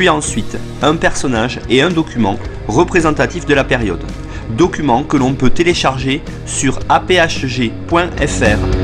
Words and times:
puis 0.00 0.08
ensuite 0.08 0.56
un 0.80 0.96
personnage 0.96 1.60
et 1.68 1.82
un 1.82 1.90
document 1.90 2.38
représentatif 2.68 3.44
de 3.44 3.52
la 3.52 3.64
période. 3.64 4.02
Document 4.56 5.04
que 5.04 5.18
l'on 5.18 5.34
peut 5.34 5.50
télécharger 5.50 6.22
sur 6.46 6.78
aphg.fr. 6.88 8.79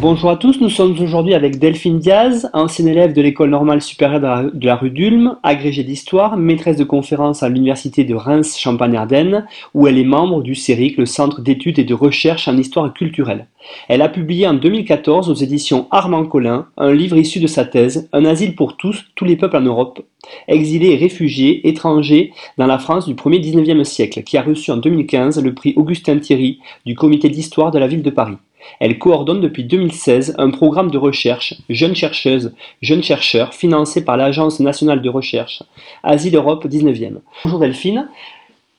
Bonjour 0.00 0.30
à 0.30 0.36
tous, 0.38 0.62
nous 0.62 0.70
sommes 0.70 0.98
aujourd'hui 0.98 1.34
avec 1.34 1.58
Delphine 1.58 1.98
Diaz, 1.98 2.48
ancienne 2.54 2.88
élève 2.88 3.12
de 3.12 3.20
l'école 3.20 3.50
normale 3.50 3.82
supérieure 3.82 4.50
de 4.50 4.66
la, 4.66 4.76
rue 4.76 4.88
d'Ulm, 4.88 5.36
agrégée 5.42 5.84
d'histoire, 5.84 6.38
maîtresse 6.38 6.78
de 6.78 6.84
conférences 6.84 7.42
à 7.42 7.50
l'université 7.50 8.04
de 8.04 8.14
Reims-Champagne-Ardenne, 8.14 9.46
où 9.74 9.86
elle 9.86 9.98
est 9.98 10.04
membre 10.04 10.42
du 10.42 10.54
CERIC, 10.54 10.96
le 10.96 11.04
Centre 11.04 11.42
d'études 11.42 11.78
et 11.78 11.84
de 11.84 11.92
recherche 11.92 12.48
en 12.48 12.56
histoire 12.56 12.94
culturelle. 12.94 13.48
Elle 13.88 14.00
a 14.00 14.08
publié 14.08 14.46
en 14.46 14.54
2014 14.54 15.28
aux 15.28 15.34
éditions 15.34 15.86
Armand 15.90 16.24
Collin 16.24 16.64
un 16.78 16.94
livre 16.94 17.18
issu 17.18 17.38
de 17.38 17.46
sa 17.46 17.66
thèse, 17.66 18.08
Un 18.14 18.24
asile 18.24 18.54
pour 18.54 18.78
tous, 18.78 19.04
tous 19.16 19.26
les 19.26 19.36
peuples 19.36 19.58
en 19.58 19.60
Europe, 19.60 20.00
exilés 20.48 20.92
et 20.92 20.96
réfugiés 20.96 21.68
étrangers 21.68 22.32
dans 22.56 22.66
la 22.66 22.78
France 22.78 23.06
du 23.06 23.14
1er 23.14 23.42
19e 23.42 23.84
siècle, 23.84 24.22
qui 24.22 24.38
a 24.38 24.42
reçu 24.42 24.70
en 24.70 24.78
2015 24.78 25.44
le 25.44 25.52
prix 25.52 25.74
Augustin 25.76 26.16
Thierry 26.20 26.58
du 26.86 26.94
comité 26.94 27.28
d'histoire 27.28 27.70
de 27.70 27.78
la 27.78 27.86
ville 27.86 28.02
de 28.02 28.08
Paris. 28.08 28.38
Elle 28.78 28.98
coordonne 28.98 29.40
depuis 29.40 29.64
2016 29.64 30.34
un 30.38 30.50
programme 30.50 30.90
de 30.90 30.98
recherche 30.98 31.54
Jeunes 31.68 31.94
chercheuses, 31.94 32.54
jeunes 32.82 33.02
chercheurs 33.02 33.54
financé 33.54 34.04
par 34.04 34.16
l'Agence 34.16 34.60
nationale 34.60 35.02
de 35.02 35.08
recherche 35.08 35.62
Asile 36.02 36.36
Europe 36.36 36.66
19e. 36.66 37.18
Bonjour 37.44 37.60
Delphine. 37.60 38.08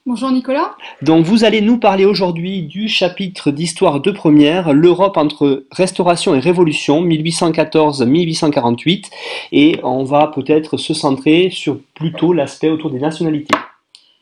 Bonjour 0.07 0.31
Nicolas. 0.31 0.75
Donc 1.03 1.25
vous 1.25 1.43
allez 1.43 1.61
nous 1.61 1.77
parler 1.77 2.05
aujourd'hui 2.05 2.63
du 2.63 2.87
chapitre 2.87 3.51
d'histoire 3.51 3.99
de 3.99 4.09
première, 4.09 4.73
l'Europe 4.73 5.15
entre 5.15 5.65
restauration 5.69 6.33
et 6.33 6.39
révolution 6.39 7.05
1814-1848 7.05 9.11
et 9.51 9.79
on 9.83 10.03
va 10.03 10.25
peut-être 10.25 10.77
se 10.77 10.95
centrer 10.95 11.51
sur 11.51 11.77
plutôt 11.93 12.33
l'aspect 12.33 12.69
autour 12.69 12.89
des 12.89 12.97
nationalités. 12.97 13.53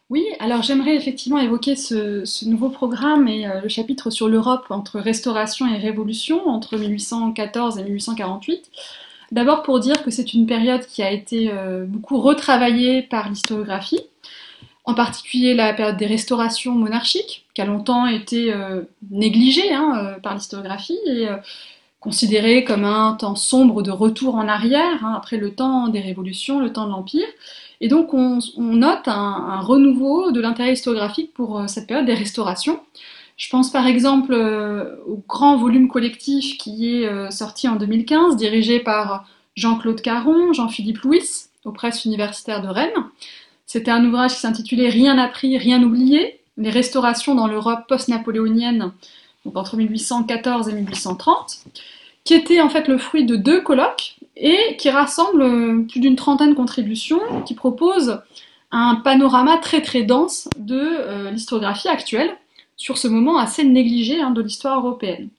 Oui, 0.09 0.25
alors 0.39 0.63
j'aimerais 0.63 0.95
effectivement 0.95 1.37
évoquer 1.37 1.75
ce, 1.75 2.45
nouveau 2.49 2.69
programme 2.69 3.27
et 3.27 3.45
euh, 3.45 3.61
le 3.61 3.69
chapitre 3.69 4.09
sur 4.09 4.27
l'Europe 4.27 4.65
entre 4.71 4.99
restauration 4.99 5.67
et 5.67 5.77
révolution, 5.77 6.47
entre 6.47 6.77
1814 6.77 7.77
et 7.77 7.83
1848. 7.83 8.71
D'abord 9.31 9.61
pour 9.61 9.79
dire 9.79 10.01
que 10.01 10.09
c'est 10.09 10.33
une 10.33 10.47
période 10.47 10.83
qui 10.87 11.03
a 11.03 11.11
été 11.11 11.51
euh, 11.53 11.85
beaucoup 11.85 12.19
retravaillée 12.19 13.03
par 13.03 13.29
l'historiographie, 13.29 14.01
en 14.83 14.95
particulier 14.95 15.53
la 15.53 15.73
période 15.73 15.97
des 15.97 16.07
restaurations 16.07 16.73
monarchiques, 16.73 17.45
qui 17.53 17.61
a 17.61 17.65
longtemps 17.65 18.07
été 18.07 18.51
euh, 18.51 18.81
négligée 19.11 19.71
hein, 19.71 20.15
par 20.23 20.33
l'historiographie 20.33 20.97
et 21.05 21.27
considérée 21.99 22.63
comme 22.63 22.85
un 22.85 23.13
temps 23.13 23.35
sombre 23.35 23.83
de 23.83 23.91
retour 23.91 24.33
en 24.33 24.47
arrière, 24.47 25.05
hein, 25.05 25.13
après 25.15 25.37
le 25.37 25.53
temps 25.53 25.89
des 25.89 25.99
révolutions, 25.99 26.59
le 26.59 26.73
temps 26.73 26.85
de 26.87 26.91
l'Empire. 26.91 27.27
Et 27.81 27.87
donc 27.87 28.13
on, 28.13 28.39
note 28.57 29.07
un, 29.07 29.61
renouveau 29.61 30.31
de 30.31 30.41
l'intérêt 30.41 30.73
historiographique 30.73 31.33
pour 31.33 31.59
euh, 31.59 31.67
cette 31.67 31.87
période 31.87 32.05
des 32.05 32.13
restaurations. 32.13 32.81
Je 33.37 33.49
pense 33.49 33.71
par 33.71 33.87
exemple 33.87 34.33
euh, 34.33 34.97
au 35.07 35.23
grand 35.27 35.57
volume 35.57 35.87
collectif 35.87 36.57
qui 36.57 36.93
est 36.93 37.07
euh, 37.07 37.29
sorti 37.29 37.67
en 37.67 37.77
2015, 37.77 38.35
dirigé 38.35 38.79
par 38.79 39.25
Jean-Claude 39.55 40.01
Caron, 40.01 40.51
Jean-Philippe 40.51 40.99
Louis, 40.99 41.23
aux 41.63 41.71
presses 41.71 42.03
universitaires 42.05 42.61
de 42.61 42.67
Rennes. 42.67 43.05
C'était 43.65 43.91
un 43.91 44.03
ouvrage 44.03 44.33
qui 44.33 44.39
s'intitulait 44.39 44.89
Rien 44.89 45.17
appris, 45.17 45.57
rien 45.57 45.81
oublié, 45.83 46.41
les 46.57 46.69
restaurations 46.69 47.35
dans 47.35 47.47
l'Europe 47.47 47.81
post-napoléonienne, 47.87 48.91
donc 49.45 49.55
entre 49.55 49.77
1814 49.77 50.67
et 50.67 50.73
1830, 50.73 51.59
qui 52.25 52.33
était 52.33 52.61
en 52.61 52.69
fait 52.69 52.87
le 52.87 52.97
fruit 52.97 53.25
de 53.25 53.35
deux 53.35 53.61
colloques 53.61 54.17
et 54.39 54.77
qui 54.77 54.89
rassemble 54.89 55.41
euh, 55.41 55.85
plus 55.89 55.99
d'une 55.99 56.15
trentaine 56.15 56.51
de 56.51 56.55
contributions, 56.55 57.19
qui 57.45 57.53
proposent 57.53 58.21
un 58.71 58.95
panorama 58.95 59.57
très 59.57 59.81
très 59.81 60.03
dense 60.03 60.47
de 60.57 60.79
euh, 60.79 61.31
l'historiographie 61.31 61.89
actuelle 61.89 62.31
sur 62.77 62.97
ce 62.97 63.07
moment 63.07 63.37
assez 63.37 63.63
négligé 63.63 64.21
hein, 64.21 64.31
de 64.31 64.41
l'histoire 64.41 64.79
européenne. 64.79 65.29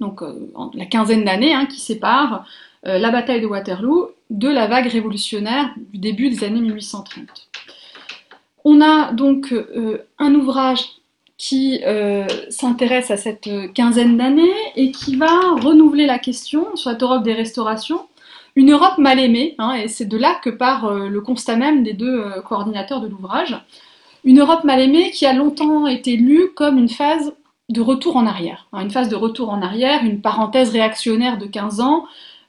Donc 0.00 0.22
euh, 0.22 0.52
la 0.74 0.86
quinzaine 0.86 1.24
d'années 1.24 1.52
hein, 1.52 1.66
qui 1.66 1.80
séparent 1.80 2.46
la 2.84 3.10
bataille 3.10 3.40
de 3.40 3.46
Waterloo 3.46 4.12
de 4.30 4.48
la 4.48 4.68
vague 4.68 4.86
révolutionnaire 4.86 5.74
du 5.92 5.98
début 5.98 6.30
des 6.30 6.44
années 6.44 6.60
1830. 6.60 7.48
On 8.64 8.80
a 8.80 9.12
donc 9.12 9.52
un 10.20 10.34
ouvrage 10.36 10.86
qui 11.36 11.80
s'intéresse 12.50 13.10
à 13.10 13.16
cette 13.16 13.50
quinzaine 13.74 14.16
d'années 14.16 14.54
et 14.76 14.92
qui 14.92 15.16
va 15.16 15.56
renouveler 15.60 16.06
la 16.06 16.20
question 16.20 16.76
sur 16.76 16.92
cette 16.92 17.02
Europe 17.02 17.24
des 17.24 17.34
restaurations 17.34 18.06
une 18.58 18.72
Europe 18.72 18.98
mal 18.98 19.20
aimée, 19.20 19.54
hein, 19.58 19.74
et 19.74 19.86
c'est 19.86 20.06
de 20.06 20.16
là 20.16 20.34
que 20.42 20.50
part 20.50 20.86
euh, 20.86 21.08
le 21.08 21.20
constat 21.20 21.54
même 21.54 21.84
des 21.84 21.92
deux 21.92 22.18
euh, 22.18 22.40
coordinateurs 22.42 23.00
de 23.00 23.06
l'ouvrage. 23.06 23.56
Une 24.24 24.40
Europe 24.40 24.64
mal 24.64 24.80
aimée 24.80 25.12
qui 25.12 25.26
a 25.26 25.32
longtemps 25.32 25.86
été 25.86 26.16
lue 26.16 26.48
comme 26.56 26.76
une 26.76 26.88
phase 26.88 27.32
de 27.68 27.80
retour 27.80 28.16
en 28.16 28.26
arrière. 28.26 28.66
Hein, 28.72 28.82
une 28.82 28.90
phase 28.90 29.08
de 29.08 29.14
retour 29.14 29.50
en 29.50 29.62
arrière, 29.62 30.02
une 30.02 30.20
parenthèse 30.20 30.70
réactionnaire 30.70 31.38
de 31.38 31.46
15 31.46 31.78
ans 31.78 32.06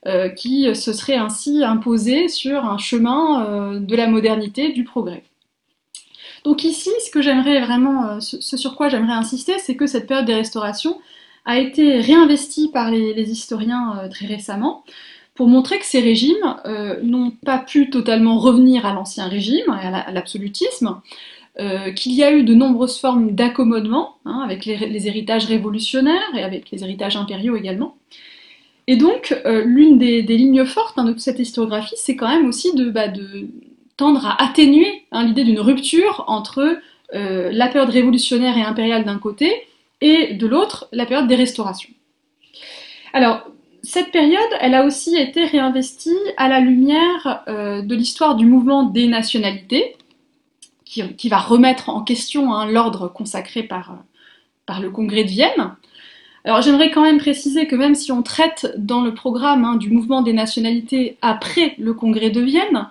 euh, 0.08 0.30
qui 0.30 0.74
se 0.74 0.94
serait 0.94 1.18
ainsi 1.18 1.64
imposée 1.64 2.28
sur 2.28 2.66
un 2.66 2.80
chemin 2.80 3.80
de 3.80 3.96
la 3.96 4.08
modernité, 4.08 4.72
du 4.72 4.86
progrès. 4.86 5.24
Donc 6.44 6.64
ici, 6.64 6.90
ce 7.06 7.12
que 7.12 7.22
j'aimerais 7.22 7.60
vraiment, 7.60 8.20
ce 8.20 8.58
sur 8.58 8.76
quoi 8.76 8.90
j'aimerais 8.90 9.14
insister, 9.14 9.60
c'est 9.60 9.76
que 9.76 9.86
cette 9.86 10.08
période 10.08 10.26
des 10.26 10.34
restaurations 10.34 11.00
a 11.46 11.60
été 11.60 12.00
réinvestie 12.00 12.72
par 12.72 12.90
les 12.90 13.30
historiens 13.30 14.08
très 14.10 14.26
récemment, 14.26 14.84
pour 15.40 15.48
montrer 15.48 15.80
que 15.80 15.86
ces 15.86 16.02
régimes 16.02 16.58
euh, 16.66 17.00
n'ont 17.02 17.32
pas 17.32 17.60
pu 17.60 17.90
totalement 17.90 18.40
revenir 18.40 18.86
à 18.86 18.94
l'ancien 18.94 19.30
régime, 19.30 19.70
à 19.70 20.12
l'absolutisme, 20.12 21.00
euh, 21.62 21.94
qu'il 21.94 22.12
y 22.12 22.26
a 22.26 22.34
eu 22.34 22.44
de 22.44 22.54
nombreuses 22.54 23.00
formes 23.00 23.32
d'accommodement, 23.32 24.18
hein, 24.26 24.42
avec 24.44 24.66
les, 24.66 25.08
héritages 25.08 25.46
révolutionnaires 25.46 26.30
et 26.36 26.44
avec 26.44 26.70
les 26.72 26.84
héritages 26.84 27.16
impériaux 27.16 27.56
également. 27.56 27.96
Et 28.88 28.98
donc, 28.98 29.34
euh, 29.46 29.64
l'une 29.64 29.98
des, 29.98 30.24
lignes 30.24 30.66
fortes 30.66 30.98
hein, 30.98 31.06
de 31.06 31.14
toute 31.14 31.22
cette 31.22 31.40
historiographie, 31.40 31.96
c'est 31.96 32.18
quand 32.18 32.28
même 32.28 32.46
aussi 32.46 32.76
de, 32.76 32.90
bah, 32.90 33.08
tendre 33.96 34.26
à 34.26 34.44
atténuer 34.44 35.06
hein, 35.14 35.24
l'idée 35.24 35.46
d'une 35.46 35.62
rupture 35.62 36.26
entre 36.28 36.80
la 37.14 37.68
période 37.70 37.92
révolutionnaire 37.92 38.58
et 38.58 38.62
impériale 38.62 39.06
d'un 39.06 39.20
côté, 39.20 39.54
et 40.02 40.34
de 40.34 40.48
l'autre, 40.48 40.90
la 40.92 41.06
période 41.06 41.30
des 41.30 41.36
restaurations. 41.36 41.90
Alors, 43.14 43.50
cette 43.84 44.12
période, 44.12 44.50
elle 44.60 44.76
a 44.76 44.86
aussi 44.86 45.18
été 45.18 45.46
réinvestie 45.46 46.18
à 46.38 46.48
la 46.48 46.60
lumière 46.60 47.44
euh, 47.48 47.82
de 47.82 47.96
l'histoire 47.96 48.36
du 48.36 48.46
mouvement 48.46 48.84
des 48.84 49.08
nationalités, 49.08 49.96
qui, 50.86 51.30
va 51.30 51.38
remettre 51.38 51.90
en 51.90 52.02
question 52.02 52.52
hein, 52.52 52.66
l'ordre 52.66 53.08
consacré 53.08 53.62
par, 53.62 53.96
par, 54.66 54.82
le 54.82 54.90
Congrès 54.90 55.24
de 55.24 55.30
Vienne. 55.30 55.76
Alors 56.46 56.62
j'aimerais 56.62 56.90
quand 56.90 57.04
même 57.04 57.20
préciser 57.20 57.68
que 57.68 57.76
même 57.76 57.94
si 57.94 58.12
on 58.12 58.24
traite 58.24 58.74
dans 58.78 59.02
le 59.02 59.14
programme 59.14 59.66
hein, 59.66 59.76
du 59.76 59.92
mouvement 59.92 60.24
des 60.24 60.34
nationalités 60.34 61.18
après 61.22 61.76
le 61.78 61.94
Congrès 61.94 62.32
de 62.32 62.42
Vienne, 62.42 62.90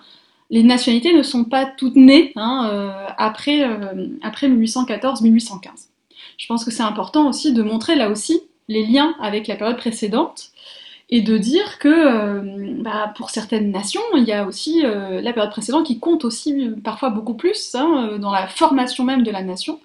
les 0.49 0.63
nationalités 0.63 1.13
ne 1.13 1.23
sont 1.23 1.43
pas 1.43 1.65
toutes 1.65 1.97
nées 1.97 2.31
hein, 2.37 2.69
euh, 2.71 3.05
après, 3.17 3.63
euh, 3.63 4.07
après 4.21 4.47
1814-1815. 4.47 5.89
Je 6.37 6.47
pense 6.47 6.63
que 6.63 6.71
c'est 6.71 6.83
important 6.83 7.27
aussi 7.27 7.51
de 7.53 7.61
montrer 7.61 7.95
là 7.95 8.09
aussi 8.09 8.41
les 8.69 8.85
liens 8.85 9.15
avec 9.19 9.47
la 9.47 9.55
période 9.57 9.77
précédente 9.77 10.51
et 11.09 11.21
de 11.21 11.37
dire 11.37 11.79
que 11.79 11.87
euh, 11.89 12.75
bah, 12.81 13.11
pour 13.17 13.31
certaines 13.31 13.71
nations, 13.71 14.01
il 14.15 14.23
y 14.23 14.31
a 14.31 14.45
aussi 14.45 14.85
euh, 14.85 15.21
la 15.21 15.33
période 15.33 15.51
précédente 15.51 15.85
qui 15.85 15.99
compte 15.99 16.23
aussi 16.23 16.67
euh, 16.67 16.75
parfois 16.81 17.09
beaucoup 17.09 17.33
plus 17.33 17.75
hein, 17.75 18.17
dans 18.21 18.31
la 18.31 18.47
formation 18.47 19.03
même 19.03 19.23
de 19.23 19.31
la 19.31 19.41
nation, 19.41 19.79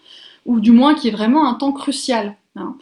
ou 0.45 0.61
du 0.61 0.71
moins 0.71 0.95
qui 0.95 1.09
est 1.09 1.13
vraiment 1.13 1.49
un 1.49 1.55
temps 1.55 1.73
crucial. 1.73 2.37
Hein. 2.57 2.77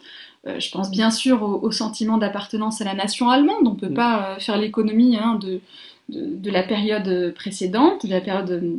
je 0.45 0.69
pense 0.69 0.91
bien 0.91 1.09
sûr 1.09 1.41
au, 1.41 1.71
sentiment 1.71 2.19
d'appartenance 2.19 2.79
à 2.79 2.83
la 2.83 2.93
nation 2.93 3.29
allemande, 3.31 3.65
on 3.65 3.73
ne 3.73 3.79
peut 3.79 3.89
mm. 3.89 3.95
pas 3.95 4.35
faire 4.39 4.57
l'économie 4.57 5.17
hein, 5.17 5.39
de, 5.41 5.61
de, 6.09 6.51
la 6.51 6.61
période 6.61 7.33
précédente, 7.33 8.05
de 8.05 8.11
la 8.11 8.21
période 8.21 8.77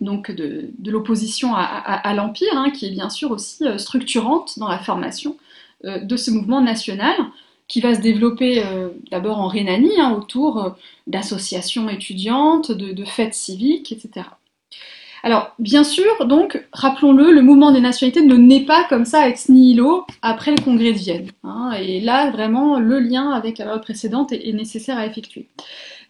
donc 0.00 0.30
de, 0.30 0.70
de 0.78 0.90
l'opposition 0.92 1.56
à, 1.56 1.62
à, 1.62 2.14
l'Empire, 2.14 2.66
qui 2.72 2.86
est 2.86 2.90
bien 2.90 3.10
sûr 3.10 3.32
aussi 3.32 3.64
structurante 3.78 4.58
dans 4.60 4.68
la 4.68 4.78
formation 4.78 5.36
de 5.84 6.16
ce 6.16 6.30
mouvement 6.30 6.60
national 6.60 7.14
qui 7.68 7.80
va 7.80 7.94
se 7.94 8.00
développer 8.00 8.62
d'abord 9.10 9.38
en 9.38 9.48
Rhénanie, 9.48 9.98
hein, 9.98 10.14
autour 10.16 10.76
d'associations 11.06 11.88
étudiantes, 11.88 12.70
de, 12.70 13.04
fêtes 13.04 13.34
civiques, 13.34 13.92
etc. 13.92 14.26
Alors, 15.24 15.54
bien 15.60 15.84
sûr, 15.84 16.26
donc, 16.26 16.60
rappelons-le, 16.72 17.30
le 17.30 17.42
mouvement 17.42 17.70
des 17.70 17.80
nationalités 17.80 18.24
ne 18.26 18.36
naît 18.36 18.64
pas 18.64 18.84
comme 18.88 19.04
ça 19.04 19.28
ex 19.28 19.48
nihilo 19.48 20.04
après 20.20 20.50
le 20.50 20.60
congrès 20.60 20.92
de 20.92 20.98
Vienne. 20.98 21.30
Hein, 21.44 21.72
et 21.80 22.00
là, 22.00 22.30
vraiment, 22.30 22.80
le 22.80 22.98
lien 22.98 23.30
avec 23.30 23.58
la 23.58 23.66
période 23.66 23.82
précédente 23.82 24.32
est, 24.32 24.52
nécessaire 24.52 24.98
à 24.98 25.06
effectuer. 25.06 25.46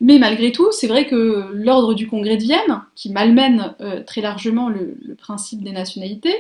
Mais 0.00 0.18
malgré 0.18 0.50
tout, 0.50 0.72
c'est 0.72 0.86
vrai 0.86 1.06
que 1.06 1.50
l'ordre 1.52 1.92
du 1.92 2.08
congrès 2.08 2.38
de 2.38 2.42
Vienne, 2.42 2.82
qui 2.94 3.12
malmène 3.12 3.74
euh, 3.80 4.02
très 4.02 4.22
largement 4.22 4.70
le, 4.70 4.96
principe 5.18 5.62
des 5.62 5.72
nationalités, 5.72 6.34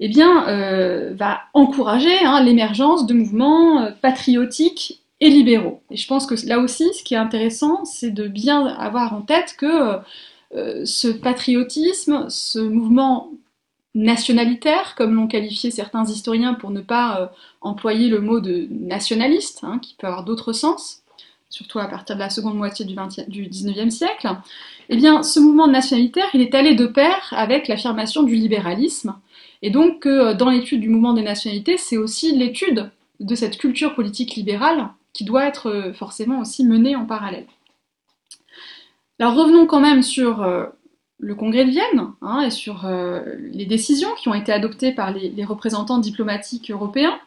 eh 0.00 0.08
bien, 0.08 0.46
euh, 0.48 1.12
va 1.14 1.40
encourager 1.54 2.16
hein, 2.24 2.42
l'émergence 2.42 3.06
de 3.06 3.14
mouvements 3.14 3.82
euh, 3.82 3.90
patriotiques 3.90 5.00
et 5.20 5.28
libéraux. 5.28 5.82
Et 5.90 5.96
je 5.96 6.06
pense 6.06 6.26
que 6.26 6.34
là 6.46 6.60
aussi, 6.60 6.88
ce 6.94 7.02
qui 7.02 7.14
est 7.14 7.18
intéressant, 7.18 7.84
c'est 7.84 8.10
de 8.10 8.28
bien 8.28 8.66
avoir 8.66 9.12
en 9.12 9.22
tête 9.22 9.56
que 9.58 9.98
euh, 10.54 10.84
ce 10.84 11.08
patriotisme, 11.08 12.26
ce 12.28 12.60
mouvement 12.60 13.32
nationalitaire, 13.96 14.94
comme 14.94 15.14
l'ont 15.14 15.26
qualifié 15.26 15.72
certains 15.72 16.04
historiens 16.04 16.54
pour 16.54 16.70
ne 16.70 16.80
pas 16.80 17.32
employer 17.60 18.08
le 18.08 18.20
mot 18.20 18.38
de 18.38 18.68
nationaliste, 18.70 19.60
hein, 19.64 19.80
qui 19.80 19.96
peut 19.98 20.06
avoir 20.06 20.24
d'autres 20.24 20.52
sens, 20.52 21.02
surtout 21.50 21.80
à 21.80 21.86
partir 21.86 22.14
de 22.14 22.20
la 22.20 22.30
seconde 22.30 22.56
moitié 22.56 22.84
du, 22.84 22.94
20 22.94 23.28
du 23.28 23.48
19e 23.48 23.90
siècle, 23.90 24.28
eh 24.88 24.96
bien, 24.96 25.24
ce 25.24 25.40
mouvement 25.40 25.66
nationalitaire, 25.66 26.28
il 26.34 26.42
est 26.42 26.54
allé 26.54 26.74
de 26.74 26.86
pair 26.86 27.32
avec 27.32 27.66
l'affirmation 27.66 28.22
du 28.22 28.36
libéralisme, 28.36 29.16
et 29.62 29.70
donc 29.70 30.06
euh, 30.06 30.34
dans 30.34 30.50
l'étude 30.50 30.80
du 30.80 30.88
mouvement 30.88 31.14
des 31.14 31.22
nationalités, 31.22 31.76
c'est 31.76 31.96
aussi 31.96 32.36
l'étude 32.36 32.90
de 33.20 33.34
cette 33.34 33.58
culture 33.58 33.94
politique 33.94 34.34
libérale 34.34 34.88
qui 35.12 35.24
doit 35.24 35.46
être 35.46 35.92
forcément 35.94 36.40
aussi 36.40 36.64
menée 36.64 36.94
en 36.94 37.04
parallèle. 37.04 37.46
Alors 39.20 39.34
revenons 39.34 39.66
quand 39.66 39.80
même 39.80 40.02
sur 40.02 40.42
euh, 40.42 40.66
le 41.18 41.34
congrès 41.34 41.64
de 41.64 41.70
Vienne 41.70 42.12
hein, 42.22 42.42
et 42.42 42.50
sur 42.50 42.86
euh, 42.86 43.34
les 43.52 43.66
décisions 43.66 44.10
qui 44.16 44.28
ont 44.28 44.34
été 44.34 44.52
adoptées 44.52 44.92
par 44.92 45.12
les, 45.12 45.44
représentants 45.44 45.98
diplomatiques 45.98 46.70
européens. 46.70 47.18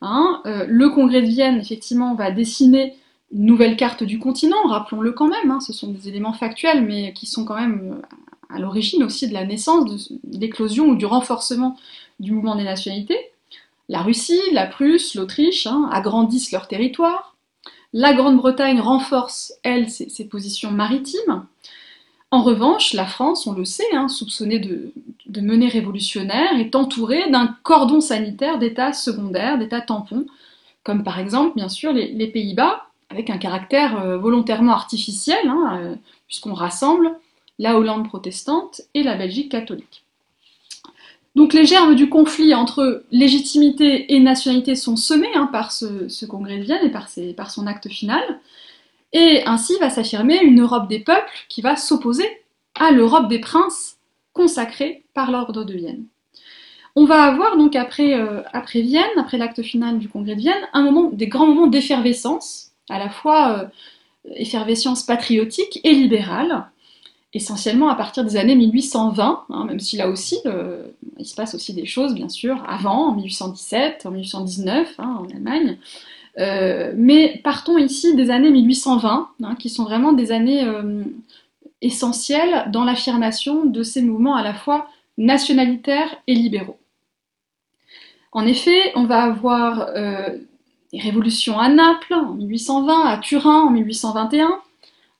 Hein. 0.00 0.42
Euh, 0.46 0.66
le 0.68 0.88
congrès 0.88 1.22
de 1.22 1.26
Vienne, 1.26 1.58
effectivement, 1.58 2.14
va 2.14 2.32
dessiner 2.32 2.94
une 3.32 3.44
nouvelle 3.44 3.76
carte 3.76 4.02
du 4.02 4.18
continent, 4.18 4.56
rappelons-le 4.66 5.12
quand 5.12 5.28
même, 5.28 5.50
hein, 5.50 5.60
ce 5.60 5.72
sont 5.72 5.90
des 5.90 6.08
éléments 6.08 6.32
factuels, 6.32 6.84
mais 6.84 7.12
qui 7.12 7.26
sont 7.26 7.44
quand 7.44 7.56
même 7.56 8.00
à 8.48 8.58
l'origine 8.58 9.02
aussi 9.02 9.28
de 9.28 9.34
la 9.34 9.44
naissance, 9.44 10.10
de 10.12 10.38
l'éclosion 10.38 10.86
ou 10.86 10.96
du 10.96 11.06
renforcement 11.06 11.76
du 12.20 12.32
mouvement 12.32 12.56
des 12.56 12.64
nationalités. 12.64 13.18
La 13.88 14.02
Russie, 14.02 14.40
la 14.52 14.66
Prusse, 14.66 15.14
l'Autriche 15.14 15.68
agrandissent 15.90 16.52
leur 16.52 16.66
territoire, 16.66 17.36
la 17.92 18.12
Grande-Bretagne 18.12 18.80
renforce, 18.80 19.54
elle, 19.62 19.88
ses, 19.88 20.28
positions 20.28 20.70
maritimes. 20.70 21.46
En 22.30 22.42
revanche, 22.42 22.92
la 22.92 23.06
France, 23.06 23.46
on 23.46 23.52
le 23.52 23.64
sait, 23.64 23.94
hein, 23.94 24.08
soupçonnée 24.08 24.58
de, 24.58 24.92
de 25.26 25.40
menées 25.40 25.68
révolutionnaires, 25.68 26.58
est 26.58 26.74
entourée 26.74 27.30
d'un 27.30 27.56
cordon 27.62 28.00
sanitaire 28.00 28.58
d'États 28.58 28.92
secondaires, 28.92 29.58
d'États 29.58 29.80
tampons, 29.80 30.26
comme 30.82 31.04
par 31.04 31.18
exemple, 31.18 31.56
bien 31.56 31.68
sûr, 31.68 31.92
les, 31.92 32.26
Pays-Bas, 32.28 32.86
avec 33.10 33.30
un 33.30 33.38
caractère 33.38 33.98
euh, 33.98 34.18
volontairement 34.18 34.72
artificiel, 34.72 35.48
hein, 35.48 35.78
euh, 35.80 35.94
puisqu'on 36.26 36.54
rassemble 36.54 37.12
la 37.58 37.76
Hollande 37.76 38.08
protestante 38.08 38.82
et 38.94 39.02
la 39.02 39.16
Belgique 39.16 39.50
catholique. 39.50 40.04
Donc 41.36 41.52
les 41.52 41.66
germes 41.66 41.94
du 41.94 42.08
conflit 42.08 42.54
entre 42.54 43.04
légitimité 43.12 44.14
et 44.14 44.20
nationalité 44.20 44.74
sont 44.74 44.96
semés 44.96 45.34
hein, 45.34 45.50
par 45.52 45.70
ce, 45.70 46.24
congrès 46.24 46.56
de 46.56 46.62
Vienne 46.62 46.90
et 47.18 47.34
par, 47.34 47.50
son 47.50 47.66
acte 47.66 47.88
final, 47.88 48.40
et 49.12 49.42
ainsi 49.44 49.74
va 49.78 49.90
s'affirmer 49.90 50.42
une 50.42 50.62
Europe 50.62 50.88
des 50.88 50.98
peuples 50.98 51.46
qui 51.50 51.60
va 51.60 51.76
s'opposer 51.76 52.26
à 52.74 52.90
l'Europe 52.90 53.28
des 53.28 53.38
princes 53.38 53.98
consacrée 54.32 55.04
par 55.12 55.30
l'ordre 55.30 55.64
de 55.64 55.74
Vienne. 55.74 56.06
On 56.94 57.04
va 57.04 57.24
avoir 57.24 57.58
donc 57.58 57.76
après, 57.76 58.14
euh, 58.14 58.40
Vienne, 58.74 59.04
après 59.18 59.36
l'acte 59.36 59.62
final 59.62 59.98
du 59.98 60.08
congrès 60.08 60.36
de 60.36 60.40
Vienne, 60.40 60.68
un 60.72 60.82
moment, 60.82 61.10
des 61.10 61.26
grands 61.26 61.46
moments 61.46 61.66
d'effervescence, 61.66 62.72
à 62.88 62.98
la 62.98 63.10
fois 63.10 63.58
euh, 63.58 64.32
effervescence 64.36 65.02
patriotique 65.02 65.80
et 65.84 65.92
libérale, 65.92 66.66
essentiellement 67.36 67.88
à 67.88 67.94
partir 67.94 68.24
des 68.24 68.36
années 68.36 68.56
1820, 68.56 69.44
hein, 69.48 69.64
même 69.64 69.80
si 69.80 69.96
là 69.96 70.08
aussi, 70.08 70.38
il 71.18 71.26
se 71.26 71.34
passe 71.34 71.54
aussi 71.54 71.72
des 71.72 71.86
choses, 71.86 72.14
bien 72.14 72.28
sûr, 72.28 72.62
avant, 72.68 73.08
en 73.08 73.14
1817, 73.14 74.06
en 74.06 74.10
1819, 74.10 74.94
hein, 74.98 75.18
en 75.20 75.30
Allemagne. 75.30 75.78
Euh, 76.38 76.92
mais 76.94 77.40
partons 77.42 77.78
ici 77.78 78.14
des 78.14 78.30
années 78.30 78.50
1820, 78.50 79.28
hein, 79.42 79.54
qui 79.58 79.70
sont 79.70 79.84
vraiment 79.84 80.12
des 80.12 80.32
années 80.32 80.64
euh, 80.64 81.04
essentielles 81.80 82.66
dans 82.70 82.84
l'affirmation 82.84 83.64
de 83.64 83.82
ces 83.82 84.02
mouvements 84.02 84.36
à 84.36 84.42
la 84.42 84.52
fois 84.52 84.88
nationalitaires 85.16 86.14
et 86.26 86.34
libéraux. 86.34 86.78
En 88.32 88.46
effet, 88.46 88.92
on 88.96 89.04
va 89.04 89.22
avoir 89.22 89.88
euh, 89.96 90.36
des 90.92 90.98
révolutions 90.98 91.58
à 91.58 91.70
Naples 91.70 92.12
en 92.12 92.34
1820, 92.34 93.06
à 93.06 93.16
Turin 93.16 93.62
en 93.62 93.70
1821, 93.70 94.60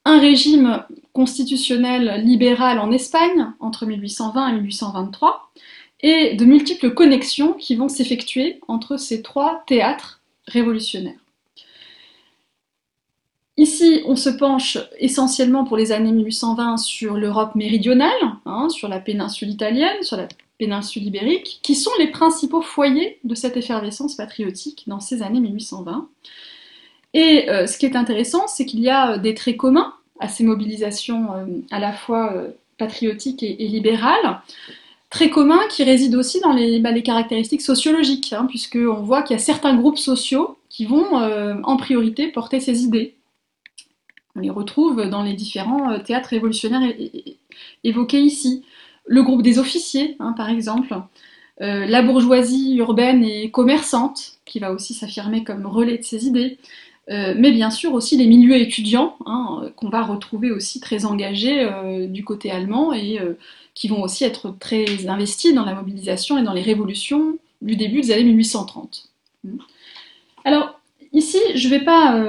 un 0.07 0.21
régime 0.21 0.85
constitutionnel 1.11 2.23
libéral 2.23 2.79
en 2.79 2.91
Espagne 2.91 3.51
entre 3.59 3.85
1820 3.85 4.47
et 4.47 4.53
1823, 4.53 5.51
et 5.99 6.35
de 6.35 6.45
multiples 6.45 6.93
connexions 6.93 7.53
qui 7.53 7.75
vont 7.75 7.89
s'effectuer 7.89 8.61
entre 8.69 8.95
ces 8.95 9.21
trois 9.21 9.63
théâtres 9.67 10.21
révolutionnaires. 10.47 11.19
Ici, 13.57 14.01
on 14.05 14.15
se 14.15 14.29
penche 14.29 14.77
essentiellement 14.97 15.65
pour 15.65 15.75
les 15.75 15.91
années 15.91 16.13
1820 16.13 16.77
sur 16.77 17.15
l'Europe 17.15 17.55
méridionale, 17.55 18.11
hein, 18.45 18.69
sur 18.69 18.87
la 18.87 18.99
péninsule 18.99 19.49
italienne, 19.49 20.03
sur 20.03 20.15
la 20.15 20.29
péninsule 20.57 21.03
ibérique, 21.03 21.59
qui 21.63 21.75
sont 21.75 21.91
les 21.99 22.11
principaux 22.11 22.61
foyers 22.61 23.19
de 23.25 23.35
cette 23.35 23.57
effervescence 23.57 24.15
patriotique 24.15 24.83
dans 24.87 25.01
ces 25.01 25.21
années 25.21 25.41
1820. 25.41 26.07
Et 27.13 27.49
euh, 27.49 27.67
ce 27.67 27.77
qui 27.77 27.85
est 27.85 27.95
intéressant, 27.95 28.47
c'est 28.47 28.65
qu'il 28.65 28.79
y 28.79 28.89
a 28.89 29.13
euh, 29.13 29.17
des 29.17 29.33
traits 29.33 29.57
communs 29.57 29.93
à 30.19 30.27
ces 30.27 30.43
mobilisations 30.43 31.33
euh, 31.33 31.45
à 31.71 31.79
la 31.79 31.93
fois 31.93 32.33
patriotiques 32.77 33.43
et, 33.43 33.55
libérales, 33.67 34.41
très 35.09 35.29
communs 35.29 35.67
qui 35.69 35.83
résident 35.83 36.17
aussi 36.19 36.39
dans 36.41 36.53
les, 36.53 36.79
bah, 36.79 36.93
caractéristiques 37.01 37.61
sociologiques, 37.61 38.33
hein, 38.33 38.45
puisqu'on 38.47 39.01
voit 39.01 39.23
qu'il 39.23 39.35
y 39.35 39.39
a 39.39 39.43
certains 39.43 39.75
groupes 39.75 39.97
sociaux 39.97 40.57
qui 40.69 40.85
vont 40.85 41.15
en 41.15 41.77
priorité 41.77 42.27
porter 42.27 42.59
ces 42.59 42.83
idées. 42.83 43.15
On 44.35 44.41
les 44.41 44.51
retrouve 44.51 45.09
dans 45.09 45.23
les 45.23 45.33
différents 45.33 45.97
théâtres 45.99 46.29
révolutionnaires 46.29 46.93
évoqués 47.83 48.21
ici. 48.21 48.63
Le 49.07 49.23
groupe 49.23 49.41
des 49.41 49.57
officiers, 49.57 50.17
hein, 50.19 50.33
par 50.33 50.49
exemple, 50.49 50.95
la 51.59 52.01
bourgeoisie 52.03 52.75
urbaine 52.75 53.23
et 53.23 53.49
commerçante, 53.49 54.37
qui 54.45 54.59
va 54.59 54.71
aussi 54.71 54.93
s'affirmer 54.93 55.43
comme 55.43 55.65
relais 55.65 55.97
de 55.97 56.03
ces 56.03 56.27
idées, 56.27 56.59
euh, 57.09 57.33
mais 57.37 57.51
bien 57.51 57.69
sûr 57.69 57.93
aussi 57.93 58.17
les 58.17 58.27
milieux 58.27 58.57
étudiants, 58.57 59.15
hein, 59.25 59.69
qu'on 59.77 59.89
va 59.89 60.03
retrouver 60.03 60.51
aussi 60.51 60.81
très 60.81 61.05
engagés 61.05 61.63
euh, 61.63 62.05
du 62.05 62.25
côté 62.25 62.51
allemand 62.51 62.91
et 62.91 63.19
euh, 63.19 63.33
qui 63.73 63.87
vont 63.87 64.01
aussi 64.01 64.25
être 64.25 64.53
très 64.59 65.07
investis 65.07 65.53
dans 65.53 65.63
la 65.63 65.73
mobilisation 65.73 66.37
et 66.37 66.43
dans 66.43 66.51
les 66.51 66.61
révolutions 66.61 67.37
du 67.61 67.77
début 67.77 68.01
des 68.01 68.11
années 68.11 68.23
1830. 68.23 69.09
Alors 70.43 70.79
ici, 71.13 71.37
je 71.55 71.67
ne 71.67 71.73
vais 71.73 71.85
pas 71.85 72.23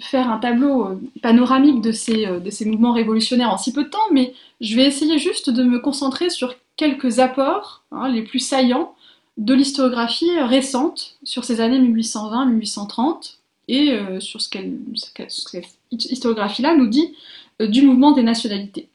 faire 0.00 0.30
un 0.30 0.38
tableau 0.38 1.00
panoramique 1.22 1.80
de 1.80 1.92
ces, 1.92 2.26
de 2.26 2.50
ces 2.50 2.64
mouvements 2.64 2.92
révolutionnaires 2.92 3.52
en 3.52 3.58
si 3.58 3.72
peu 3.72 3.84
de 3.84 3.88
temps, 3.88 3.98
mais 4.12 4.34
je 4.60 4.76
vais 4.76 4.84
essayer 4.84 5.18
juste 5.18 5.50
de 5.50 5.62
me 5.62 5.80
concentrer 5.80 6.30
sur 6.30 6.54
quelques 6.76 7.18
apports 7.18 7.82
hein, 7.90 8.08
les 8.08 8.22
plus 8.22 8.38
saillants 8.38 8.94
de 9.36 9.54
l'historiographie 9.54 10.40
récente 10.40 11.18
sur 11.24 11.44
ces 11.44 11.60
années 11.60 11.80
1820-1830 11.80 13.38
et 13.68 13.92
euh, 13.92 14.18
sur 14.18 14.40
ce 14.40 14.48
qu'elle, 14.48 14.78
cette 15.14 15.66
historiographie-là 15.92 16.74
nous 16.74 16.88
dit 16.88 17.14
euh, 17.60 17.66
du 17.66 17.82
mouvement 17.82 18.12
des 18.12 18.22
nationalités. 18.22 18.88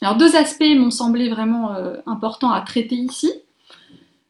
Alors 0.00 0.16
deux 0.16 0.34
aspects 0.34 0.64
m'ont 0.76 0.90
semblé 0.90 1.28
vraiment 1.28 1.74
euh, 1.74 1.96
importants 2.06 2.50
à 2.50 2.62
traiter 2.62 2.96
ici. 2.96 3.30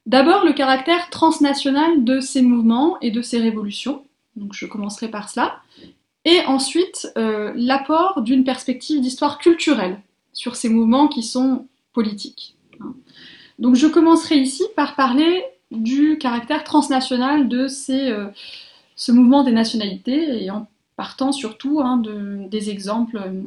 D'abord 0.07 0.45
le 0.45 0.53
caractère 0.53 1.09
transnational 1.11 2.05
de 2.05 2.21
ces 2.21 2.43
mouvements 2.43 2.99
et 3.01 3.13
de 3.13 3.23
ces 3.23 3.39
révolutions, 3.39 4.03
donc 4.35 4.55
je 4.55 4.67
commencerai 4.67 5.09
par 5.09 5.31
cela, 5.31 5.61
et 6.25 6.41
ensuite 6.47 7.13
l'apport 7.17 8.23
d'une 8.23 8.43
perspective 8.43 9.01
d'histoire 9.01 9.39
culturelle 9.39 10.01
sur 10.33 10.57
ces 10.57 10.69
mouvements 10.69 11.07
qui 11.07 11.23
sont 11.23 11.67
politiques. 11.93 12.57
Donc 13.59 13.77
je 13.77 13.87
commencerai 13.87 14.37
ici 14.37 14.65
par 14.75 14.97
parler 14.97 15.45
du 15.71 16.19
caractère 16.19 16.65
transnational 16.65 17.49
de 17.49 17.69
ces 17.69 18.13
ce 19.01 19.13
mouvement 19.13 19.45
des 19.45 19.53
nationalités 19.53 20.45
et 20.45 20.51
en 20.51 20.69
partant 20.95 21.33
surtout 21.33 21.81
hein, 21.81 21.97
de, 21.97 22.47
des 22.49 22.69
exemples 22.69 23.17
euh, 23.17 23.41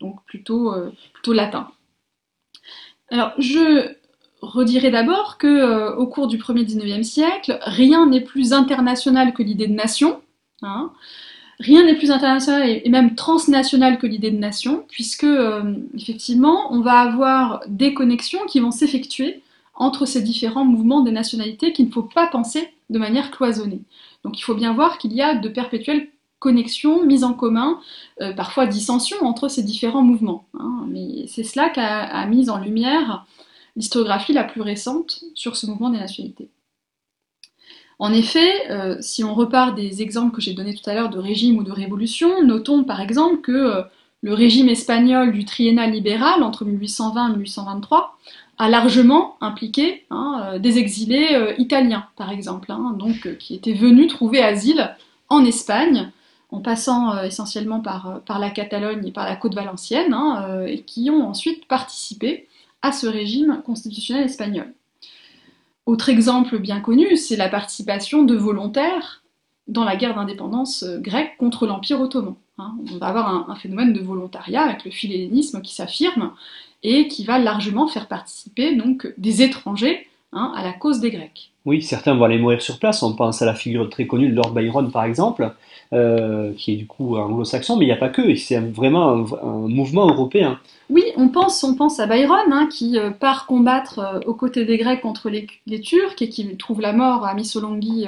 donc 0.00 0.24
plutôt, 0.24 0.72
euh, 0.72 0.90
plutôt 1.12 1.34
latins. 1.34 1.68
Alors 3.10 3.32
je 3.36 3.92
redirai 4.40 4.90
d'abord 4.90 5.36
que 5.36 5.46
euh, 5.46 5.94
au 5.96 6.06
cours 6.06 6.28
du 6.28 6.38
1er 6.38 6.64
19e 6.64 7.02
siècle, 7.02 7.58
rien 7.60 8.06
n'est 8.06 8.22
plus 8.22 8.54
international 8.54 9.34
que 9.34 9.42
l'idée 9.42 9.66
de 9.66 9.74
nation. 9.74 10.22
Hein. 10.62 10.90
Rien 11.60 11.84
n'est 11.84 11.96
plus 11.96 12.10
international 12.10 12.66
et 12.66 12.88
même 12.88 13.16
transnational 13.16 13.98
que 13.98 14.06
l'idée 14.06 14.30
de 14.30 14.38
nation, 14.38 14.86
puisque 14.88 15.26
effectivement, 15.94 16.70
on 16.72 16.80
va 16.80 17.00
avoir 17.00 17.62
des 17.66 17.94
connexions 17.94 18.40
qui 18.46 18.60
vont 18.60 18.70
s'effectuer 18.70 19.42
entre 19.74 20.04
ces 20.04 20.20
différents 20.20 20.66
mouvements 20.66 21.00
des 21.00 21.12
nationalités 21.12 21.72
qu'il 21.72 21.86
ne 21.86 21.92
faut 21.92 22.02
pas 22.02 22.26
penser 22.26 22.68
de 22.90 22.98
manière 22.98 23.30
cloisonnée. 23.30 23.80
Donc 24.26 24.40
il 24.40 24.42
faut 24.42 24.56
bien 24.56 24.74
voir 24.74 24.98
qu'il 24.98 25.12
y 25.12 25.22
a 25.22 25.36
de 25.36 25.48
perpétuelles 25.48 26.08
connexions, 26.40 27.06
mises 27.06 27.22
en 27.22 27.32
commun, 27.32 27.78
euh, 28.20 28.32
parfois 28.32 28.66
dissensions 28.66 29.24
entre 29.24 29.48
ces 29.48 29.62
différents 29.62 30.02
mouvements. 30.02 30.48
Hein. 30.58 30.84
Mais 30.88 31.28
c'est 31.28 31.44
cela 31.44 31.70
qu'a 31.70 32.26
mis 32.26 32.50
en 32.50 32.58
lumière 32.58 33.24
l'historiographie 33.76 34.32
la 34.32 34.42
plus 34.42 34.62
récente 34.62 35.22
sur 35.34 35.56
ce 35.56 35.66
mouvement 35.66 35.90
des 35.90 35.98
nationalités. 35.98 36.50
En 38.00 38.12
effet, 38.12 38.68
euh, 38.68 38.96
si 39.00 39.22
on 39.22 39.32
repart 39.32 39.76
des 39.76 40.02
exemples 40.02 40.34
que 40.34 40.42
j'ai 40.42 40.54
donnés 40.54 40.74
tout 40.74 40.90
à 40.90 40.94
l'heure 40.94 41.08
de 41.08 41.18
régime 41.18 41.58
ou 41.58 41.62
de 41.62 41.70
révolution, 41.70 42.42
notons 42.42 42.82
par 42.82 43.00
exemple 43.00 43.40
que 43.42 43.52
euh, 43.52 43.82
le 44.22 44.34
régime 44.34 44.68
espagnol 44.68 45.30
du 45.30 45.44
triennat 45.44 45.86
libéral 45.86 46.42
entre 46.42 46.64
1820 46.64 47.28
et 47.28 47.30
1823 47.36 48.18
a 48.58 48.68
largement 48.68 49.36
impliqué 49.40 50.04
hein, 50.10 50.42
euh, 50.44 50.58
des 50.58 50.78
exilés 50.78 51.54
italiens, 51.58 52.06
par 52.16 52.30
exemple, 52.30 52.72
hein, 52.72 52.94
donc, 52.98 53.36
qui 53.38 53.54
étaient 53.54 53.74
venus 53.74 54.08
trouver 54.08 54.42
asile 54.42 54.94
en 55.28 55.44
Espagne, 55.44 56.10
en 56.50 56.60
passant 56.60 57.22
essentiellement 57.22 57.80
par, 57.80 58.22
la 58.38 58.50
Catalogne 58.50 59.06
et 59.06 59.12
par 59.12 59.24
la 59.24 59.36
côte 59.36 59.54
valencienne, 59.54 60.14
hein, 60.14 60.64
et 60.66 60.82
qui 60.82 61.10
ont 61.10 61.28
ensuite 61.28 61.66
participé 61.66 62.46
à 62.82 62.92
ce 62.92 63.06
régime 63.06 63.62
constitutionnel 63.66 64.24
espagnol. 64.24 64.72
Autre 65.86 66.08
exemple 66.08 66.58
bien 66.58 66.80
connu, 66.80 67.16
c'est 67.16 67.36
la 67.36 67.48
participation 67.48 68.24
de 68.24 68.34
volontaires 68.34 69.22
dans 69.68 69.84
la 69.84 69.96
guerre 69.96 70.14
d'indépendance 70.14 70.82
euh, 70.82 70.98
grecque 70.98 71.36
contre 71.38 71.66
l'Empire 71.66 72.00
ottoman. 72.00 72.34
On 72.58 72.98
va 72.98 73.08
avoir 73.08 73.50
un, 73.50 73.54
phénomène 73.54 73.92
de 73.92 74.00
volontariat 74.00 74.62
avec 74.62 74.84
le 74.86 74.90
philélénisme 74.90 75.60
qui 75.60 75.74
s'affirme 75.74 76.32
et 76.86 77.08
qui 77.08 77.24
va 77.24 77.38
largement 77.38 77.88
faire 77.88 78.06
participer 78.06 78.76
donc 78.76 79.12
des 79.18 79.42
étrangers 79.42 80.06
hein, 80.32 80.52
à 80.56 80.62
la 80.62 80.72
cause 80.72 81.00
des 81.00 81.10
Grecs. 81.10 81.50
Oui, 81.64 81.82
certains 81.82 82.14
vont 82.14 82.24
aller 82.24 82.38
mourir 82.38 82.62
sur 82.62 82.78
place. 82.78 83.02
On 83.02 83.14
pense 83.16 83.42
à 83.42 83.46
la 83.46 83.54
figure 83.54 83.90
très 83.90 84.06
connue 84.06 84.28
de 84.28 84.36
Lord 84.36 84.52
Byron, 84.52 84.92
par 84.92 85.04
exemple, 85.04 85.52
euh, 85.92 86.52
qui 86.56 86.74
est 86.74 86.76
du 86.76 86.86
coup 86.86 87.16
anglo-saxon, 87.16 87.76
mais 87.76 87.86
il 87.86 87.88
n'y 87.88 87.92
a 87.92 87.96
pas 87.96 88.08
que. 88.08 88.36
C'est 88.36 88.60
vraiment 88.60 89.26
un, 89.42 89.68
mouvement 89.68 90.06
européen. 90.06 90.60
Oui, 90.90 91.02
on 91.16 91.28
pense, 91.28 91.64
on 91.64 91.74
pense 91.74 91.98
à 91.98 92.06
Byron, 92.06 92.52
hein, 92.52 92.68
qui 92.70 92.96
euh, 92.98 93.10
part 93.10 93.46
combattre 93.46 93.98
euh, 93.98 94.20
aux 94.26 94.34
côtés 94.34 94.64
des 94.64 94.78
Grecs 94.78 95.00
contre 95.00 95.28
les, 95.28 95.48
Turcs 95.80 96.22
et 96.22 96.28
qui 96.28 96.56
trouve 96.56 96.80
la 96.80 96.92
mort 96.92 97.26
à 97.26 97.34
Missolonghi 97.34 98.06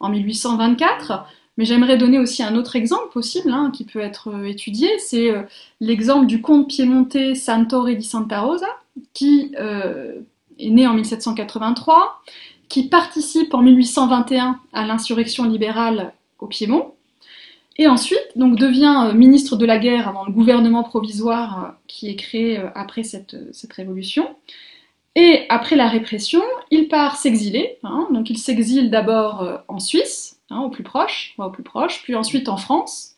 en 0.00 0.08
1824. 0.08 1.26
Mais 1.56 1.64
j'aimerais 1.64 1.96
donner 1.96 2.18
aussi 2.18 2.42
un 2.42 2.56
autre 2.56 2.74
exemple 2.76 3.12
possible 3.12 3.52
hein, 3.52 3.70
qui 3.72 3.84
peut 3.84 4.00
être 4.00 4.44
étudié, 4.44 4.88
c'est 4.98 5.32
l'exemple 5.80 6.26
du 6.26 6.42
comte 6.42 6.68
piémontais 6.68 7.36
Santore 7.36 7.94
di 7.94 8.02
Santa 8.02 8.40
Rosa, 8.40 8.66
qui 9.12 9.54
est 9.54 10.70
né 10.70 10.86
en 10.88 10.94
1783, 10.94 12.22
qui 12.68 12.88
participe 12.88 13.54
en 13.54 13.62
1821 13.62 14.58
à 14.72 14.86
l'insurrection 14.86 15.44
libérale 15.44 16.12
au 16.40 16.46
Piémont, 16.46 16.94
et 17.76 17.86
ensuite 17.86 18.28
donc 18.36 18.56
devient 18.56 19.08
euh, 19.08 19.14
ministre 19.14 19.56
de 19.56 19.66
la 19.66 19.78
guerre 19.78 20.12
dans 20.12 20.24
le 20.24 20.32
gouvernement 20.32 20.84
provisoire 20.84 21.64
euh, 21.64 21.68
qui 21.88 22.08
est 22.08 22.16
créé 22.16 22.58
euh, 22.58 22.68
après 22.74 23.02
cette, 23.02 23.36
cette 23.52 23.72
révolution. 23.72 24.36
Et 25.16 25.46
après 25.48 25.76
la 25.76 25.88
répression, 25.88 26.42
il 26.70 26.88
part 26.88 27.16
s'exiler. 27.16 27.78
Hein. 27.84 28.08
donc 28.10 28.30
il 28.30 28.38
s'exile 28.38 28.90
d'abord 28.90 29.62
en 29.68 29.78
Suisse, 29.78 30.33
hein, 30.50 30.60
au 30.60 30.70
plus 30.70 30.84
proche, 30.84 31.34
au 31.38 31.50
plus 31.50 31.62
proche, 31.62 32.02
puis 32.02 32.14
ensuite 32.14 32.48
en 32.48 32.56
France, 32.56 33.16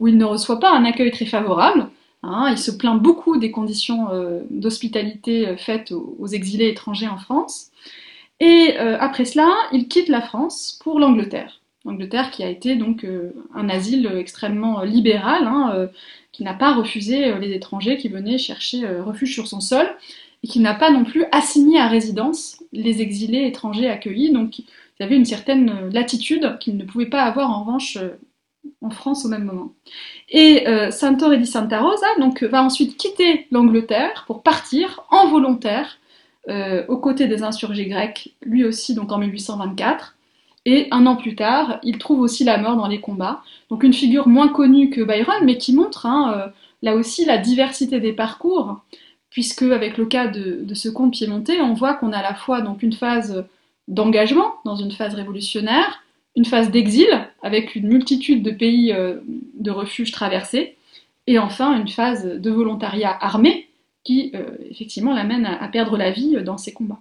où 0.00 0.08
il 0.08 0.16
ne 0.16 0.24
reçoit 0.24 0.60
pas 0.60 0.72
un 0.72 0.84
accueil 0.84 1.10
très 1.10 1.26
favorable. 1.26 1.88
Hein. 2.22 2.48
il 2.50 2.58
se 2.58 2.70
plaint 2.70 3.00
beaucoup 3.00 3.36
des 3.36 3.50
conditions 3.50 4.08
d'hospitalité 4.50 5.56
faites 5.58 5.92
aux, 5.92 6.26
exilés 6.26 6.68
étrangers 6.68 7.08
en 7.08 7.18
France. 7.18 7.70
Et 8.40 8.74
euh, 8.78 8.96
après 8.98 9.24
cela, 9.24 9.50
il 9.72 9.88
quitte 9.88 10.08
la 10.08 10.20
France 10.20 10.78
pour 10.82 10.98
l'Angleterre. 10.98 11.60
L'Angleterre 11.84 12.30
qui 12.30 12.42
a 12.42 12.48
été 12.48 12.76
donc 12.76 13.04
euh, 13.04 13.32
un 13.54 13.68
asile 13.68 14.10
extrêmement 14.16 14.82
libéral, 14.82 15.46
hein, 15.46 15.72
euh, 15.74 15.86
qui 16.32 16.42
n'a 16.42 16.54
pas 16.54 16.74
refusé 16.74 17.32
les 17.38 17.52
étrangers 17.52 17.96
qui 17.96 18.08
venaient 18.08 18.38
chercher 18.38 18.86
refuge 19.00 19.32
sur 19.32 19.46
son 19.46 19.60
sol, 19.60 19.86
et 20.42 20.48
qui 20.48 20.60
n'a 20.60 20.74
pas 20.74 20.90
non 20.90 21.04
plus 21.04 21.24
assigné 21.30 21.78
à 21.78 21.86
résidence 21.86 22.62
les 22.72 23.00
exilés 23.00 23.46
étrangers 23.46 23.88
accueillis. 23.88 24.32
Il 24.98 25.04
avait 25.04 25.16
une 25.16 25.24
certaine 25.24 25.90
latitude 25.90 26.58
qu'il 26.58 26.76
ne 26.76 26.84
pouvait 26.84 27.06
pas 27.06 27.22
avoir 27.22 27.50
en 27.50 27.64
revanche 27.64 27.98
en 28.80 28.90
France 28.90 29.24
au 29.24 29.28
même 29.28 29.44
moment. 29.44 29.72
Et 30.28 30.68
euh, 30.68 30.90
Santore 30.90 31.36
di 31.36 31.46
Santa 31.46 31.80
Rosa 31.80 32.06
donc, 32.18 32.42
va 32.42 32.62
ensuite 32.62 32.96
quitter 32.96 33.46
l'Angleterre 33.50 34.24
pour 34.26 34.42
partir 34.42 35.04
en 35.10 35.28
volontaire 35.28 35.98
euh, 36.48 36.84
aux 36.88 36.98
côtés 36.98 37.26
des 37.26 37.42
insurgés 37.42 37.86
grecs, 37.86 38.34
lui 38.42 38.64
aussi 38.64 38.94
donc 38.94 39.10
en 39.12 39.18
1824. 39.18 40.16
Et 40.66 40.88
un 40.90 41.06
an 41.06 41.16
plus 41.16 41.34
tard, 41.34 41.78
il 41.82 41.98
trouve 41.98 42.20
aussi 42.20 42.44
la 42.44 42.58
mort 42.58 42.76
dans 42.76 42.86
les 42.86 43.00
combats. 43.00 43.42
Donc 43.70 43.82
une 43.82 43.92
figure 43.92 44.28
moins 44.28 44.48
connue 44.48 44.90
que 44.90 45.02
Byron, 45.02 45.44
mais 45.44 45.58
qui 45.58 45.74
montre 45.74 46.06
hein, 46.06 46.34
euh, 46.36 46.50
là 46.82 46.94
aussi 46.94 47.24
la 47.24 47.38
diversité 47.38 48.00
des 48.00 48.12
parcours, 48.12 48.80
puisque 49.30 49.62
avec 49.62 49.98
le 49.98 50.06
cas 50.06 50.26
de, 50.26 50.66
ce 50.74 50.88
comte 50.88 51.12
piémontais, 51.12 51.60
on 51.60 51.74
voit 51.74 51.94
qu'on 51.94 52.12
a 52.12 52.18
à 52.18 52.22
la 52.22 52.34
fois 52.34 52.60
donc 52.62 52.82
une 52.82 52.92
phase 52.92 53.46
d'engagement 53.88 54.54
dans 54.64 54.76
une 54.76 54.90
phase 54.90 55.14
révolutionnaire, 55.14 56.02
une 56.36 56.44
phase 56.44 56.70
d'exil 56.70 57.08
avec 57.42 57.74
une 57.74 57.88
multitude 57.88 58.42
de 58.42 58.50
pays 58.50 58.92
euh, 58.92 59.20
de 59.54 59.70
refuge 59.70 60.10
traversés, 60.10 60.76
et 61.26 61.38
enfin 61.38 61.78
une 61.78 61.88
phase 61.88 62.24
de 62.24 62.50
volontariat 62.50 63.16
armé 63.20 63.68
qui 64.02 64.32
euh, 64.34 64.56
effectivement 64.70 65.14
l'amène 65.14 65.46
à, 65.46 65.66
perdre 65.68 65.96
la 65.96 66.10
vie 66.10 66.36
dans 66.42 66.58
ces 66.58 66.72
combats. 66.72 67.00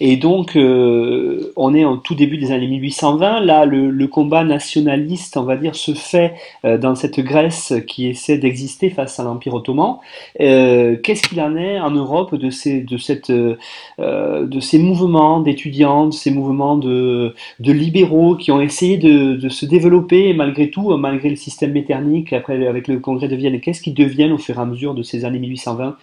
Et 0.00 0.16
donc, 0.16 0.56
euh, 0.56 1.52
on 1.56 1.74
est 1.74 1.84
en 1.84 1.96
tout 1.96 2.14
début 2.14 2.38
des 2.38 2.52
années 2.52 2.68
1820. 2.68 3.40
Là, 3.40 3.64
le, 3.64 4.06
combat 4.06 4.44
nationaliste, 4.44 5.36
on 5.36 5.42
va 5.42 5.56
dire, 5.56 5.74
se 5.74 5.92
fait 5.92 6.34
euh, 6.64 6.78
dans 6.78 6.94
cette 6.94 7.20
Grèce 7.20 7.74
qui 7.86 8.06
essaie 8.06 8.38
d'exister 8.38 8.90
face 8.90 9.18
à 9.18 9.24
l'Empire 9.24 9.54
ottoman. 9.54 9.96
Qu'est-ce 10.38 11.28
qu'il 11.28 11.40
en 11.40 11.56
est 11.56 11.80
en 11.80 11.90
Europe 11.90 12.34
de 12.34 12.50
ces, 12.50 12.80
de 12.80 12.96
cette, 12.96 13.30
de 13.30 14.60
ces 14.60 14.78
mouvements 14.78 15.40
d'étudiants, 15.40 16.06
de 16.06 16.14
ces 16.14 16.30
mouvements 16.30 16.76
de, 16.76 17.34
de, 17.60 17.72
libéraux 17.72 18.36
qui 18.36 18.52
ont 18.52 18.60
essayé 18.60 18.98
de, 18.98 19.34
de, 19.34 19.48
se 19.48 19.66
développer 19.66 20.32
malgré 20.32 20.70
tout, 20.70 20.96
malgré 20.96 21.28
le 21.30 21.36
système 21.36 21.72
méternique, 21.72 22.32
après 22.32 22.66
avec 22.66 22.88
le 22.88 22.98
congrès 23.00 23.28
de 23.28 23.36
Vienne? 23.36 23.60
Qu'est-ce 23.60 23.82
qu'ils 23.82 23.94
deviennent 23.94 24.32
au 24.32 24.38
fur 24.38 24.58
et 24.58 24.60
à 24.60 24.64
mesure 24.64 24.94
de 24.94 25.02
ces 25.02 25.24
années 25.24 25.38
1820 25.38 25.96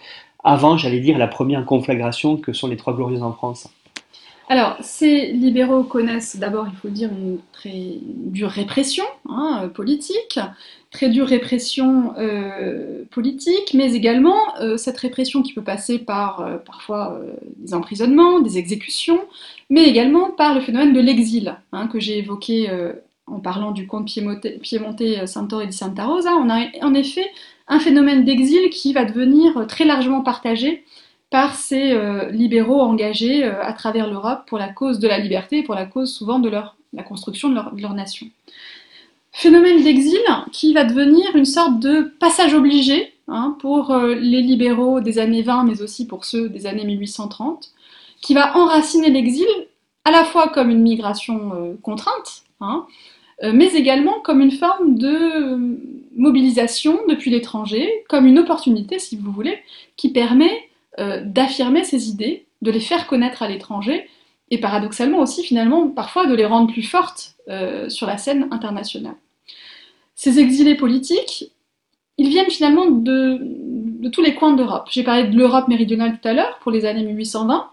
avant, 0.48 0.76
j'allais 0.78 1.00
dire, 1.00 1.18
la 1.18 1.26
première 1.26 1.64
conflagration 1.64 2.36
que 2.36 2.52
sont 2.52 2.68
les 2.68 2.76
Trois 2.76 2.94
Glorieuses 2.94 3.24
en 3.24 3.32
France? 3.32 3.68
Alors, 4.48 4.76
ces 4.80 5.32
libéraux 5.32 5.82
connaissent 5.82 6.36
d'abord, 6.36 6.68
il 6.70 6.76
faut 6.76 6.88
dire, 6.88 7.10
une 7.10 7.38
très 7.52 7.98
dure 8.04 8.50
répression 8.50 9.04
hein, 9.28 9.68
politique, 9.74 10.38
très 10.92 11.08
dure 11.08 11.26
répression 11.26 12.14
euh, 12.16 13.04
politique, 13.10 13.74
mais 13.74 13.92
également 13.94 14.56
euh, 14.60 14.76
cette 14.76 14.98
répression 14.98 15.42
qui 15.42 15.52
peut 15.52 15.64
passer 15.64 15.98
par 15.98 16.40
euh, 16.42 16.58
parfois 16.58 17.20
des 17.56 17.74
emprisonnements, 17.74 18.38
des 18.38 18.56
exécutions, 18.56 19.20
mais 19.68 19.84
également 19.84 20.30
par 20.30 20.54
le 20.54 20.60
phénomène 20.60 20.92
de 20.92 21.00
l'exil 21.00 21.56
hein, 21.72 21.88
que 21.88 21.98
j'ai 21.98 22.18
évoqué 22.18 22.70
en 23.26 23.40
parlant 23.40 23.72
du 23.72 23.88
comte 23.88 24.08
piémontais 24.62 25.26
Santoro 25.26 25.64
di 25.64 25.72
Santa 25.72 26.06
Rosa. 26.06 26.36
On 26.36 26.48
a 26.48 26.66
en 26.82 26.94
effet 26.94 27.28
un 27.66 27.80
phénomène 27.80 28.24
d'exil 28.24 28.70
qui 28.70 28.92
va 28.92 29.04
devenir 29.04 29.66
très 29.66 29.84
largement 29.84 30.22
partagé 30.22 30.84
par 31.30 31.56
ces 31.56 31.92
euh, 31.92 32.30
libéraux 32.30 32.80
engagés 32.80 33.44
euh, 33.44 33.62
à 33.62 33.72
travers 33.72 34.08
l'Europe 34.08 34.42
pour 34.46 34.58
la 34.58 34.68
cause 34.68 34.98
de 34.98 35.08
la 35.08 35.18
liberté 35.18 35.62
pour 35.62 35.74
la 35.74 35.86
cause 35.86 36.12
souvent 36.12 36.38
de 36.38 36.48
leur, 36.48 36.76
la 36.92 37.02
construction 37.02 37.48
de 37.48 37.54
leur, 37.54 37.94
nation. 37.94 38.26
Phénomène 39.32 39.82
d'exil 39.82 40.20
qui 40.52 40.72
va 40.72 40.84
devenir 40.84 41.34
une 41.34 41.44
sorte 41.44 41.78
de 41.80 42.14
passage 42.20 42.54
obligé 42.54 43.12
hein, 43.28 43.56
pour 43.60 43.90
euh, 43.90 44.14
les 44.14 44.40
libéraux 44.40 45.00
des 45.00 45.18
années 45.18 45.42
20, 45.42 45.64
mais 45.64 45.82
aussi 45.82 46.06
pour 46.06 46.24
ceux 46.24 46.48
des 46.48 46.66
années 46.66 46.84
1830, 46.84 47.72
qui 48.22 48.32
va 48.32 48.56
enraciner 48.56 49.10
l'exil 49.10 49.46
à 50.04 50.10
la 50.10 50.24
fois 50.24 50.48
comme 50.48 50.70
une 50.70 50.82
migration 50.82 51.76
contrainte, 51.82 52.44
hein, 52.60 52.86
mais 53.42 53.74
également 53.74 54.20
comme 54.20 54.40
une 54.40 54.52
forme 54.52 54.96
de 54.96 55.76
mobilisation 56.16 57.00
depuis 57.08 57.30
l'étranger, 57.32 58.04
comme 58.08 58.26
une 58.26 58.38
opportunité, 58.38 59.00
si 59.00 59.16
vous 59.16 59.32
voulez, 59.32 59.58
qui 59.96 60.10
permet 60.12 60.65
euh, 60.98 61.22
d'affirmer 61.24 61.84
ces 61.84 62.08
idées, 62.08 62.46
de 62.62 62.70
les 62.70 62.80
faire 62.80 63.06
connaître 63.06 63.42
à 63.42 63.48
l'étranger, 63.48 64.08
et 64.50 64.58
paradoxalement 64.58 65.18
aussi 65.18 65.42
finalement 65.42 65.88
parfois 65.88 66.26
de 66.26 66.34
les 66.34 66.46
rendre 66.46 66.72
plus 66.72 66.82
fortes 66.82 67.34
euh, 67.48 67.88
sur 67.88 68.06
la 68.06 68.16
scène 68.16 68.48
internationale. 68.50 69.16
Ces 70.14 70.38
exilés 70.38 70.76
politiques, 70.76 71.52
ils 72.16 72.28
viennent 72.28 72.50
finalement 72.50 72.86
de, 72.86 73.38
de 73.40 74.08
tous 74.08 74.22
les 74.22 74.34
coins 74.34 74.54
d'Europe. 74.54 74.88
J'ai 74.90 75.02
parlé 75.02 75.24
de 75.24 75.36
l'Europe 75.36 75.68
méridionale 75.68 76.18
tout 76.20 76.28
à 76.28 76.32
l'heure, 76.32 76.58
pour 76.60 76.70
les 76.70 76.84
années 76.84 77.02
1820. 77.02 77.70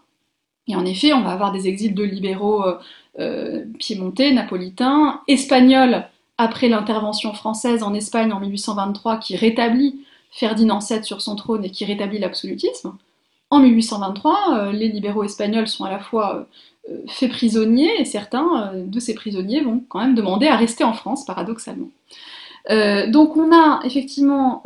Et 0.68 0.76
en 0.76 0.86
effet, 0.86 1.14
on 1.14 1.22
va 1.22 1.32
avoir 1.32 1.52
des 1.52 1.68
exils 1.68 1.94
de 1.94 2.04
libéraux 2.04 2.64
euh, 3.20 3.66
piémontais, 3.78 4.32
napolitains, 4.32 5.22
espagnols 5.28 6.08
après 6.40 6.68
l'intervention 6.68 7.34
française 7.34 7.84
en 7.84 7.94
Espagne 7.94 8.34
en 8.34 8.40
1823 8.40 9.18
qui 9.18 9.36
rétablit 9.36 10.04
Ferdinand 10.32 10.80
VII 10.80 11.04
sur 11.04 11.22
son 11.22 11.36
trône 11.36 11.64
et 11.64 11.70
qui 11.70 11.86
rétablit 11.86 12.18
l'absolutisme. 12.18 12.98
En 13.54 13.60
1823, 13.60 14.72
les 14.72 14.88
libéraux 14.88 15.24
espagnols 15.24 15.68
sont 15.68 15.84
à 15.84 15.92
la 15.92 16.00
fois 16.00 16.48
faits 17.08 17.32
prisonniers 17.32 18.02
et 18.02 18.06
certains 18.06 18.74
de 18.76 19.00
ces 19.00 19.14
prisonniers 19.14 19.62
vont 19.62 19.82
quand 19.88 20.00
même 20.00 20.16
demander 20.16 20.48
à 20.48 20.56
rester 20.56 20.84
en 20.84 20.94
France, 20.94 21.26
paradoxalement. 21.26 21.90
donc 23.08 23.38
on 23.38 23.52
a 23.54 23.80
effectivement 23.86 24.64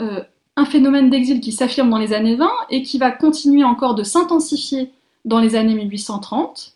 un 0.56 0.66
phénomène 0.66 1.10
d'exil 1.10 1.40
qui 1.40 1.52
s'affirme 1.52 1.90
dans 1.90 2.00
les 2.00 2.14
années 2.14 2.36
20 2.36 2.50
et 2.72 2.82
qui 2.82 2.98
va 2.98 3.12
continuer 3.12 3.64
encore 3.64 3.94
de 3.94 4.04
s'intensifier 4.04 4.92
dans 5.24 5.40
les 5.40 5.56
années 5.56 5.76
1830, 5.76 6.74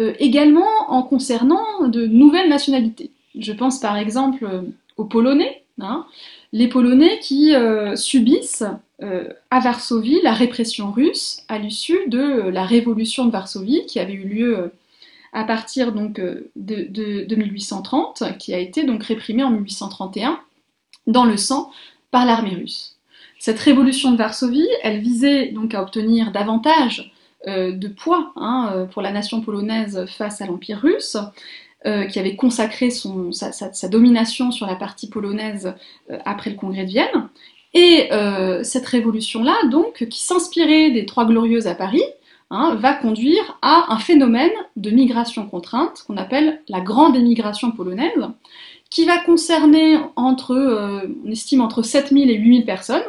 euh, 0.00 0.14
également 0.18 0.68
en 0.88 1.02
concernant 1.02 1.88
de 1.88 2.06
nouvelles 2.06 2.48
nationalités. 2.48 3.10
Je 3.38 3.52
pense 3.52 3.80
par 3.80 3.96
exemple 3.96 4.44
euh, 4.44 4.62
aux 4.96 5.04
Polonais, 5.04 5.64
hein. 5.80 6.06
les 6.52 6.68
Polonais 6.68 7.18
qui 7.20 7.54
euh, 7.54 7.96
subissent 7.96 8.64
à 9.02 9.60
Varsovie 9.60 10.20
la 10.22 10.34
répression 10.34 10.90
russe 10.90 11.42
à 11.48 11.58
l'issue 11.58 12.08
de 12.08 12.48
la 12.50 12.64
révolution 12.64 13.24
de 13.24 13.30
Varsovie 13.30 13.86
qui 13.86 13.98
avait 13.98 14.12
eu 14.12 14.28
lieu 14.28 14.72
à 15.32 15.44
partir 15.44 15.92
donc 15.92 16.20
de, 16.20 16.50
de, 16.56 17.34
1830, 17.34 18.36
qui 18.38 18.52
a 18.52 18.58
été 18.58 18.84
donc 18.84 19.02
réprimée 19.04 19.42
en 19.42 19.50
1831 19.50 20.40
dans 21.06 21.24
le 21.24 21.36
sang 21.36 21.70
par 22.10 22.26
l'armée 22.26 22.54
russe. 22.54 22.96
Cette 23.38 23.58
révolution 23.58 24.12
de 24.12 24.18
Varsovie, 24.18 24.68
elle 24.82 25.00
visait 25.00 25.46
donc 25.46 25.72
à 25.74 25.82
obtenir 25.82 26.30
davantage 26.30 27.10
euh, 27.48 27.72
de 27.72 27.88
poids 27.88 28.32
hein, 28.36 28.70
euh, 28.74 28.84
pour 28.84 29.00
la 29.00 29.12
nation 29.12 29.40
polonaise 29.40 30.04
face 30.18 30.42
à 30.42 30.46
l'Empire 30.46 30.78
russe, 30.78 31.16
euh, 31.86 32.04
qui 32.04 32.18
avait 32.18 32.36
consacré 32.36 32.90
sa, 32.90 33.88
domination 33.88 34.50
sur 34.50 34.66
la 34.66 34.76
partie 34.76 35.08
polonaise 35.08 35.74
après 36.26 36.50
le 36.50 36.56
congrès 36.56 36.84
de 36.84 36.90
Vienne. 36.90 37.30
Et 37.72 38.08
cette 38.62 38.86
révolution-là, 38.86 39.54
donc, 39.70 40.06
qui 40.10 40.20
s'inspirait 40.20 40.90
des 40.90 41.06
Trois 41.06 41.24
Glorieuses 41.24 41.68
à 41.68 41.74
Paris, 41.74 42.02
hein, 42.50 42.76
va 42.80 42.94
conduire 42.94 43.58
à 43.62 43.92
un 43.92 43.98
phénomène 43.98 44.50
de 44.76 44.90
migration 44.90 45.46
contrainte 45.46 46.04
qu'on 46.06 46.16
appelle 46.16 46.62
la 46.68 46.80
grande 46.80 47.14
émigration 47.14 47.70
polonaise, 47.70 48.28
qui 48.90 49.04
va 49.04 49.18
concerner 49.18 49.98
entre, 50.16 51.06
on 51.24 51.30
estime 51.30 51.60
entre 51.60 51.82
7000 51.82 52.28
et 52.30 52.34
8000 52.34 52.64
personnes, 52.64 53.04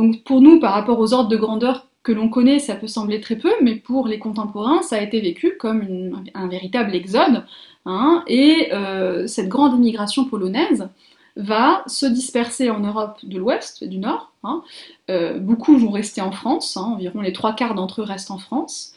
donc 0.00 0.22
pour 0.24 0.40
nous, 0.40 0.60
par 0.60 0.72
rapport 0.72 0.98
aux 0.98 1.12
ordres 1.12 1.28
de 1.28 1.36
grandeur 1.36 1.86
que 2.02 2.12
l'on 2.12 2.28
connaît, 2.28 2.58
ça 2.58 2.74
peut 2.74 2.86
sembler 2.86 3.20
très 3.20 3.36
peu, 3.36 3.52
mais 3.60 3.74
pour 3.74 4.08
les 4.08 4.18
contemporains, 4.18 4.82
ça 4.82 4.96
a 4.96 5.00
été 5.00 5.20
vécu 5.20 5.56
comme 5.58 6.24
un 6.34 6.48
véritable 6.48 6.94
exode. 6.94 7.44
Hein, 7.86 8.24
et 8.26 8.68
euh, 8.72 9.26
cette 9.26 9.48
grande 9.48 9.74
immigration 9.74 10.24
polonaise 10.24 10.88
va 11.36 11.82
se 11.86 12.06
disperser 12.06 12.70
en 12.70 12.80
Europe 12.80 13.18
de 13.22 13.38
l'Ouest 13.38 13.82
et 13.82 13.88
du 13.88 13.98
Nord. 13.98 14.32
Hein. 14.42 14.62
Euh, 15.10 15.38
beaucoup 15.38 15.76
vont 15.76 15.90
rester 15.90 16.20
en 16.20 16.32
France, 16.32 16.76
hein, 16.76 16.82
environ 16.82 17.20
les 17.20 17.32
trois 17.32 17.54
quarts 17.54 17.74
d'entre 17.74 18.02
eux 18.02 18.04
restent 18.04 18.30
en 18.30 18.38
France. 18.38 18.92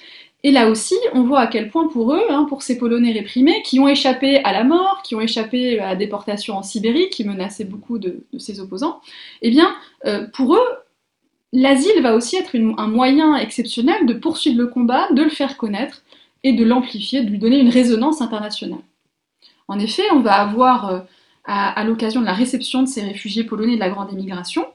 Et 0.46 0.52
là 0.52 0.70
aussi, 0.70 0.96
on 1.14 1.24
voit 1.24 1.40
à 1.40 1.48
quel 1.48 1.70
point 1.70 1.88
pour 1.88 2.14
eux, 2.14 2.22
pour 2.50 2.64
ces 2.64 2.78
Polonais 2.78 3.14
réprimés, 3.14 3.62
qui 3.64 3.80
ont 3.80 3.88
échappé 3.88 4.44
à 4.44 4.52
la 4.52 4.66
mort, 4.66 5.02
qui 5.04 5.16
ont 5.16 5.22
échappé 5.22 5.80
à 5.80 5.90
la 5.90 5.96
déportation 5.96 6.58
en 6.58 6.64
Sibérie, 6.64 7.10
qui 7.10 7.24
menaçait 7.24 7.64
beaucoup 7.64 7.98
de, 7.98 8.26
de 8.34 8.40
ses 8.40 8.60
opposants, 8.60 9.00
eh 9.42 9.50
bien, 9.50 9.74
euh, 10.06 10.28
pour 10.34 10.56
eux, 10.56 10.68
L'asile 11.56 12.02
va 12.02 12.16
aussi 12.16 12.36
être 12.36 12.56
un 12.56 12.88
moyen 12.88 13.36
exceptionnel 13.36 14.08
de 14.08 14.16
poursuivre 14.16 14.58
le 14.58 14.68
combat, 14.68 15.08
de 15.12 15.22
le 15.22 15.30
faire 15.30 15.56
connaître 15.56 16.02
et 16.42 16.54
de 16.54 16.64
l'amplifier, 16.64 17.24
de 17.24 17.30
lui 17.30 17.38
donner 17.38 17.60
une 17.60 17.70
résonance 17.70 18.22
internationale. 18.22 18.82
En 19.68 19.78
effet, 19.78 20.04
on 20.14 20.22
va 20.22 20.34
avoir, 20.34 21.06
à, 21.46 21.84
l'occasion 21.84 22.22
de 22.22 22.26
la 22.26 22.34
réception 22.34 22.84
de 22.84 22.88
ces 22.88 23.02
réfugiés 23.02 23.44
polonais 23.44 23.76
de 23.76 23.80
la 23.80 23.90
grande 23.90 24.12
émigration, 24.12 24.66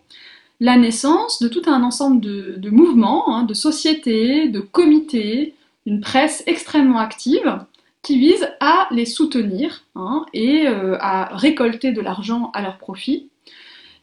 la 0.60 0.76
naissance 0.76 1.40
de 1.40 1.48
tout 1.48 1.62
un 1.66 1.82
ensemble 1.82 2.20
de, 2.20 2.70
mouvements, 2.70 3.34
hein, 3.34 3.44
de 3.44 3.54
sociétés, 3.54 4.48
de 4.48 4.60
comités, 4.60 5.54
une 5.86 6.00
presse 6.00 6.42
extrêmement 6.46 6.98
active 6.98 7.58
qui 8.02 8.18
vise 8.18 8.48
à 8.60 8.88
les 8.90 9.06
soutenir 9.06 9.84
hein, 9.94 10.26
et 10.32 10.66
euh, 10.66 10.96
à 11.00 11.36
récolter 11.36 11.92
de 11.92 12.00
l'argent 12.00 12.50
à 12.54 12.62
leur 12.62 12.78
profit 12.78 13.28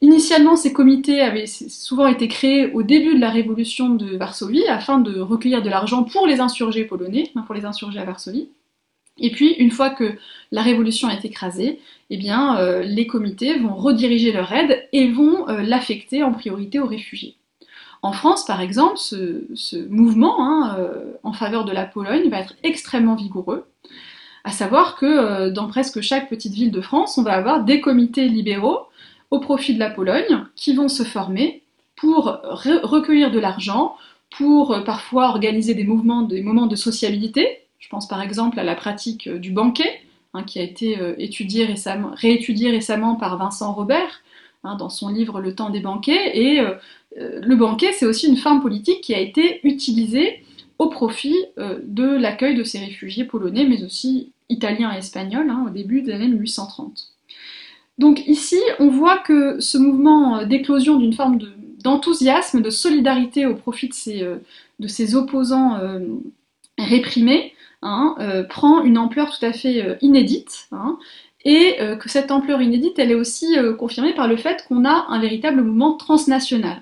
Initialement, 0.02 0.56
ces 0.56 0.74
comités 0.74 1.22
avaient 1.22 1.48
souvent 1.48 2.08
été 2.08 2.28
créés 2.28 2.72
au 2.74 2.84
début 2.84 3.16
de 3.16 3.20
la 3.20 3.30
révolution 3.30 3.90
de 3.90 4.18
Varsovie 4.18 4.68
afin 4.68 5.00
de 5.00 5.20
recueillir 5.20 5.62
de 5.62 5.70
l'argent 5.70 6.04
pour 6.04 6.28
les 6.28 6.42
insurgés 6.42 6.84
polonais, 6.84 7.32
pour 7.46 7.56
les 7.56 7.66
insurgés 7.66 8.00
à 8.00 8.06
Varsovie. 8.06 8.50
Et 9.18 9.32
puis, 9.32 9.54
une 9.54 9.72
fois 9.72 9.90
que 9.90 10.18
la 10.52 10.62
révolution 10.62 11.10
est 11.10 11.24
écrasée, 11.24 11.80
eh 12.10 12.20
euh, 12.32 12.84
les 12.84 13.08
comités 13.08 13.58
vont 13.58 13.76
rediriger 13.76 14.32
leur 14.32 14.52
aide 14.52 14.88
et 14.92 15.10
vont 15.10 15.48
euh, 15.48 15.62
l'affecter 15.62 16.24
en 16.24 16.34
priorité 16.34 16.80
aux 16.80 16.88
réfugiés. 16.88 17.36
En 18.02 18.12
France, 18.12 18.46
par 18.46 18.62
exemple, 18.62 18.98
ce, 18.98 19.88
mouvement 19.88 20.36
hein, 20.40 20.76
euh, 20.78 21.14
en 21.24 21.34
faveur 21.34 21.66
de 21.66 21.72
la 21.72 21.86
Pologne 21.86 22.30
va 22.30 22.40
être 22.40 22.56
extrêmement 22.64 23.16
vigoureux, 23.16 23.66
à 24.44 24.52
savoir 24.52 24.96
que 24.96 25.50
dans 25.50 25.68
presque 25.68 26.02
chaque 26.02 26.30
petite 26.30 26.54
ville 26.54 26.70
de 26.70 26.82
France, 26.82 27.18
on 27.18 27.24
va 27.24 27.34
avoir 27.34 27.64
des 27.64 27.82
comités 27.82 28.28
libéraux 28.28 28.82
au 29.32 29.40
profit 29.40 29.74
de 29.74 29.80
la 29.80 29.90
Pologne 29.90 30.46
qui 30.56 30.76
vont 30.76 30.88
se 30.88 31.02
former 31.02 31.64
pour 31.96 32.38
recueillir 32.44 33.32
de 33.32 33.40
l'argent, 33.40 33.96
pour 34.38 34.84
parfois 34.84 35.30
organiser 35.30 35.74
des 35.74 35.84
mouvements, 35.84 36.22
des 36.22 36.44
moments 36.44 36.68
de 36.68 36.76
sociabilité. 36.76 37.65
Je 37.86 37.90
pense 37.90 38.08
par 38.08 38.20
exemple 38.20 38.60
à 38.60 38.64
la 38.64 38.74
pratique 38.74 39.28
euh, 39.28 39.38
du 39.38 39.52
banquet, 39.52 40.02
hein, 40.34 40.42
qui 40.44 40.58
a 40.58 40.64
été 40.64 41.00
euh, 41.00 41.14
étudié 41.20 41.66
récemment, 41.66 42.12
réétudié 42.16 42.72
récemment 42.72 43.16
par 43.16 43.38
Vincent 43.38 43.74
Robert 43.74 44.24
hein, 44.64 44.76
dans 44.76 44.90
son 44.90 45.10
livre 45.10 45.40
Le 45.40 45.54
temps 45.54 45.70
des 45.70 45.82
banquets. 45.82 46.38
Et 46.38 46.62
le 47.18 47.56
banquet, 47.56 47.94
c'est 47.94 48.06
aussi 48.06 48.28
une 48.28 48.36
forme 48.36 48.62
politique 48.62 49.02
qui 49.02 49.14
a 49.14 49.20
été 49.20 49.62
utilisée 49.64 50.44
au 50.80 50.90
profit 50.90 51.38
de 51.56 52.04
l'accueil 52.04 52.56
de 52.56 52.64
ces 52.64 52.80
réfugiés 52.80 53.24
polonais, 53.24 53.66
mais 53.66 53.84
aussi 53.84 54.32
italiens 54.50 54.94
et 54.94 54.98
espagnols, 54.98 55.50
hein, 55.50 55.64
au 55.68 55.70
début 55.70 56.02
des 56.02 56.12
années 56.12 56.28
1830. 56.28 57.16
Donc 57.98 58.28
ici, 58.28 58.60
on 58.80 58.90
voit 58.90 59.18
que 59.20 59.60
ce 59.60 59.78
mouvement 59.78 60.40
euh, 60.40 60.46
d'éclosion 60.46 60.98
d'une 60.98 61.14
forme 61.14 61.40
d'enthousiasme, 61.84 62.62
de, 62.62 62.70
solidarité 62.70 63.46
au 63.46 63.56
profit 63.56 63.88
de 63.88 63.94
ces, 63.94 64.24
euh, 64.24 65.18
opposants 65.18 65.78
euh, 65.78 66.00
réprimés, 66.78 67.54
hein, 67.86 68.16
prend 68.50 68.84
une 68.84 68.98
ampleur 68.98 69.38
tout 69.38 69.46
à 69.46 69.54
fait 69.54 69.98
inédite, 70.02 70.68
hein, 70.72 70.98
et 71.46 71.78
que 72.00 72.10
cette 72.10 72.32
ampleur 72.32 72.62
inédite, 72.62 73.00
elle 73.00 73.12
est 73.12 73.16
aussi 73.16 73.56
confirmée 73.78 74.14
par 74.14 74.28
le 74.28 74.36
fait 74.36 74.66
qu'on 74.68 74.84
a 74.84 75.06
un 75.10 75.20
véritable 75.20 75.62
mouvement 75.62 75.94
transnational. 75.94 76.82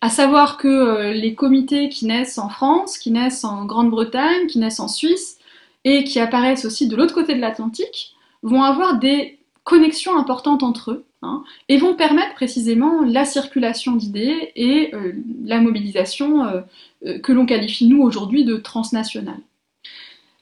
À 0.00 0.10
savoir 0.10 0.56
que 0.56 1.12
les 1.12 1.34
comités 1.34 1.88
qui 1.88 2.06
naissent 2.06 2.38
en 2.38 2.48
France, 2.48 2.98
qui 2.98 3.12
naissent 3.12 3.44
en 3.44 3.64
Grande-Bretagne, 3.64 4.48
qui 4.48 4.58
naissent 4.58 4.80
en 4.80 4.88
Suisse, 4.88 5.38
et 5.84 6.04
qui 6.04 6.18
apparaissent 6.20 6.64
aussi 6.64 6.88
de 6.88 6.96
l'autre 6.96 7.14
côté 7.14 7.34
de 7.34 7.40
l'Atlantique, 7.40 8.14
vont 8.42 8.62
avoir 8.62 8.98
des 8.98 9.38
connexions 9.64 10.16
importantes 10.16 10.62
entre 10.62 10.90
eux, 10.90 11.04
hein, 11.22 11.44
et 11.68 11.76
vont 11.76 11.94
permettre 11.94 12.34
précisément 12.34 13.02
la 13.02 13.24
circulation 13.24 13.94
d'idées 13.94 14.52
et 14.56 14.94
euh, 14.94 15.12
la 15.44 15.60
mobilisation 15.60 16.44
euh, 16.44 16.60
euh, 17.06 17.18
que 17.20 17.32
l'on 17.32 17.46
qualifie 17.46 17.86
nous 17.86 18.02
aujourd'hui 18.02 18.44
de 18.44 18.56
transnationale. 18.56 19.40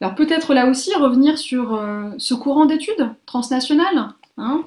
Alors 0.00 0.14
peut-être 0.14 0.54
là 0.54 0.66
aussi 0.66 0.94
revenir 0.94 1.36
sur 1.36 1.78
ce 2.16 2.34
courant 2.34 2.64
d'études 2.64 3.10
transnationales, 3.26 4.08
hein, 4.38 4.64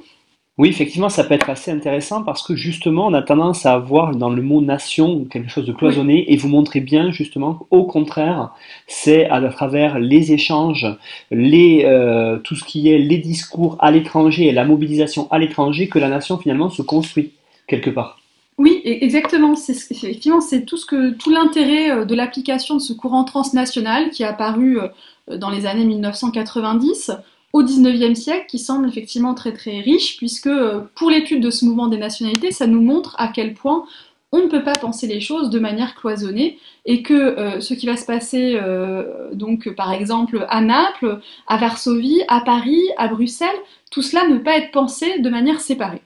oui, 0.60 0.70
effectivement, 0.70 1.10
ça 1.10 1.24
peut 1.24 1.34
être 1.34 1.50
assez 1.50 1.72
intéressant 1.72 2.22
parce 2.22 2.44
que 2.44 2.56
justement, 2.56 3.08
on 3.08 3.14
a 3.16 3.24
tendance 3.24 3.66
à 3.66 3.74
avoir 3.74 4.16
dans 4.16 4.30
le 4.30 4.44
mot 4.44 4.62
nation 4.62 5.26
quelque 5.26 5.50
chose 5.50 5.66
de 5.66 5.74
cloisonné 5.74 6.32
et 6.32 6.38
vous 6.38 6.48
montrez 6.48 6.80
bien 6.80 7.10
justement 7.10 7.66
au 7.72 7.86
contraire, 7.86 8.54
c'est 8.86 9.28
à 9.30 9.42
travers 9.50 9.98
les 9.98 10.32
échanges, 10.32 10.86
les, 11.32 11.86
euh, 11.86 12.38
tout 12.38 12.56
ce 12.56 12.64
qui 12.64 12.88
est 12.90 13.00
les 13.00 13.18
discours 13.18 13.78
à 13.80 13.90
l'étranger 13.90 14.46
et 14.46 14.52
la 14.52 14.64
mobilisation 14.64 15.28
à 15.32 15.40
l'étranger 15.40 15.88
que 15.90 15.98
la 15.98 16.08
nation 16.08 16.38
finalement 16.38 16.70
se 16.70 16.84
construit 16.84 17.34
quelque 17.66 17.90
part. 17.90 18.20
Oui, 18.58 18.82
e-, 18.86 19.04
exactement. 19.04 19.56
C'est 19.56 19.74
effectivement 19.92 20.42
c'est 20.42 20.66
tout 20.66 20.78
ce 20.78 20.86
que 20.86 21.12
tout 21.12 21.30
l'intérêt 21.30 21.92
euh, 21.92 22.06
de 22.06 22.16
l'application 22.16 22.76
de 22.76 22.82
ce 22.82 22.94
courant 22.94 23.24
transnational 23.24 24.10
qui 24.12 24.24
est 24.24 24.28
apparu 24.28 24.80
euh, 24.80 25.38
dans 25.38 25.50
les 25.50 25.66
années 25.66 25.86
1990 25.86 27.12
au 27.54 27.64
XIXe 27.64 28.20
siècle 28.20 28.48
qui 28.48 28.60
semble 28.60 28.88
effectivement 28.88 29.36
très 29.36 29.54
très 29.54 29.80
riche, 29.80 30.18
puisque 30.18 30.48
euh, 30.48 30.82
pour 30.96 31.12
l'étude 31.12 31.42
de 31.42 31.52
ce 31.52 31.66
mouvement 31.66 31.88
des 31.88 31.98
nationalités, 31.98 32.52
ça 32.52 32.68
nous 32.68 32.82
montre 32.82 33.16
à 33.20 33.28
quel 33.28 33.54
point 33.54 33.86
on 34.34 34.40
ne 34.40 34.48
peut 34.48 34.64
pas 34.64 34.74
penser 34.74 35.06
les 35.06 35.22
choses 35.22 35.52
de 35.52 35.60
manière 35.60 35.94
cloisonnée 35.94 36.58
et 36.86 37.04
que 37.04 37.14
euh, 37.14 37.62
ce 37.62 37.76
qui 37.76 37.86
va 37.86 37.96
se 37.96 38.06
passer, 38.06 38.56
euh, 38.56 39.32
donc 39.32 39.70
par 39.76 39.94
exemple 39.94 40.48
à 40.50 40.60
Naples, 40.60 41.20
à 41.46 41.58
Varsovie, 41.58 42.24
à 42.28 42.42
Paris, 42.42 42.82
à 42.98 43.08
Bruxelles, 43.08 43.50
tout 43.92 44.02
cela 44.02 44.28
ne 44.28 44.38
peut 44.38 44.44
pas 44.44 44.58
être 44.58 44.72
pensé 44.72 45.20
de 45.20 45.30
manière 45.30 45.62
séparée. 45.62 46.02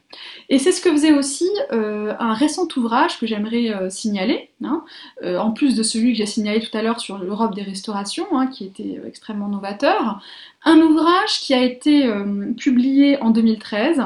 Et 0.50 0.60
c'est 0.60 0.74
ce 0.74 0.82
que 0.82 0.92
faisait 0.92 1.14
aussi 1.14 1.50
euh, 1.72 2.16
un 2.20 2.34
récent 2.34 2.68
ouvrage 2.76 3.18
que 3.18 3.26
j'aimerais 3.26 3.90
signaler, 3.90 4.50
hein, 4.62 4.84
en 5.24 5.52
plus 5.52 5.78
de 5.78 5.84
celui 5.84 6.12
que 6.12 6.18
j'ai 6.18 6.26
signalé 6.26 6.60
tout 6.60 6.78
à 6.78 6.82
l'heure 6.82 7.00
sur 7.00 7.18
l'Europe 7.18 7.56
des 7.56 7.64
restaurations, 7.64 8.28
hein, 8.34 8.48
qui 8.48 8.66
était 8.66 9.00
extrêmement 9.08 9.48
novateur, 9.48 10.22
un 10.66 10.80
ouvrage 10.80 11.40
qui 11.40 11.54
a 11.54 11.64
été 11.64 12.12
publié 12.58 13.22
en 13.22 13.30
2013, 13.30 14.04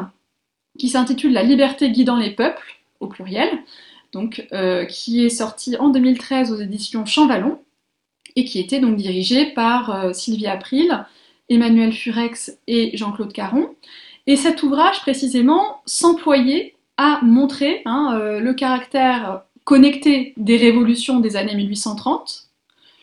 qui 0.78 0.90
s'intitule 0.90 1.34
La 1.34 1.42
liberté 1.42 1.90
guidant 1.90 2.18
les 2.18 2.30
peuples, 2.30 2.78
au 3.00 3.08
pluriel, 3.08 3.50
donc, 4.14 4.48
euh, 4.52 4.86
qui 4.86 5.26
est 5.26 5.30
sorti 5.30 5.78
en 5.78 5.90
2013 5.90 6.52
aux 6.52 6.58
éditions 6.58 7.06
Champvallon 7.06 7.60
et 8.36 8.46
qui 8.46 8.60
était 8.60 8.80
donc 8.80 8.98
dirigé 8.98 9.46
par 9.46 9.90
euh, 9.90 10.14
Sylvie 10.14 10.48
April, 10.48 11.06
Emmanuel 11.50 11.94
Furex 11.94 12.58
et 12.68 12.96
Jean-Claude 12.98 13.34
Caron. 13.34 13.70
Et 14.28 14.36
cet 14.36 14.64
ouvrage, 14.64 15.02
précisément, 15.02 15.82
s'employait 15.86 16.76
à 16.98 17.20
montrer 17.24 17.82
hein, 17.86 18.18
euh, 18.20 18.40
le 18.40 18.54
caractère 18.54 19.44
connecté 19.64 20.34
des 20.38 20.58
révolutions 20.58 21.20
des 21.20 21.36
années 21.36 21.56
1830, 21.56 22.50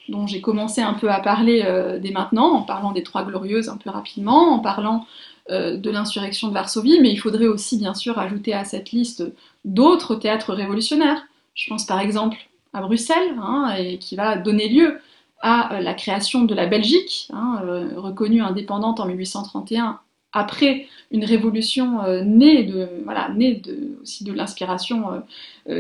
dont 0.09 0.27
j'ai 0.27 0.41
commencé 0.41 0.81
un 0.81 0.95
peu 0.95 1.11
à 1.11 1.21
parler 1.21 1.63
dès 2.01 2.11
maintenant, 2.11 2.53
en 2.53 2.63
parlant 2.63 2.93
des 2.93 3.03
Trois 3.03 3.25
Glorieuses 3.25 3.69
un 3.69 3.77
peu 3.77 3.91
rapidement, 3.91 4.55
en 4.55 4.59
parlant 4.59 5.07
de 5.51 5.91
l'insurrection 5.91 6.49
de 6.49 6.53
Varsovie, 6.53 7.01
mais 7.01 7.11
il 7.11 7.17
faudrait 7.17 7.47
aussi 7.47 7.79
bien 7.79 7.95
sûr 7.95 8.19
ajouter 8.19 8.53
à 8.53 8.65
cette 8.65 8.93
liste 8.93 9.25
d'autres 9.65 10.15
théâtres 10.15 10.53
révolutionnaires. 10.53 11.23
Je 11.55 11.69
pense 11.69 11.87
par 11.87 12.01
exemple 12.01 12.37
à 12.73 12.83
Bruxelles, 12.83 13.35
hein, 13.41 13.75
qui 13.99 14.15
va 14.15 14.37
donner 14.37 14.69
lieu 14.69 14.99
à 15.41 15.75
euh, 15.75 15.81
la 15.81 15.95
création 15.95 16.45
de 16.45 16.55
la 16.55 16.67
Belgique, 16.67 17.29
hein, 17.33 17.61
euh, 17.65 17.91
reconnue 17.97 18.43
indépendante 18.43 19.01
en 19.01 19.07
1831 19.07 20.01
après 20.33 20.87
une 21.11 21.25
révolution 21.25 22.03
euh, 22.05 22.23
née, 22.23 22.65
de, 22.65 22.89
voilà, 23.05 23.31
née 23.31 23.63
aussi 24.03 24.25
de 24.25 24.33
l'inspiration 24.33 25.23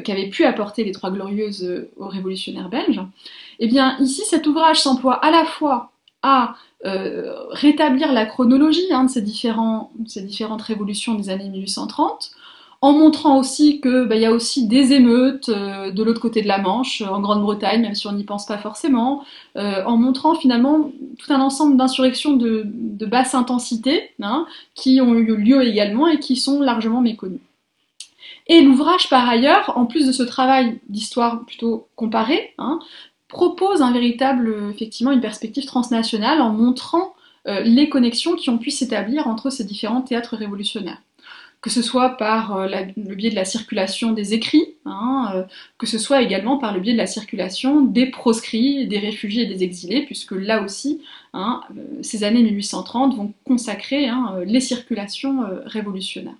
qu'avaient 0.04 0.28
pu 0.28 0.44
apporter 0.44 0.84
les 0.84 0.92
Trois 0.92 1.10
Glorieuses 1.10 1.86
aux 1.96 2.08
révolutionnaires 2.08 2.68
belges. 2.68 3.00
Eh 3.58 3.66
bien, 3.66 3.96
ici, 4.00 4.22
cet 4.24 4.46
ouvrage 4.46 4.80
s'emploie 4.80 5.14
à 5.14 5.30
la 5.30 5.44
fois 5.44 5.92
à 6.22 6.54
rétablir 7.50 8.12
la 8.12 8.26
chronologie 8.26 8.92
hein, 8.92 9.04
de 9.04 9.10
ces 9.10 9.22
différentes 9.22 10.62
révolutions 10.62 11.14
des 11.14 11.30
années 11.30 11.48
1830, 11.48 12.32
en 12.80 12.92
montrant 12.92 13.38
aussi 13.38 13.80
qu'il 13.80 14.06
bah, 14.08 14.16
y 14.16 14.24
a 14.24 14.30
aussi 14.30 14.68
des 14.68 14.92
émeutes 14.92 15.48
euh, 15.48 15.90
de 15.90 16.02
l'autre 16.02 16.20
côté 16.20 16.42
de 16.42 16.48
la 16.48 16.58
Manche, 16.58 17.02
en 17.02 17.20
Grande-Bretagne, 17.20 17.82
même 17.82 17.94
si 17.94 18.06
on 18.06 18.12
n'y 18.12 18.24
pense 18.24 18.46
pas 18.46 18.58
forcément, 18.58 19.24
euh, 19.56 19.82
en 19.84 19.96
montrant 19.96 20.36
finalement 20.36 20.92
tout 21.18 21.32
un 21.32 21.40
ensemble 21.40 21.76
d'insurrections 21.76 22.34
de, 22.34 22.64
basse 23.06 23.34
intensité 23.34 24.10
hein, 24.20 24.46
qui 24.74 25.00
ont 25.00 25.14
eu 25.14 25.36
lieu 25.36 25.66
également 25.66 26.08
et 26.08 26.18
qui 26.18 26.36
sont 26.36 26.60
largement 26.60 27.00
méconnues. 27.00 27.40
Et 28.46 28.62
l'ouvrage, 28.62 29.10
par 29.10 29.28
ailleurs, 29.28 29.72
en 29.76 29.86
plus 29.86 30.06
de 30.06 30.12
ce 30.12 30.22
travail 30.22 30.78
d'histoire 30.88 31.44
plutôt 31.46 31.88
comparée, 31.96 32.54
hein, 32.58 32.78
propose 33.28 33.82
un 33.82 33.92
véritable, 33.92 34.70
effectivement, 34.70 35.12
une 35.12 35.20
perspective 35.20 35.66
transnationale 35.66 36.40
en 36.40 36.52
montrant 36.52 37.14
euh, 37.46 37.60
les 37.60 37.88
connexions 37.88 38.34
qui 38.34 38.50
ont 38.50 38.58
pu 38.58 38.70
s'établir 38.70 39.26
entre 39.26 39.50
ces 39.50 39.64
différents 39.64 40.02
théâtres 40.02 40.36
révolutionnaires 40.36 41.00
que 41.60 41.70
ce 41.70 41.82
soit 41.82 42.10
par 42.10 42.56
euh, 42.56 42.68
le 42.96 43.14
biais 43.16 43.30
de 43.30 43.34
la 43.34 43.44
circulation 43.44 44.12
des 44.12 44.32
écrits, 44.32 44.76
hein, 44.84 45.32
euh, 45.34 45.42
que 45.76 45.88
ce 45.88 45.98
soit 45.98 46.22
également 46.22 46.56
par 46.56 46.72
le 46.72 46.78
biais 46.78 46.92
de 46.92 46.98
la 46.98 47.08
circulation 47.08 47.80
des 47.80 48.06
proscrits, 48.06 48.86
des 48.86 49.00
réfugiés 49.00 49.42
et 49.42 49.46
des 49.46 49.64
exilés, 49.64 50.02
puisque 50.06 50.30
là 50.30 50.62
aussi, 50.62 51.02
hein, 51.34 51.62
ces 52.00 52.22
années 52.22 52.44
1830 52.44 53.16
vont 53.16 53.34
consacrer 53.44 54.06
hein, 54.06 54.36
les 54.46 54.60
circulations 54.60 55.40
révolutionnaires. 55.64 56.36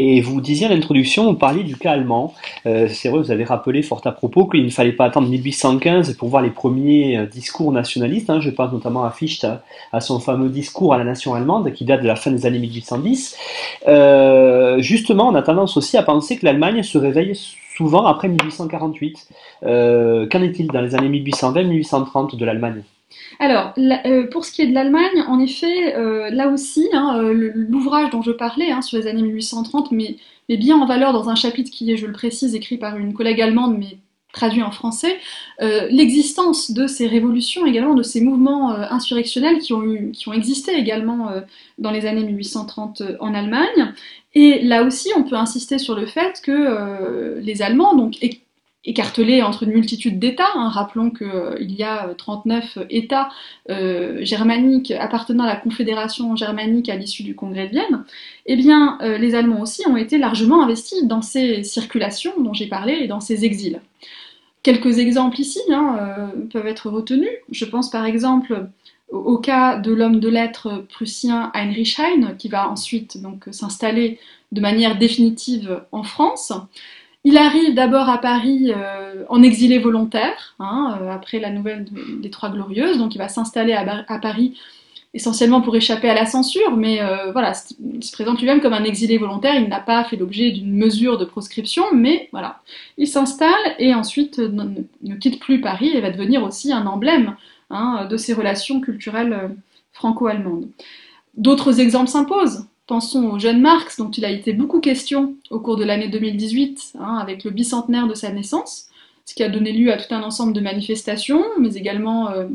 Et 0.00 0.20
vous 0.20 0.40
disiez 0.40 0.68
à 0.68 0.68
l'introduction, 0.68 1.24
vous 1.24 1.34
parliez 1.34 1.64
du 1.64 1.74
cas 1.74 1.90
allemand. 1.90 2.32
Euh, 2.66 2.86
c'est 2.86 3.08
vrai, 3.08 3.18
vous 3.18 3.32
avez 3.32 3.42
rappelé 3.42 3.82
fort 3.82 4.00
à 4.04 4.12
propos 4.12 4.46
qu'il 4.46 4.64
ne 4.64 4.70
fallait 4.70 4.92
pas 4.92 5.06
attendre 5.06 5.28
1815 5.28 6.14
pour 6.14 6.28
voir 6.28 6.40
les 6.40 6.50
premiers 6.50 7.18
euh, 7.18 7.26
discours 7.26 7.72
nationalistes. 7.72 8.30
Hein. 8.30 8.40
Je 8.40 8.50
pense 8.50 8.70
notamment 8.70 9.02
à 9.02 9.10
Fichte, 9.10 9.44
à, 9.90 10.00
son 10.00 10.20
fameux 10.20 10.50
discours 10.50 10.94
à 10.94 10.98
la 10.98 11.04
nation 11.04 11.34
allemande 11.34 11.72
qui 11.72 11.84
date 11.84 12.00
de 12.02 12.06
la 12.06 12.14
fin 12.14 12.30
des 12.30 12.46
années 12.46 12.60
1810. 12.60 13.36
Euh, 13.88 14.80
justement, 14.80 15.30
on 15.30 15.34
a 15.34 15.42
tendance 15.42 15.76
aussi 15.76 15.96
à 15.96 16.04
penser 16.04 16.36
que 16.36 16.46
l'Allemagne 16.46 16.84
se 16.84 16.96
réveille 16.96 17.32
souvent 17.76 18.06
après 18.06 18.28
1848. 18.28 19.26
Qu'en 19.62 20.42
est-il 20.42 20.68
dans 20.68 20.80
les 20.80 20.94
années 20.94 21.10
1820-1830 21.10 22.36
de 22.36 22.44
l'Allemagne? 22.44 22.84
Alors, 23.38 23.74
euh, 23.78 24.26
pour 24.26 24.44
ce 24.44 24.52
qui 24.52 24.62
est 24.62 24.66
de 24.66 24.74
l'Allemagne, 24.74 25.22
en 25.26 25.38
effet, 25.38 25.94
euh, 25.96 26.30
là 26.30 26.48
aussi, 26.48 26.88
hein, 26.92 27.18
euh, 27.18 27.52
l'ouvrage 27.54 28.10
dont 28.10 28.22
je 28.22 28.32
parlais 28.32 28.70
hein, 28.70 28.82
sur 28.82 28.98
les 28.98 29.06
années 29.06 29.22
1830 29.22 29.92
met, 29.92 30.16
bien 30.48 30.76
en 30.78 30.86
valeur 30.86 31.12
dans 31.12 31.28
un 31.28 31.34
chapitre 31.34 31.70
qui 31.70 31.90
est, 31.92 31.96
je 31.96 32.06
le 32.06 32.12
précise, 32.12 32.54
écrit 32.54 32.78
par 32.78 32.96
une 32.98 33.14
collègue 33.14 33.40
allemande, 33.40 33.78
mais 33.78 33.98
traduit 34.32 34.62
en 34.62 34.70
français, 34.70 35.18
l'existence 35.90 36.70
de 36.70 36.86
ces 36.86 37.06
révolutions, 37.06 37.66
également 37.66 37.94
de 37.94 38.02
ces 38.02 38.20
mouvements 38.20 38.70
insurrectionnels 38.70 39.58
qui 39.58 39.72
ont, 39.72 40.10
qui 40.12 40.28
ont 40.28 40.32
existé 40.32 40.76
également 40.76 41.30
dans 41.78 41.90
les 41.90 42.06
années 42.06 42.24
1830 42.24 43.02
en 43.20 43.34
Allemagne. 43.34 43.94
Et 44.34 44.60
là 44.62 44.84
aussi, 44.84 45.08
on 45.16 45.24
peut 45.24 45.34
insister 45.34 45.78
sur 45.78 45.96
le 45.96 46.06
fait 46.06 46.40
que 46.42 47.40
les 47.40 47.62
Allemands, 47.62 47.96
donc 47.96 48.16
écartelé 48.84 49.42
entre 49.42 49.64
une 49.64 49.72
multitude 49.72 50.18
d'États. 50.18 50.50
Hein. 50.54 50.68
Rappelons 50.68 51.10
qu'il 51.10 51.26
euh, 51.26 51.56
y 51.60 51.82
a 51.82 52.14
39 52.16 52.78
États 52.90 53.28
euh, 53.70 54.18
germaniques 54.24 54.92
appartenant 54.92 55.44
à 55.44 55.48
la 55.48 55.56
Confédération 55.56 56.34
germanique 56.36 56.88
à 56.88 56.96
l'issue 56.96 57.22
du 57.22 57.34
Congrès 57.34 57.66
de 57.66 57.72
Vienne. 57.72 58.04
Eh 58.46 58.56
bien, 58.56 58.98
euh, 59.02 59.18
les 59.18 59.34
Allemands 59.34 59.60
aussi 59.60 59.86
ont 59.88 59.96
été 59.96 60.16
largement 60.18 60.62
investis 60.62 61.04
dans 61.04 61.22
ces 61.22 61.64
circulations 61.64 62.32
dont 62.38 62.54
j'ai 62.54 62.68
parlé 62.68 62.94
et 62.94 63.08
dans 63.08 63.20
ces 63.20 63.44
exils. 63.44 63.80
Quelques 64.62 64.98
exemples 64.98 65.40
ici 65.40 65.60
hein, 65.70 66.32
peuvent 66.52 66.66
être 66.66 66.90
retenus. 66.90 67.30
Je 67.50 67.64
pense 67.64 67.90
par 67.90 68.04
exemple 68.04 68.66
au 69.08 69.38
cas 69.38 69.78
de 69.78 69.92
l'homme 69.92 70.20
de 70.20 70.28
lettres 70.28 70.84
prussien 70.88 71.50
Heinrich 71.54 71.98
Heine, 71.98 72.34
qui 72.36 72.48
va 72.48 72.68
ensuite 72.68 73.18
s'installer 73.52 74.18
de 74.52 74.60
manière 74.60 74.98
définitive 74.98 75.82
en 75.92 76.02
France. 76.02 76.52
Il 77.24 77.36
arrive 77.36 77.74
d'abord 77.74 78.08
à 78.08 78.18
Paris 78.18 78.72
euh, 78.74 79.24
en 79.28 79.42
exilé 79.42 79.78
volontaire, 79.78 80.54
hein, 80.60 80.98
euh, 81.00 81.10
après 81.10 81.40
la 81.40 81.50
nouvelle 81.50 81.86
des 82.20 82.30
Trois 82.30 82.50
Glorieuses, 82.50 82.98
donc 82.98 83.14
il 83.14 83.18
va 83.18 83.28
s'installer 83.28 83.72
à, 83.72 84.18
Paris 84.18 84.58
essentiellement 85.14 85.60
pour 85.60 85.74
échapper 85.74 86.08
à 86.08 86.14
la 86.14 86.26
censure, 86.26 86.76
mais 86.76 87.00
euh, 87.00 87.32
voilà, 87.32 87.54
il 87.94 88.04
se 88.04 88.12
présente 88.12 88.38
lui-même 88.38 88.60
comme 88.60 88.72
un 88.72 88.84
exilé 88.84 89.18
volontaire, 89.18 89.56
il 89.56 89.68
n'a 89.68 89.80
pas 89.80 90.04
fait 90.04 90.16
l'objet 90.16 90.52
d'une 90.52 90.72
mesure 90.72 91.18
de 91.18 91.24
proscription, 91.24 91.84
mais 91.92 92.28
voilà, 92.30 92.60
il 92.98 93.08
s'installe 93.08 93.74
et 93.78 93.94
ensuite 93.94 94.38
ne, 94.38 95.14
quitte 95.16 95.40
plus 95.40 95.60
Paris 95.60 95.88
et 95.88 96.00
va 96.00 96.10
devenir 96.10 96.44
aussi 96.44 96.72
un 96.72 96.86
emblème 96.86 97.36
hein, 97.70 98.06
de 98.08 98.16
ses 98.16 98.32
relations 98.32 98.80
culturelles 98.80 99.56
franco-allemandes. 99.92 100.68
D'autres 101.36 101.80
exemples 101.80 102.08
s'imposent. 102.08 102.66
Pensons 102.88 103.32
au 103.32 103.38
jeune 103.38 103.60
Marx, 103.60 103.98
dont 103.98 104.10
il 104.10 104.24
a 104.24 104.30
été 104.30 104.54
beaucoup 104.54 104.80
question 104.80 105.36
au 105.50 105.60
cours 105.60 105.76
de 105.76 105.84
l'année 105.84 106.08
2018, 106.08 106.94
hein, 106.98 107.18
avec 107.20 107.44
le 107.44 107.50
bicentenaire 107.50 108.08
de 108.08 108.14
sa 108.14 108.32
naissance, 108.32 108.86
ce 109.26 109.34
qui 109.34 109.42
a 109.42 109.50
donné 109.50 109.72
lieu 109.72 109.92
à 109.92 109.98
tout 109.98 110.12
un 110.14 110.22
ensemble 110.22 110.54
de 110.54 110.60
manifestations, 110.62 111.44
mais 111.58 111.74
également, 111.74 112.30
euh, 112.30 112.46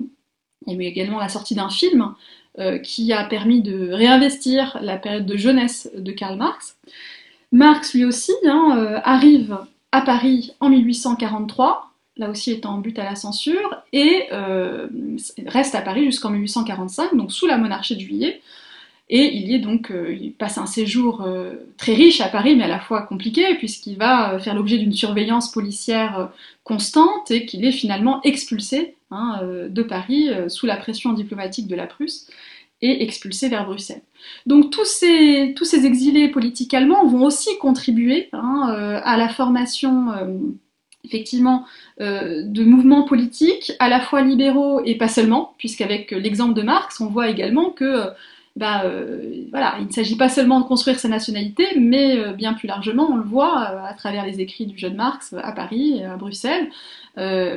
la 0.65 1.29
sortie 1.29 1.53
d'un 1.53 1.69
film 1.69 2.15
euh, 2.57 2.79
qui 2.79 3.13
a 3.13 3.25
permis 3.25 3.61
de 3.61 3.91
réinvestir 3.91 4.79
la 4.81 4.97
période 4.97 5.27
de 5.27 5.37
jeunesse 5.37 5.91
de 5.95 6.11
Karl 6.11 6.35
Marx. 6.35 6.77
Marx, 7.51 7.93
lui 7.93 8.03
aussi, 8.03 8.33
hein, 8.43 8.75
euh, 8.75 8.99
arrive 9.03 9.59
à 9.91 10.01
Paris 10.01 10.55
en 10.59 10.69
1843, 10.69 11.91
là 12.17 12.31
aussi 12.31 12.53
étant 12.53 12.73
en 12.73 12.77
but 12.79 12.97
à 12.97 13.03
la 13.03 13.15
censure, 13.15 13.83
et 13.93 14.29
reste 15.45 15.75
à 15.75 15.81
Paris 15.81 16.05
jusqu'en 16.05 16.31
1845, 16.31 17.15
donc 17.15 17.31
sous 17.31 17.45
la 17.45 17.59
monarchie 17.59 17.95
de 17.95 18.01
Juillet, 18.01 18.41
et 19.09 19.35
il 19.35 19.49
y 19.49 19.55
est 19.55 19.59
donc, 19.59 19.91
euh, 19.91 20.15
il 20.19 20.33
passe 20.33 20.57
un 20.57 20.65
séjour 20.65 21.21
euh, 21.21 21.55
très 21.77 21.93
riche 21.93 22.21
à 22.21 22.29
Paris, 22.29 22.55
mais 22.55 22.63
à 22.63 22.69
la 22.69 22.79
fois 22.79 23.01
compliqué, 23.01 23.55
puisqu'il 23.55 23.97
va 23.97 24.33
euh, 24.33 24.39
faire 24.39 24.55
l'objet 24.55 24.77
d'une 24.77 24.93
surveillance 24.93 25.51
policière 25.51 26.31
constante 26.63 27.29
et 27.29 27.45
qu'il 27.45 27.65
est 27.65 27.73
finalement 27.73 28.21
expulsé 28.23 28.95
hein, 29.11 29.41
de 29.69 29.83
Paris 29.83 30.29
sous 30.47 30.65
la 30.65 30.77
pression 30.77 31.11
diplomatique 31.11 31.67
de 31.67 31.75
la 31.75 31.85
Prusse 31.85 32.29
et 32.81 33.03
expulsé 33.03 33.49
vers 33.49 33.65
Bruxelles. 33.65 34.01
Donc 34.45 34.71
tous 34.71 34.85
ces, 34.85 35.53
tous 35.57 35.65
ces 35.65 35.85
exilés 35.85 36.29
politiques 36.29 36.73
allemands 36.73 37.05
vont 37.05 37.25
aussi 37.25 37.49
contribuer 37.59 38.29
hein, 38.31 39.01
à 39.03 39.17
la 39.17 39.27
formation 39.27 40.07
effectivement 41.03 41.65
de 41.99 42.63
mouvements 42.63 43.03
politiques 43.03 43.73
à 43.79 43.89
la 43.89 43.99
fois 43.99 44.21
libéraux 44.21 44.81
et 44.85 44.95
pas 44.95 45.09
seulement, 45.09 45.53
puisqu'avec 45.57 46.11
l'exemple 46.11 46.53
de 46.53 46.61
Marx, 46.61 47.01
on 47.01 47.07
voit 47.07 47.27
également 47.27 47.71
que 47.71 48.07
bah, 48.55 48.83
voilà, 49.49 49.77
il 49.79 49.87
ne 49.87 49.91
s'agit 49.91 50.15
pas 50.15 50.29
seulement 50.29 50.59
de 50.61 50.65
construire 50.65 50.99
sa 50.99 51.07
nationalité, 51.07 51.65
mais 51.75 52.33
bien 52.33 52.53
plus 52.53 52.67
largement, 52.67 53.09
on 53.11 53.17
le 53.17 53.23
voit 53.23 53.57
à 53.57 53.93
travers 53.95 54.25
les 54.25 54.41
écrits 54.41 54.67
du 54.67 54.77
jeune 54.77 54.95
Marx 54.95 55.33
à 55.41 55.51
Paris, 55.53 56.03
à 56.03 56.17
Bruxelles, 56.17 56.69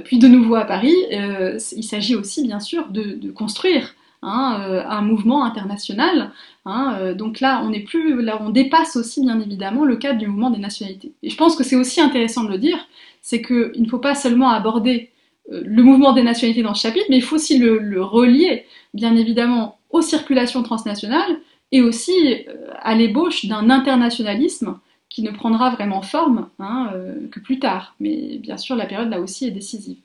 puis 0.04 0.18
de 0.18 0.26
nouveau 0.26 0.54
à 0.54 0.64
Paris, 0.64 0.94
il 1.10 1.84
s'agit 1.84 2.16
aussi 2.16 2.46
bien 2.46 2.60
sûr 2.60 2.88
de, 2.88 3.30
construire 3.30 3.94
hein, 4.22 4.84
un 4.88 5.02
mouvement 5.02 5.44
international. 5.44 6.32
Hein, 6.64 7.12
donc 7.12 7.40
là, 7.40 7.62
on 7.62 7.72
plus, 7.84 8.22
là, 8.22 8.38
on 8.40 8.48
dépasse 8.48 8.96
aussi 8.96 9.20
bien 9.20 9.38
évidemment 9.38 9.84
le 9.84 9.96
cadre 9.96 10.18
du 10.18 10.26
mouvement 10.26 10.50
des 10.50 10.58
nationalités. 10.58 11.12
Et 11.22 11.28
je 11.28 11.36
pense 11.36 11.56
que 11.56 11.64
c'est 11.64 11.76
aussi 11.76 12.00
intéressant 12.00 12.44
de 12.44 12.50
le 12.50 12.58
dire, 12.58 12.78
c'est 13.20 13.42
qu'il 13.42 13.82
ne 13.82 13.88
faut 13.88 13.98
pas 13.98 14.14
seulement 14.14 14.48
aborder 14.48 15.10
le 15.50 15.82
mouvement 15.82 16.14
des 16.14 16.22
nationalités 16.22 16.62
dans 16.62 16.74
ce 16.74 16.80
chapitre, 16.80 17.06
mais 17.10 17.18
il 17.18 17.22
faut 17.22 17.36
aussi 17.36 17.58
le 17.58 18.02
relier, 18.02 18.64
bien 18.94 19.14
évidemment, 19.14 19.75
aux 19.90 20.02
circulations 20.02 20.62
transnationales 20.62 21.38
et 21.72 21.82
aussi 21.82 22.12
euh, 22.48 22.68
à 22.80 22.94
l'ébauche 22.94 23.46
d'un 23.46 23.70
internationalisme 23.70 24.78
qui 25.08 25.22
ne 25.22 25.30
prendra 25.30 25.70
vraiment 25.70 26.02
forme 26.02 26.48
hein, 26.58 26.90
euh, 26.94 27.28
que 27.30 27.40
plus 27.40 27.58
tard. 27.58 27.94
Mais 28.00 28.38
bien 28.38 28.56
sûr, 28.56 28.76
la 28.76 28.86
période 28.86 29.08
là 29.08 29.20
aussi 29.20 29.46
est 29.46 29.50
décisive. 29.50 29.98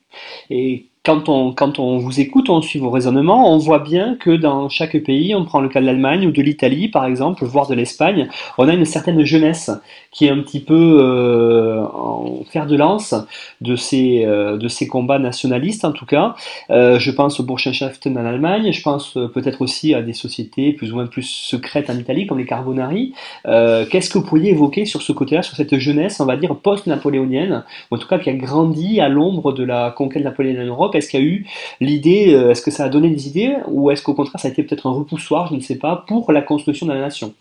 Quand 1.03 1.29
on, 1.29 1.51
quand 1.51 1.79
on 1.79 1.97
vous 1.97 2.19
écoute, 2.19 2.51
on 2.51 2.61
suit 2.61 2.77
vos 2.77 2.91
raisonnements, 2.91 3.51
on 3.51 3.57
voit 3.57 3.79
bien 3.79 4.15
que 4.19 4.29
dans 4.29 4.69
chaque 4.69 4.95
pays, 5.03 5.33
on 5.33 5.45
prend 5.45 5.59
le 5.59 5.67
cas 5.67 5.81
de 5.81 5.85
l'Allemagne 5.87 6.27
ou 6.27 6.31
de 6.31 6.41
l'Italie 6.43 6.89
par 6.89 7.05
exemple, 7.05 7.43
voire 7.43 7.67
de 7.67 7.73
l'Espagne, 7.73 8.29
on 8.59 8.67
a 8.67 8.73
une 8.73 8.85
certaine 8.85 9.23
jeunesse 9.23 9.71
qui 10.11 10.27
est 10.27 10.29
un 10.29 10.39
petit 10.39 10.59
peu 10.59 10.99
euh, 11.01 11.83
en 11.85 12.43
fer 12.51 12.67
de 12.67 12.75
lance 12.75 13.15
de 13.61 13.75
ces, 13.75 14.25
euh, 14.25 14.57
de 14.57 14.67
ces 14.67 14.87
combats 14.87 15.17
nationalistes 15.17 15.85
en 15.85 15.91
tout 15.91 16.05
cas. 16.05 16.35
Euh, 16.69 16.99
je 16.99 17.09
pense 17.09 17.39
au 17.39 17.43
Burschenschaften 17.43 18.15
en 18.15 18.25
Allemagne, 18.25 18.71
je 18.71 18.81
pense 18.83 19.17
peut-être 19.33 19.63
aussi 19.63 19.95
à 19.95 20.03
des 20.03 20.13
sociétés 20.13 20.71
plus 20.73 20.91
ou 20.91 20.95
moins 20.95 21.07
plus 21.07 21.23
secrètes 21.23 21.89
en 21.89 21.97
Italie 21.97 22.27
comme 22.27 22.37
les 22.37 22.45
Carbonari. 22.45 23.13
Qu'est-ce 23.45 24.09
que 24.11 24.19
vous 24.19 24.25
pourriez 24.25 24.51
évoquer 24.51 24.85
sur 24.85 25.01
ce 25.01 25.11
côté-là, 25.13 25.41
sur 25.41 25.55
cette 25.55 25.77
jeunesse, 25.77 26.19
on 26.19 26.25
va 26.25 26.37
dire 26.37 26.55
post-napoléonienne, 26.55 27.63
ou 27.89 27.95
en 27.95 27.97
tout 27.97 28.07
cas 28.07 28.19
qui 28.19 28.29
a 28.29 28.33
grandi 28.33 28.99
à 29.01 29.09
l'ombre 29.09 29.51
de 29.51 29.63
la 29.63 29.89
conquête 29.91 30.23
napoléonienne 30.23 30.69
en 30.69 30.73
Europe 30.73 30.90
est-ce 30.95 31.09
qu'il 31.09 31.19
y 31.19 31.23
a 31.23 31.25
eu 31.25 31.45
l'idée, 31.79 32.33
euh, 32.33 32.51
est-ce 32.51 32.61
que 32.61 32.71
ça 32.71 32.85
a 32.85 32.89
donné 32.89 33.09
des 33.09 33.27
idées, 33.27 33.55
ou 33.67 33.91
est-ce 33.91 34.01
qu'au 34.03 34.13
contraire 34.13 34.39
ça 34.39 34.47
a 34.47 34.51
été 34.51 34.63
peut-être 34.63 34.87
un 34.87 34.91
repoussoir, 34.91 35.47
je 35.47 35.55
ne 35.55 35.61
sais 35.61 35.77
pas, 35.77 36.03
pour 36.07 36.31
la 36.31 36.41
construction 36.41 36.85
de 36.87 36.93
la 36.93 37.01
nation? 37.01 37.33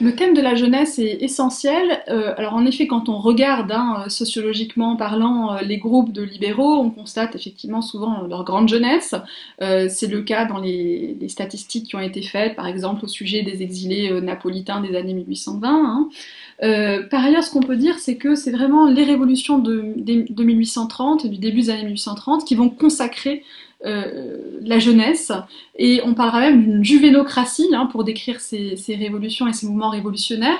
Le 0.00 0.14
thème 0.14 0.34
de 0.34 0.40
la 0.40 0.54
jeunesse 0.54 0.98
est 0.98 1.22
essentiel. 1.22 2.02
Euh, 2.08 2.34
alors 2.36 2.54
en 2.54 2.66
effet, 2.66 2.86
quand 2.86 3.08
on 3.08 3.18
regarde 3.18 3.70
hein, 3.72 4.04
sociologiquement 4.08 4.96
parlant 4.96 5.54
euh, 5.54 5.60
les 5.62 5.78
groupes 5.78 6.12
de 6.12 6.22
libéraux, 6.22 6.78
on 6.78 6.90
constate 6.90 7.36
effectivement 7.36 7.82
souvent 7.82 8.22
leur 8.22 8.44
grande 8.44 8.68
jeunesse. 8.68 9.14
c'est 9.60 10.08
le 10.08 10.22
cas 10.22 10.44
dans 10.44 10.58
les, 10.58 11.16
statistiques 11.28 11.86
qui 11.86 11.96
ont 11.96 12.00
été 12.00 12.22
faites, 12.22 12.56
par 12.56 12.66
exemple 12.66 13.04
au 13.04 13.08
sujet 13.08 13.42
des 13.42 13.62
exilés 13.62 14.20
napolitains 14.20 14.80
des 14.80 14.96
années 14.96 15.14
1820. 15.14 16.08
Euh, 16.62 17.02
par 17.08 17.24
ailleurs, 17.24 17.42
ce 17.42 17.50
qu'on 17.50 17.60
peut 17.60 17.76
dire, 17.76 17.98
c'est 17.98 18.16
que 18.16 18.34
c'est 18.34 18.52
vraiment 18.52 18.86
les 18.86 19.04
révolutions 19.04 19.58
de, 19.58 19.94
1830, 20.38 21.26
du 21.26 21.38
début 21.38 21.62
des 21.62 21.70
années 21.70 21.84
1830, 21.84 22.44
qui 22.44 22.54
vont 22.54 22.70
consacrer 22.70 23.42
euh, 23.84 24.60
la 24.62 24.78
jeunesse, 24.78 25.32
et 25.76 26.00
on 26.04 26.14
parlera 26.14 26.40
même 26.40 26.62
d'une 26.62 26.84
juvénocratie 26.84 27.68
hein, 27.74 27.86
pour 27.86 28.04
décrire 28.04 28.40
ces, 28.40 28.76
révolutions 28.88 29.48
et 29.48 29.52
ces 29.52 29.66
mouvements 29.66 29.90
révolutionnaires, 29.90 30.58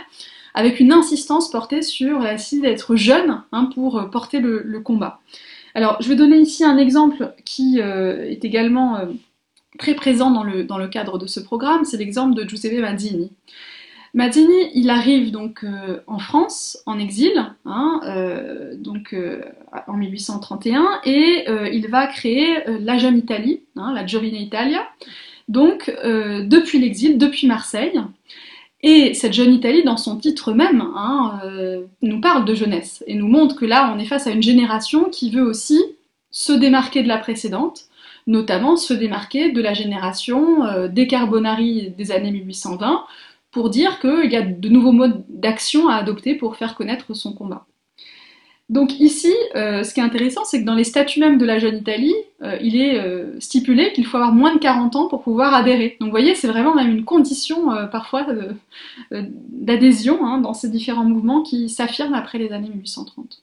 avec 0.55 0.81
une 0.81 0.93
insistance 0.93 1.51
portée 1.51 1.83
sur 1.83 2.19
la 2.19 2.37
d'être 2.61 2.97
jeune 2.97 3.43
hein, 3.53 3.71
pour 3.75 4.11
porter 4.11 4.41
le, 4.41 4.81
combat. 4.81 5.21
Alors, 5.75 5.97
je 6.01 6.09
vais 6.09 6.17
donner 6.17 6.39
ici 6.39 6.65
un 6.65 6.77
exemple 6.77 7.33
qui 7.45 7.81
euh, 7.81 8.29
est 8.29 8.45
également 8.45 8.99
très 9.79 9.95
présent 9.95 10.31
dans 10.31 10.43
le, 10.43 10.65
dans 10.65 10.79
le 10.79 10.89
cadre 10.89 11.19
de 11.19 11.27
ce 11.27 11.41
programme, 11.41 11.85
c'est 11.85 11.97
l'exemple 11.97 12.35
de 12.35 12.49
Giuseppe 12.49 12.81
Mazzini. 12.81 13.33
Mazzini, 14.15 14.71
il 14.75 14.91
arrive 14.91 15.31
donc 15.31 15.65
euh, 15.65 16.01
en 16.07 16.19
France, 16.19 16.79
en 16.85 16.99
exil, 16.99 17.33
hein, 17.65 18.01
euh, 18.05 18.75
donc 18.77 19.15
euh, 19.15 19.41
en 19.87 19.95
1831, 19.95 21.01
et 21.05 21.47
il 21.73 21.89
va 21.89 22.07
créer 22.07 22.59
la 22.67 22.99
Jeune 22.99 23.17
Italie, 23.17 23.63
hein, 23.77 23.93
la 23.95 24.05
Giovine 24.07 24.37
Italia, 24.37 24.87
donc 25.49 25.91
depuis 26.05 26.79
l'exil, 26.79 27.17
depuis 27.17 27.47
Marseille. 27.47 27.99
Et 28.83 29.15
cette 29.15 29.33
Jeune 29.33 29.53
Italie, 29.53 29.83
dans 29.83 29.97
son 29.97 30.17
titre 30.19 30.53
même, 30.53 30.83
hein, 30.95 31.41
nous 32.03 32.21
parle 32.21 32.45
de 32.45 32.55
jeunesse 32.55 33.03
et 33.07 33.15
nous 33.15 33.29
montre 33.29 33.57
que 33.57 33.65
là, 33.65 33.93
on 33.95 33.99
est 33.99 34.05
face 34.05 34.27
à 34.27 34.31
une 34.31 34.43
génération 34.43 35.09
qui 35.09 35.31
veut 35.31 35.43
aussi 35.43 35.81
se 36.31 36.53
démarquer 36.53 37.03
de 37.03 37.09
la 37.09 37.19
précédente, 37.19 37.85
notamment 38.27 38.77
se 38.77 38.93
démarquer 38.93 39.53
de 39.53 39.63
la 39.63 39.73
génération 39.73 40.89
des 40.89 41.07
Carbonari 41.07 41.91
des 41.97 42.13
années 42.13 42.31
1820, 42.31 43.05
pour 43.53 43.71
dire 43.71 44.01
qu'il 44.01 44.31
y 44.31 44.37
a 44.37 44.43
de 44.43 44.69
nouveaux 44.69 44.93
modes 44.93 45.25
d'action 45.29 45.89
à 45.89 45.97
adopter 45.97 46.35
pour 46.35 46.57
faire 46.57 46.75
connaître 46.75 47.15
son 47.15 47.33
combat. 47.35 47.67
Donc 48.73 48.99
ici, 49.01 49.33
euh, 49.55 49.85
ce 49.85 49.93
qui 49.93 50.01
est 50.01 50.03
intéressant, 50.03 50.45
c'est 50.45 50.63
que 50.63 50.65
dans 50.65 50.75
les 50.75 50.85
statuts 50.85 51.21
même 51.21 51.37
de 51.37 51.45
la 51.45 51.59
Jeune 51.59 51.77
Italie, 51.77 52.15
euh, 52.43 52.57
il 52.63 52.81
est 52.81 52.99
euh, 52.99 53.39
stipulé 53.39 53.93
qu'il 53.93 54.07
faut 54.07 54.17
avoir 54.17 54.33
moins 54.33 54.55
de 54.55 54.59
40 54.59 54.97
ans 54.97 55.09
pour 55.09 55.23
pouvoir 55.23 55.53
adhérer. 55.53 55.99
Donc 56.01 56.09
vous 56.09 56.13
voyez, 56.13 56.35
c'est 56.35 56.49
vraiment 56.49 56.75
même 56.75 56.91
une 56.91 57.05
condition 57.05 57.69
parfois 57.91 58.27
d'adhésion 59.11 60.25
hein, 60.25 60.39
dans 60.39 60.55
ces 60.55 60.71
différents 60.71 61.05
mouvements 61.05 61.43
qui 61.43 61.69
s'affirment 61.69 62.15
après 62.15 62.39
les 62.39 62.53
années 62.53 62.71
1830. 62.71 63.43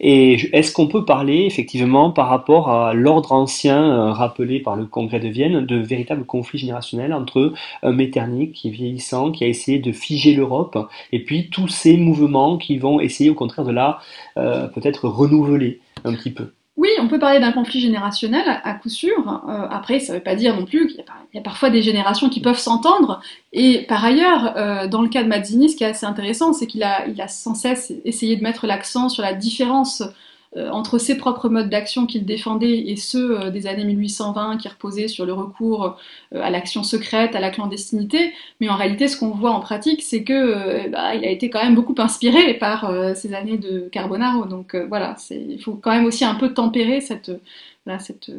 Et 0.00 0.34
est-ce 0.56 0.72
qu'on 0.72 0.86
peut 0.86 1.04
parler 1.04 1.44
effectivement 1.44 2.10
par 2.10 2.28
rapport 2.28 2.70
à 2.70 2.94
l'ordre 2.94 3.32
ancien 3.32 3.82
euh, 3.82 4.12
rappelé 4.12 4.60
par 4.60 4.76
le 4.76 4.86
Congrès 4.86 5.20
de 5.20 5.28
Vienne 5.28 5.64
de 5.64 5.76
véritable 5.76 6.24
conflit 6.24 6.58
générationnel 6.58 7.12
entre 7.12 7.52
un 7.82 7.92
Metternich 7.92 8.52
qui 8.52 8.68
est 8.68 8.72
vieillissant, 8.72 9.32
qui 9.32 9.44
a 9.44 9.48
essayé 9.48 9.78
de 9.78 9.92
figer 9.92 10.34
l'Europe, 10.34 10.78
et 11.12 11.22
puis 11.24 11.48
tous 11.50 11.68
ces 11.68 11.96
mouvements 11.96 12.58
qui 12.58 12.78
vont 12.78 13.00
essayer 13.00 13.30
au 13.30 13.34
contraire 13.34 13.64
de 13.64 13.72
la 13.72 14.00
euh, 14.38 14.68
peut-être 14.68 15.08
renouveler 15.08 15.80
un 16.04 16.14
petit 16.14 16.30
peu? 16.30 16.55
Oui, 16.76 16.90
on 17.00 17.08
peut 17.08 17.18
parler 17.18 17.40
d'un 17.40 17.52
conflit 17.52 17.80
générationnel, 17.80 18.44
à, 18.62 18.74
coup 18.74 18.90
sûr. 18.90 19.42
Euh, 19.48 19.66
après, 19.70 19.98
ça 19.98 20.12
ne 20.12 20.18
veut 20.18 20.22
pas 20.22 20.34
dire 20.34 20.54
non 20.54 20.66
plus 20.66 20.88
qu'il 20.88 21.02
y, 21.32 21.38
a 21.38 21.40
parfois 21.40 21.70
des 21.70 21.80
générations 21.80 22.28
qui 22.28 22.40
peuvent 22.40 22.58
s'entendre. 22.58 23.22
Et 23.54 23.86
par 23.88 24.04
ailleurs, 24.04 24.54
euh, 24.58 24.86
dans 24.86 25.00
le 25.00 25.08
cas 25.08 25.22
de 25.22 25.28
Mazzini, 25.28 25.70
ce 25.70 25.76
qui 25.76 25.84
est 25.84 25.88
assez 25.88 26.04
intéressant, 26.04 26.52
c'est 26.52 26.66
qu'il 26.66 26.82
a, 26.82 27.06
sans 27.28 27.54
cesse 27.54 27.94
essayé 28.04 28.36
de 28.36 28.42
mettre 28.42 28.66
l'accent 28.66 29.08
sur 29.08 29.22
la 29.22 29.32
différence 29.32 30.02
entre 30.70 30.98
ses 30.98 31.16
propres 31.16 31.48
modes 31.48 31.68
d'action 31.68 32.06
qu'il 32.06 32.24
défendait 32.24 32.78
et 32.88 32.96
ceux 32.96 33.40
euh, 33.40 33.50
des 33.50 33.66
années 33.66 33.84
1820 33.84 34.56
qui 34.58 34.68
reposaient 34.68 35.08
sur 35.08 35.26
le 35.26 35.32
recours 35.32 35.98
euh, 36.34 36.40
à 36.42 36.50
l'action 36.50 36.82
secrète, 36.82 37.34
à 37.34 37.40
la 37.40 37.50
clandestinité. 37.50 38.32
Mais 38.60 38.68
en 38.68 38.76
réalité, 38.76 39.08
ce 39.08 39.16
qu'on 39.16 39.30
voit 39.30 39.50
en 39.52 39.60
pratique, 39.60 40.02
c'est 40.02 40.24
que 40.24 40.88
bah, 40.90 41.14
il 41.14 41.24
a 41.24 41.30
été 41.30 41.50
quand 41.50 41.62
même 41.62 41.74
beaucoup 41.74 41.94
inspiré 41.98 42.54
par 42.54 42.90
ces 43.14 43.34
années 43.34 43.58
de 43.58 43.88
Carbonaro. 43.92 44.46
Donc 44.46 44.74
voilà, 44.88 45.16
il 45.30 45.60
faut 45.60 45.74
quand 45.74 45.90
même 45.90 46.04
aussi 46.04 46.24
un 46.24 46.34
peu 46.34 46.52
tempérer 46.52 47.00
cette, 47.00 47.32
cette 47.98 48.30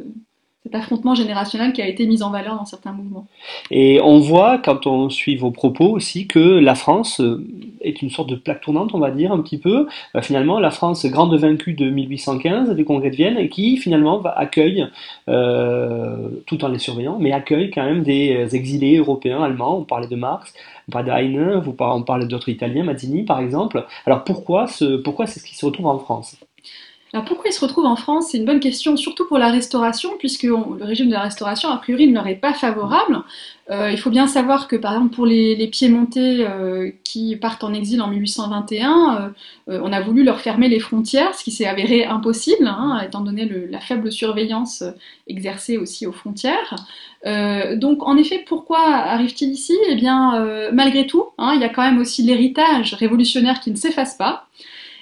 cet 0.68 0.76
affrontement 0.76 1.16
générationnel 1.16 1.72
qui 1.72 1.82
a 1.82 1.88
été 1.88 2.06
mis 2.06 2.22
en 2.22 2.30
valeur 2.30 2.58
dans 2.58 2.66
certains 2.66 2.92
mouvements. 2.92 3.26
Et 3.72 4.02
on 4.04 4.20
voit, 4.20 4.58
quand 4.58 4.86
on 4.86 5.10
suit 5.10 5.38
vos 5.38 5.52
propos 5.52 5.88
aussi, 5.88 6.28
que 6.28 6.40
la 6.40 6.76
France 6.76 7.22
euh, 7.22 7.42
est 7.82 8.02
une 8.02 8.10
sorte 8.10 8.30
de 8.30 8.36
plaque 8.36 8.62
tournante, 8.62 8.92
on 8.94 9.00
va 9.00 9.12
dire, 9.12 9.32
un 9.32 9.40
petit 9.40 9.58
peu. 9.58 9.88
Euh, 10.16 10.22
finalement, 10.22 10.60
la 10.60 10.72
France, 10.72 11.06
grande 11.06 11.34
vaincue 11.38 11.74
de 11.74 11.90
1815 11.90 12.76
du 12.76 12.84
Congrès 12.84 13.12
de 13.12 13.16
Vienne, 13.16 13.48
qui 13.48 13.78
finalement 13.78 14.22
accueille, 14.24 14.86
euh, 15.30 16.28
tout 16.46 16.66
en 16.66 16.68
les 16.68 16.80
surveillant, 16.80 17.18
mais 17.18 17.32
accueille 17.32 17.72
quand 17.72 17.86
même 17.86 18.04
des 18.04 18.54
exilés 18.54 18.98
européens, 18.98 19.42
allemands, 19.42 19.78
on 19.78 19.84
parlait 19.84 20.08
de 20.08 20.16
Marx, 20.18 20.54
on 20.90 20.92
parlait 20.92 21.12
de 21.12 21.80
on 21.80 22.04
parlait 22.04 22.26
d'autres 22.26 22.50
Italiens, 22.50 22.84
Mazzini 22.84 23.24
par 23.24 23.40
exemple. 23.40 23.86
Alors 24.06 24.24
pourquoi, 24.24 24.66
pourquoi 25.04 25.28
c'est 25.28 25.40
ce 25.40 25.46
qui 25.46 25.56
se 25.56 25.66
retrouve 25.66 25.88
en 25.88 26.00
France? 26.00 26.38
Pourquoi 27.26 27.50
ils 27.50 27.54
se 27.54 27.62
retrouvent 27.62 27.86
en 27.86 27.96
France? 27.96 28.30
C'est 28.32 28.38
une 28.38 28.46
bonne 28.46 28.60
question, 28.60 28.98
surtout 28.98 29.26
pour 29.26 29.38
la 29.38 29.50
restauration, 29.50 30.12
puisque 30.20 30.44
le 30.44 30.84
régime 30.84 31.08
de 31.08 31.14
la 31.14 31.22
restauration, 31.22 31.70
a 31.70 31.78
priori, 31.78 32.08
ne 32.08 32.14
leur 32.14 32.28
est 32.28 32.36
pas 32.36 32.54
favorable. 32.54 33.24
Euh, 33.70 33.92
il 33.92 33.98
faut 33.98 34.10
bien 34.10 34.28
savoir 34.28 34.68
que, 34.68 34.76
par 34.76 34.94
exemple, 34.94 35.14
pour 35.14 35.26
les, 35.26 35.56
les 35.56 35.68
Piémontais 35.68 36.38
euh, 36.40 36.92
qui 37.04 37.36
partent 37.36 37.64
en 37.64 37.74
exil 37.74 38.02
en 38.02 38.08
1821, 38.08 39.34
euh, 39.70 39.80
on 39.84 39.92
a 39.92 40.00
voulu 40.00 40.24
leur 40.24 40.40
fermer 40.40 40.70
les 40.70 40.80
frontières, 40.80 41.36
ce 41.36 41.44
qui 41.44 41.52
s'est 41.52 41.66
avéré 41.66 42.06
impossible, 42.06 42.66
hein, 42.66 43.02
étant 43.06 43.22
donné 43.22 43.46
la 43.70 43.82
faible 43.82 44.12
surveillance 44.12 44.84
exercée 45.28 45.78
aussi 45.78 46.08
aux 46.08 46.14
frontières. 46.14 46.76
donc, 47.76 48.04
en 48.04 48.16
effet, 48.16 48.44
pourquoi 48.48 48.80
arrive-t-il 48.80 49.52
ici? 49.52 49.74
Eh 49.90 49.96
bien, 49.96 50.70
malgré 50.72 51.06
tout, 51.06 51.26
hein, 51.38 51.52
il 51.56 51.62
y 51.62 51.66
a 51.66 51.70
quand 51.70 51.82
même 51.82 52.00
aussi 52.00 52.24
l'héritage 52.24 52.94
révolutionnaire 52.94 53.60
qui 53.60 53.72
ne 53.72 53.76
s'efface 53.76 54.16
pas. 54.16 54.48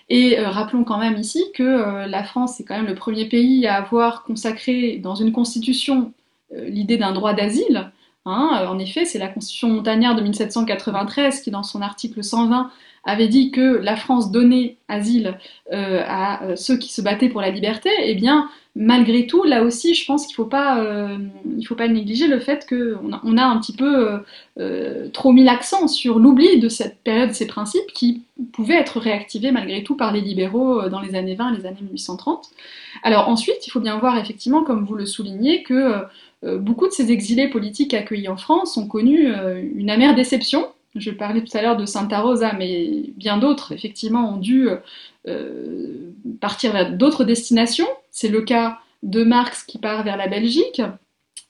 Et 0.09 0.37
euh, 0.37 0.49
rappelons 0.49 0.83
quand 0.83 0.99
même 0.99 1.17
ici 1.17 1.43
que 1.53 1.63
euh, 1.63 2.07
la 2.07 2.23
France 2.23 2.59
est 2.59 2.63
quand 2.63 2.75
même 2.75 2.85
le 2.85 2.95
premier 2.95 3.25
pays 3.27 3.65
à 3.65 3.75
avoir 3.75 4.23
consacré 4.23 4.97
dans 4.97 5.15
une 5.15 5.31
constitution 5.31 6.13
euh, 6.53 6.69
l'idée 6.69 6.97
d'un 6.97 7.11
droit 7.11 7.33
d'asile. 7.33 7.91
Hein. 8.25 8.65
en 8.67 8.79
effet, 8.79 9.05
c'est 9.05 9.19
la 9.19 9.27
constitution 9.27 9.69
montagnarde 9.69 10.17
de 10.17 10.23
1793 10.23 11.41
qui, 11.41 11.51
dans 11.51 11.63
son 11.63 11.81
article 11.81 12.23
120, 12.23 12.71
avait 13.05 13.27
dit 13.27 13.51
que 13.51 13.77
la 13.77 13.95
France 13.95 14.31
donnait 14.31 14.77
asile 14.87 15.37
euh, 15.71 16.03
à 16.05 16.43
euh, 16.43 16.55
ceux 16.55 16.77
qui 16.77 16.91
se 16.91 17.01
battaient 17.01 17.29
pour 17.29 17.41
la 17.41 17.51
liberté, 17.51 17.89
eh 18.03 18.15
bien, 18.15 18.49
malgré 18.75 19.27
tout, 19.27 19.43
là 19.43 19.63
aussi, 19.63 19.93
je 19.93 20.05
pense 20.05 20.25
qu'il 20.25 20.33
ne 20.33 20.35
faut, 20.37 20.45
pas, 20.49 20.79
euh, 20.79 21.17
négliger 21.87 22.27
le 22.27 22.39
fait 22.39 22.67
qu'on 22.67 23.13
a, 23.13 23.21
on 23.23 23.37
a 23.37 23.45
un 23.45 23.59
petit 23.59 23.73
peu 23.73 24.19
trop 25.13 25.31
mis 25.31 25.43
l'accent 25.43 25.87
sur 25.87 26.19
l'oubli 26.19 26.59
de 26.59 26.67
cette 26.67 26.97
période, 27.03 27.33
ces 27.33 27.47
principes 27.47 27.87
qui 27.93 28.23
pouvaient 28.51 28.75
être 28.75 28.99
réactivés 28.99 29.51
malgré 29.51 29.83
tout 29.83 29.95
par 29.95 30.11
les 30.11 30.21
libéraux 30.21 30.89
dans 30.89 30.99
les 30.99 31.15
années 31.15 31.35
20 31.35 31.53
et 31.53 31.57
les 31.57 31.65
années 31.65 31.81
1830. 31.81 32.49
Alors 33.03 33.29
ensuite, 33.29 33.65
il 33.65 33.69
faut 33.69 33.79
bien 33.79 33.97
voir 33.97 34.17
effectivement, 34.17 34.63
comme 34.63 34.83
vous 34.83 34.95
le 34.95 35.05
soulignez, 35.05 35.63
que 35.63 36.03
beaucoup 36.43 36.87
de 36.87 36.91
ces 36.91 37.11
exilés 37.11 37.49
politiques 37.49 37.93
accueillis 37.93 38.27
en 38.27 38.37
France 38.37 38.77
ont 38.77 38.87
connu 38.87 39.31
une 39.75 39.89
amère 39.89 40.15
déception 40.15 40.67
je 40.95 41.11
parlais 41.11 41.43
tout 41.43 41.55
à 41.57 41.61
l'heure 41.61 41.77
de 41.77 41.85
Santa 41.85 42.21
Rosa, 42.21 42.53
mais 42.53 43.03
bien 43.17 43.37
d'autres, 43.37 43.73
effectivement, 43.73 44.33
ont 44.33 44.37
dû 44.37 44.69
euh, 45.27 46.11
partir 46.39 46.71
vers 46.71 46.91
d'autres 46.91 47.25
destinations. 47.25 47.87
C'est 48.11 48.29
le 48.29 48.41
cas 48.41 48.79
de 49.03 49.23
Marx 49.23 49.63
qui 49.63 49.77
part 49.77 50.03
vers 50.03 50.17
la 50.17 50.27
Belgique. 50.27 50.81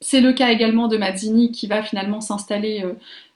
C'est 0.01 0.21
le 0.21 0.33
cas 0.33 0.49
également 0.49 0.87
de 0.87 0.97
Mazzini 0.97 1.51
qui 1.51 1.67
va 1.67 1.83
finalement 1.83 2.21
s'installer 2.21 2.83
euh, 2.83 2.93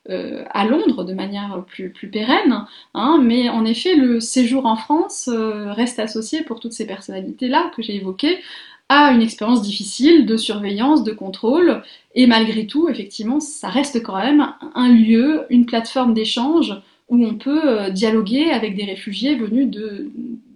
euh, 0.10 0.44
à 0.50 0.66
Londres 0.66 1.04
de 1.04 1.14
manière 1.14 1.64
plus, 1.68 1.92
plus 1.92 2.10
pérenne. 2.10 2.66
Hein. 2.96 3.22
mais 3.24 3.48
en 3.50 3.64
effet, 3.64 3.96
le 3.96 4.20
séjour 4.20 4.66
en 4.66 4.76
France 4.76 5.30
reste 5.30 6.00
associé 6.00 6.44
pour 6.44 6.60
toutes 6.60 6.74
ces 6.74 6.88
personnalités-là 6.88 7.72
que 7.76 7.84
j'ai 7.84 7.96
évoquées 7.96 8.40
à 8.90 9.12
une 9.12 9.22
expérience 9.22 9.62
difficile 9.62 10.26
de 10.26 10.36
surveillance, 10.36 11.04
de 11.04 11.12
contrôle, 11.12 11.84
et 12.16 12.26
malgré 12.26 12.66
tout, 12.66 12.90
effectivement, 12.90 13.40
ça 13.40 13.70
reste 13.70 14.02
quand 14.02 14.18
même 14.18 14.54
un 14.74 14.90
lieu, 14.92 15.46
une 15.50 15.66
plateforme 15.66 16.14
d'échange 16.16 16.74
où 17.08 17.24
on 17.24 17.36
peut 17.36 17.62
euh, 17.64 17.90
dialoguer 17.90 18.52
avec 18.52 18.76
des 18.76 18.86
réfugiés 18.86 19.36
venus 19.36 19.70
de, 19.70 20.12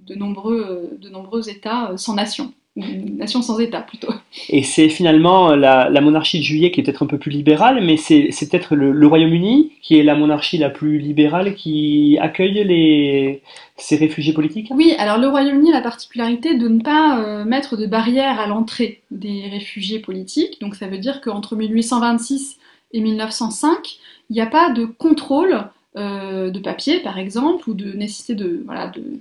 de, 0.07 0.15
nombreux, 0.15 0.89
de 0.99 1.09
nombreux 1.09 1.49
États 1.49 1.91
euh, 1.91 1.97
sans 1.97 2.15
nation 2.15 2.53
une 2.75 3.17
nation 3.17 3.41
sans 3.41 3.59
État 3.59 3.81
plutôt. 3.81 4.11
Et 4.49 4.63
c'est 4.63 4.89
finalement 4.89 5.55
la, 5.55 6.01
monarchie 6.01 6.39
de 6.39 6.43
juillet 6.43 6.71
qui 6.71 6.79
est 6.79 6.83
peut-être 6.83 7.03
un 7.03 7.07
peu 7.07 7.19
plus 7.19 7.29
libérale, 7.29 7.83
mais 7.85 7.97
c'est 7.97 8.29
peut-être 8.49 8.75
le, 8.75 9.07
Royaume-Uni 9.07 9.73
qui 9.81 9.99
est 9.99 10.03
la 10.03 10.15
monarchie 10.15 10.57
la 10.57 10.69
plus 10.69 10.97
libérale 10.97 11.53
qui 11.53 12.17
accueille 12.19 12.63
les, 12.63 13.41
ces 13.77 13.95
réfugiés 13.95 14.33
politiques? 14.33 14.71
Oui, 14.71 14.93
alors 14.97 15.19
le 15.19 15.27
Royaume-Uni 15.27 15.71
a 15.71 15.75
la 15.75 15.81
particularité 15.81 16.57
de 16.57 16.67
ne 16.67 16.81
pas 16.81 17.19
euh, 17.19 17.45
mettre 17.45 17.77
de 17.77 17.85
barrière 17.85 18.39
à 18.39 18.47
l'entrée 18.47 19.01
des 19.11 19.47
réfugiés 19.51 19.99
politiques, 19.99 20.59
donc 20.59 20.75
ça 20.75 20.87
veut 20.87 20.97
dire 20.97 21.21
qu'entre 21.21 21.55
1826 21.55 22.57
et 22.93 23.01
1905, 23.01 23.97
il 24.29 24.33
n'y 24.33 24.41
a 24.41 24.47
pas 24.47 24.71
de 24.71 24.85
contrôle 24.85 25.65
euh, 25.95 26.49
de 26.49 26.57
papier, 26.59 27.01
par 27.01 27.19
exemple, 27.19 27.69
ou 27.69 27.75
de 27.75 27.91
nécessité 27.93 28.33
de, 28.33 28.65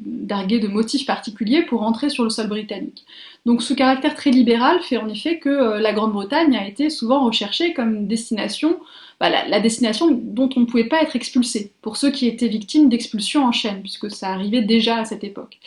d'arguer 0.06 0.58
de, 0.58 0.68
motifs 0.68 1.04
particuliers 1.04 1.60
pour 1.60 1.82
entrer 1.82 2.08
sur 2.08 2.24
le 2.24 2.30
sol 2.30 2.48
britannique. 2.48 3.04
Donc 3.44 3.62
ce 3.62 3.74
caractère 3.74 4.14
très 4.14 4.30
libéral 4.30 4.80
fait 4.80 4.96
en 4.96 5.06
effet 5.08 5.38
que 5.38 5.50
euh, 5.50 5.80
la 5.80 5.92
Grande-Bretagne 5.92 6.56
a 6.56 6.66
été 6.66 6.88
souvent 6.88 7.26
recherchée 7.26 7.74
comme 7.74 8.06
destination, 8.06 8.78
bah, 9.20 9.28
la, 9.46 9.60
destination 9.60 10.08
dont 10.10 10.48
on 10.56 10.60
ne 10.60 10.64
pouvait 10.64 10.88
pas 10.88 11.02
être 11.02 11.14
expulsé, 11.14 11.72
pour 11.82 11.98
ceux 11.98 12.10
qui 12.10 12.26
étaient 12.26 12.48
victimes 12.48 12.88
d'expulsion 12.88 13.44
en 13.44 13.52
chaîne, 13.52 13.82
puisque 13.82 14.10
ça 14.10 14.30
arrivait 14.30 14.62
déjà 14.62 14.96
à 14.96 15.04
cette 15.04 15.24
époque. 15.24 15.58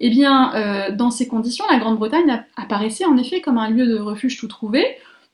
Eh 0.00 0.10
bien, 0.10 0.54
euh, 0.54 0.94
dans 0.94 1.10
ces 1.10 1.28
conditions, 1.28 1.64
la 1.70 1.78
Grande-Bretagne 1.78 2.44
apparaissait 2.56 3.06
en 3.06 3.16
effet 3.16 3.40
comme 3.40 3.56
un 3.56 3.70
lieu 3.70 3.86
de 3.86 3.98
refuge 3.98 4.36
tout 4.36 4.48
trouvé, 4.48 4.84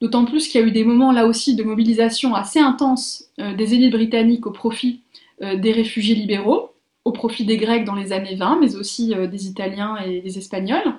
d'autant 0.01 0.25
plus 0.25 0.49
qu'il 0.49 0.61
y 0.61 0.65
a 0.65 0.67
eu 0.67 0.71
des 0.71 0.85
moments 0.85 1.13
là 1.13 1.27
aussi 1.27 1.57
de 1.57 1.65
mobilisation 1.65 2.35
assez 2.35 2.61
intense 2.61 3.25
des 3.39 3.75
élites 3.75 3.93
britanniques 3.93 4.47
au 4.47 4.53
profit 4.53 5.03
euh, 5.41 5.57
des 5.57 5.71
réfugiés 5.71 6.17
libéraux 6.17 6.75
au 7.05 7.13
profit 7.13 7.45
des 7.45 7.59
Grecs 7.59 7.85
dans 7.85 7.95
les 7.95 8.13
années 8.13 8.35
20, 8.35 8.59
mais 8.61 8.75
aussi 8.75 9.15
euh, 9.15 9.29
des 9.29 9.47
Italiens 9.47 9.97
et 9.99 10.21
des 10.21 10.37
Espagnols. 10.37 10.95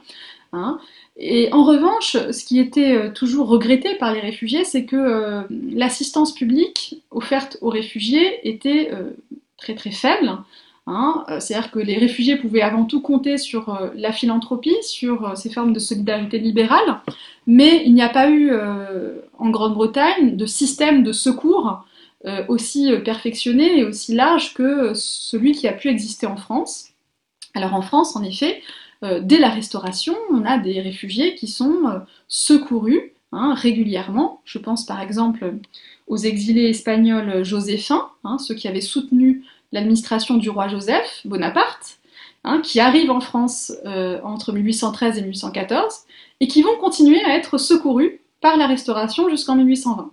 Hein. 0.53 0.79
Et 1.17 1.51
en 1.51 1.65
revanche, 1.65 2.13
ce 2.13 2.45
qui 2.45 2.57
était 2.57 2.95
euh, 2.95 3.11
toujours 3.11 3.49
regretté 3.49 3.95
par 3.95 4.13
les 4.13 4.21
réfugiés, 4.21 4.63
c'est 4.63 4.85
que 4.85 5.45
l'assistance 5.75 6.33
publique 6.33 7.03
offerte 7.11 7.57
aux 7.59 7.69
réfugiés 7.69 8.47
était 8.47 8.91
très 9.57 9.75
très 9.75 9.91
faible. 9.91 10.37
Hein. 10.89 11.23
C'est-à-dire 11.39 11.71
que 11.71 11.79
les 11.79 11.97
réfugiés 11.97 12.35
pouvaient 12.35 12.61
avant 12.61 12.83
tout 12.83 12.99
compter 12.99 13.37
sur 13.37 13.91
la 13.95 14.11
philanthropie, 14.11 14.75
sur 14.81 15.37
ces 15.37 15.49
formes 15.49 15.71
de 15.71 15.79
solidarité 15.79 16.39
libérale, 16.39 16.99
mais 17.47 17.83
il 17.85 17.93
n'y 17.93 18.01
a 18.01 18.09
pas 18.09 18.29
eu 18.29 18.51
en 19.37 19.49
Grande-Bretagne 19.49 20.35
de 20.35 20.45
système 20.47 21.03
de 21.03 21.11
secours 21.13 21.83
euh, 22.25 22.43
aussi 22.49 22.91
euh, 22.91 22.99
perfectionné 22.99 23.79
et 23.79 23.85
aussi 23.85 24.13
large 24.13 24.53
que 24.53 24.93
celui 24.93 25.53
qui 25.53 25.69
a 25.69 25.73
pu 25.73 25.87
exister 25.87 26.27
en 26.27 26.35
France. 26.35 26.89
Alors 27.55 27.73
en 27.73 27.81
France, 27.81 28.17
en 28.17 28.23
effet, 28.23 28.61
euh, 29.03 29.21
dès 29.21 29.39
la 29.39 29.47
Restauration, 29.47 30.17
on 30.29 30.43
a 30.43 30.57
des 30.57 30.81
réfugiés 30.81 31.35
qui 31.35 31.47
sont 31.47 32.01
secourus 32.27 33.13
hein, 33.31 33.53
régulièrement. 33.53 34.41
Je 34.43 34.57
pense 34.57 34.85
par 34.85 34.99
exemple 34.99 35.55
aux 36.07 36.17
exilés 36.17 36.69
espagnols 36.69 37.45
joséphin, 37.45 38.09
hein, 38.25 38.37
ceux 38.37 38.55
qui 38.55 38.67
avaient 38.67 38.81
soutenu 38.81 39.45
l'administration 39.71 40.37
du 40.37 40.49
roi 40.49 40.67
Joseph 40.67 41.21
Bonaparte, 41.25 41.99
hein, 42.43 42.61
qui 42.63 42.79
arrivent 42.79 43.11
en 43.11 43.21
France 43.21 43.73
entre 44.23 44.51
1813 44.51 45.17
et 45.17 45.21
1814, 45.21 46.05
et 46.39 46.47
qui 46.47 46.61
vont 46.61 46.75
continuer 46.79 47.23
à 47.23 47.35
être 47.35 47.57
secourus 47.57 48.21
par 48.41 48.57
la 48.57 48.67
Restauration 48.67 49.29
jusqu'en 49.29 49.55
1820. 49.55 50.11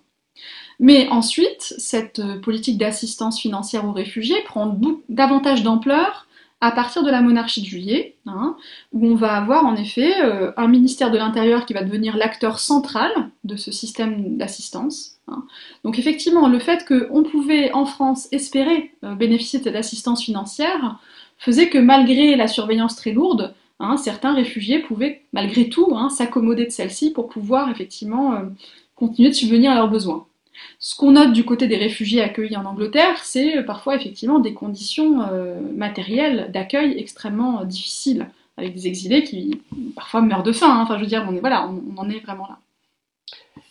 Mais 0.78 1.08
ensuite, 1.08 1.74
cette 1.78 2.18
euh, 2.18 2.38
politique 2.38 2.78
d'assistance 2.78 3.40
financière 3.40 3.86
aux 3.86 3.92
réfugiés 3.92 4.42
prend 4.44 4.78
davantage 5.08 5.62
d'ampleur 5.62 6.25
à 6.60 6.70
partir 6.70 7.02
de 7.02 7.10
la 7.10 7.20
monarchie 7.20 7.60
de 7.60 7.66
juillet, 7.66 8.16
hein, 8.26 8.56
où 8.92 9.06
on 9.06 9.14
va 9.14 9.34
avoir 9.34 9.66
en 9.66 9.76
effet 9.76 10.12
euh, 10.22 10.52
un 10.56 10.68
ministère 10.68 11.10
de 11.10 11.18
l'Intérieur 11.18 11.66
qui 11.66 11.74
va 11.74 11.82
devenir 11.82 12.16
l'acteur 12.16 12.58
central 12.58 13.10
de 13.44 13.56
ce 13.56 13.70
système 13.70 14.38
d'assistance. 14.38 15.18
Hein. 15.28 15.44
Donc 15.84 15.98
effectivement, 15.98 16.48
le 16.48 16.58
fait 16.58 16.86
qu'on 16.86 17.22
pouvait 17.24 17.72
en 17.72 17.84
France 17.84 18.28
espérer 18.32 18.92
euh, 19.04 19.14
bénéficier 19.14 19.58
de 19.58 19.64
cette 19.64 19.76
assistance 19.76 20.24
financière 20.24 20.98
faisait 21.38 21.68
que 21.68 21.78
malgré 21.78 22.36
la 22.36 22.48
surveillance 22.48 22.96
très 22.96 23.12
lourde, 23.12 23.54
hein, 23.78 23.98
certains 23.98 24.32
réfugiés 24.32 24.78
pouvaient 24.78 25.22
malgré 25.34 25.68
tout 25.68 25.94
s'accommoder 26.08 26.64
de 26.64 26.70
celle-ci 26.70 27.12
pour 27.12 27.28
pouvoir 27.28 27.70
effectivement 27.70 28.40
continuer 28.94 29.28
de 29.28 29.34
subvenir 29.34 29.72
à 29.72 29.74
leurs 29.74 29.90
besoins. 29.90 30.26
Ce 30.78 30.96
qu'on 30.96 31.12
note 31.12 31.32
du 31.32 31.44
côté 31.44 31.66
des 31.66 31.76
réfugiés 31.76 32.22
accueillis 32.22 32.56
en 32.56 32.64
Angleterre, 32.64 33.18
c'est 33.24 33.58
euh, 33.58 33.62
parfois 33.62 33.96
effectivement 33.96 34.38
des 34.38 34.54
conditions 34.54 35.22
euh, 35.22 35.60
matérielles 35.74 36.50
d'accueil 36.52 36.98
extrêmement 36.98 37.60
euh, 37.60 37.64
difficiles, 37.64 38.28
avec 38.56 38.74
des 38.74 38.86
exilés 38.86 39.24
qui 39.24 39.60
parfois 39.94 40.22
meurent 40.22 40.42
de 40.42 40.52
faim. 40.52 40.70
Hein. 40.70 40.82
Enfin, 40.82 40.96
je 40.96 41.02
veux 41.02 41.08
dire, 41.08 41.28
voilà, 41.40 41.68
on 41.68 41.98
en 41.98 42.08
est 42.08 42.20
vraiment 42.20 42.46
là. 42.48 42.58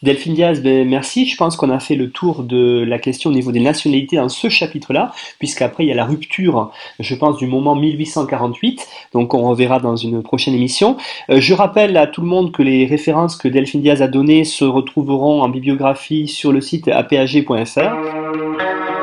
Delphine 0.03 0.33
Diaz, 0.33 0.61
ben, 0.61 0.87
merci. 0.87 1.25
Je 1.25 1.37
pense 1.37 1.55
qu'on 1.55 1.69
a 1.69 1.79
fait 1.79 1.95
le 1.95 2.09
tour 2.09 2.43
de 2.43 2.83
la 2.87 2.99
question 2.99 3.29
au 3.29 3.33
niveau 3.33 3.51
des 3.51 3.59
nationalités 3.59 4.17
dans 4.17 4.29
ce 4.29 4.49
chapitre-là, 4.49 5.11
puisqu'après 5.39 5.83
il 5.83 5.87
y 5.87 5.91
a 5.91 5.95
la 5.95 6.05
rupture, 6.05 6.71
je 6.99 7.15
pense, 7.15 7.37
du 7.37 7.47
moment 7.47 7.75
1848. 7.75 8.87
Donc 9.13 9.33
on 9.33 9.49
reverra 9.49 9.79
dans 9.79 9.95
une 9.95 10.21
prochaine 10.21 10.53
émission. 10.53 10.97
Euh, 11.29 11.39
je 11.39 11.53
rappelle 11.53 11.97
à 11.97 12.07
tout 12.07 12.21
le 12.21 12.27
monde 12.27 12.51
que 12.51 12.61
les 12.61 12.85
références 12.85 13.35
que 13.35 13.47
Delphine 13.47 13.81
Diaz 13.81 14.01
a 14.01 14.07
données 14.07 14.43
se 14.43 14.65
retrouveront 14.65 15.41
en 15.41 15.49
bibliographie 15.49 16.27
sur 16.27 16.51
le 16.51 16.61
site 16.61 16.87
apag.fr. 16.87 18.94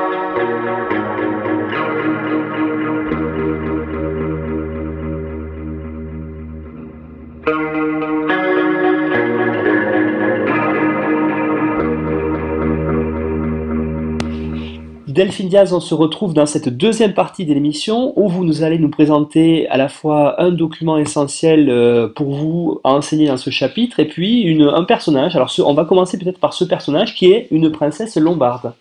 Delphine 15.13 15.47
Diaz, 15.47 15.73
on 15.73 15.79
se 15.79 15.93
retrouve 15.93 16.33
dans 16.33 16.47
cette 16.47 16.69
deuxième 16.69 17.13
partie 17.13 17.45
de 17.45 17.53
l'émission 17.53 18.19
où 18.19 18.27
vous 18.27 18.43
nous 18.43 18.63
allez 18.63 18.79
nous 18.79 18.89
présenter 18.89 19.69
à 19.69 19.77
la 19.77 19.87
fois 19.87 20.41
un 20.41 20.49
document 20.49 20.97
essentiel 20.97 21.69
euh, 21.69 22.07
pour 22.07 22.31
vous 22.33 22.81
à 22.83 22.93
enseigner 22.93 23.27
dans 23.27 23.37
ce 23.37 23.51
chapitre 23.51 23.99
et 23.99 24.07
puis 24.07 24.59
un 24.59 24.83
personnage. 24.85 25.35
Alors 25.35 25.53
on 25.59 25.75
va 25.75 25.85
commencer 25.85 26.17
peut-être 26.17 26.39
par 26.39 26.53
ce 26.55 26.63
personnage 26.63 27.13
qui 27.13 27.27
est 27.27 27.47
une 27.51 27.71
princesse 27.71 28.17
lombarde. 28.17 28.73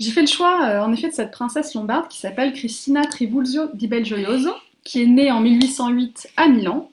J'ai 0.00 0.10
fait 0.10 0.22
le 0.22 0.26
choix 0.26 0.70
euh, 0.70 0.80
en 0.80 0.90
effet 0.94 1.08
de 1.08 1.14
cette 1.14 1.32
princesse 1.32 1.74
lombarde 1.74 2.08
qui 2.08 2.18
s'appelle 2.18 2.54
Cristina 2.54 3.04
Trivulzio 3.04 3.64
di 3.74 3.88
Belgioioso, 3.88 4.52
qui 4.84 5.02
est 5.02 5.06
née 5.06 5.30
en 5.30 5.40
1808 5.40 6.28
à 6.38 6.48
Milan, 6.48 6.88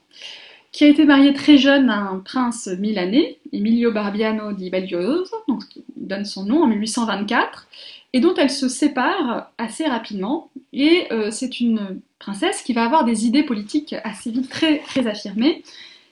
qui 0.74 0.84
a 0.84 0.90
été 0.90 1.06
mariée 1.06 1.32
très 1.32 1.58
jeune 1.58 1.90
à 1.90 1.96
un 1.98 2.20
prince 2.20 2.68
milanais, 2.78 3.38
Emilio 3.54 3.94
Barbiano 3.94 4.52
di 4.52 4.70
Belgioioso, 4.70 5.34
donc 5.48 5.66
qui 5.70 5.86
donne 5.96 6.26
son 6.26 6.44
nom 6.44 6.64
en 6.64 6.68
1824, 6.68 7.70
et 8.14 8.20
dont 8.20 8.36
elle 8.36 8.52
se 8.52 8.70
sépare 8.70 9.52
assez 9.58 9.86
rapidement. 9.86 10.52
Et 10.72 11.08
euh, 11.12 11.32
c'est 11.32 11.60
une 11.60 12.00
princesse 12.20 12.62
qui 12.62 12.74
va 12.74 12.86
avoir 12.86 13.06
des 13.06 13.26
idées 13.26 13.44
politiques 13.44 13.96
assez 14.04 14.32
vite 14.32 14.50
très, 14.50 14.80
très 14.80 15.08
affirmées, 15.08 15.64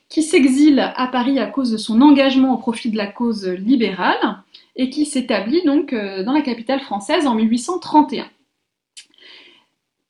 qui 0.09 0.23
s'exile 0.23 0.79
à 0.79 1.07
Paris 1.07 1.39
à 1.39 1.45
cause 1.45 1.71
de 1.71 1.77
son 1.77 2.01
engagement 2.01 2.53
au 2.53 2.57
profit 2.57 2.89
de 2.89 2.97
la 2.97 3.07
cause 3.07 3.47
libérale, 3.47 4.39
et 4.75 4.89
qui 4.89 5.05
s'établit 5.05 5.63
donc 5.63 5.93
euh, 5.93 6.23
dans 6.23 6.33
la 6.33 6.41
capitale 6.41 6.81
française 6.81 7.27
en 7.27 7.35
1831. 7.35 8.25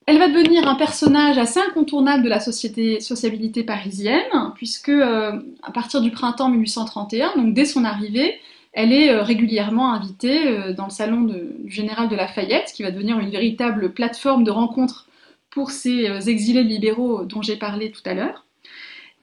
Elle 0.07 0.17
va 0.17 0.29
devenir 0.29 0.67
un 0.67 0.75
personnage 0.75 1.37
assez 1.37 1.59
incontournable 1.59 2.23
de 2.23 2.29
la 2.29 2.39
société, 2.39 2.99
sociabilité 2.99 3.63
parisienne, 3.63 4.23
puisque 4.55 4.89
à 4.89 5.71
partir 5.73 6.01
du 6.01 6.09
printemps 6.11 6.49
1831, 6.49 7.35
donc 7.37 7.53
dès 7.53 7.65
son 7.65 7.85
arrivée, 7.85 8.39
elle 8.73 8.93
est 8.93 9.13
régulièrement 9.19 9.93
invitée 9.93 10.73
dans 10.73 10.85
le 10.85 10.91
salon 10.91 11.21
du 11.21 11.69
général 11.69 12.07
de 12.09 12.15
Lafayette, 12.15 12.71
qui 12.73 12.83
va 12.83 12.91
devenir 12.91 13.19
une 13.19 13.29
véritable 13.29 13.93
plateforme 13.93 14.43
de 14.43 14.51
rencontre 14.51 15.07
pour 15.49 15.71
ces 15.71 16.29
exilés 16.29 16.63
libéraux 16.63 17.25
dont 17.25 17.41
j'ai 17.41 17.57
parlé 17.57 17.91
tout 17.91 18.01
à 18.05 18.13
l'heure. 18.13 18.45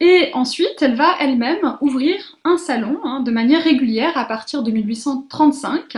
Et 0.00 0.30
ensuite, 0.32 0.80
elle 0.80 0.94
va 0.94 1.16
elle-même 1.20 1.76
ouvrir 1.80 2.38
un 2.44 2.56
salon 2.56 3.00
hein, 3.02 3.20
de 3.20 3.30
manière 3.30 3.64
régulière 3.64 4.16
à 4.16 4.24
partir 4.24 4.62
de 4.62 4.70
1835. 4.70 5.96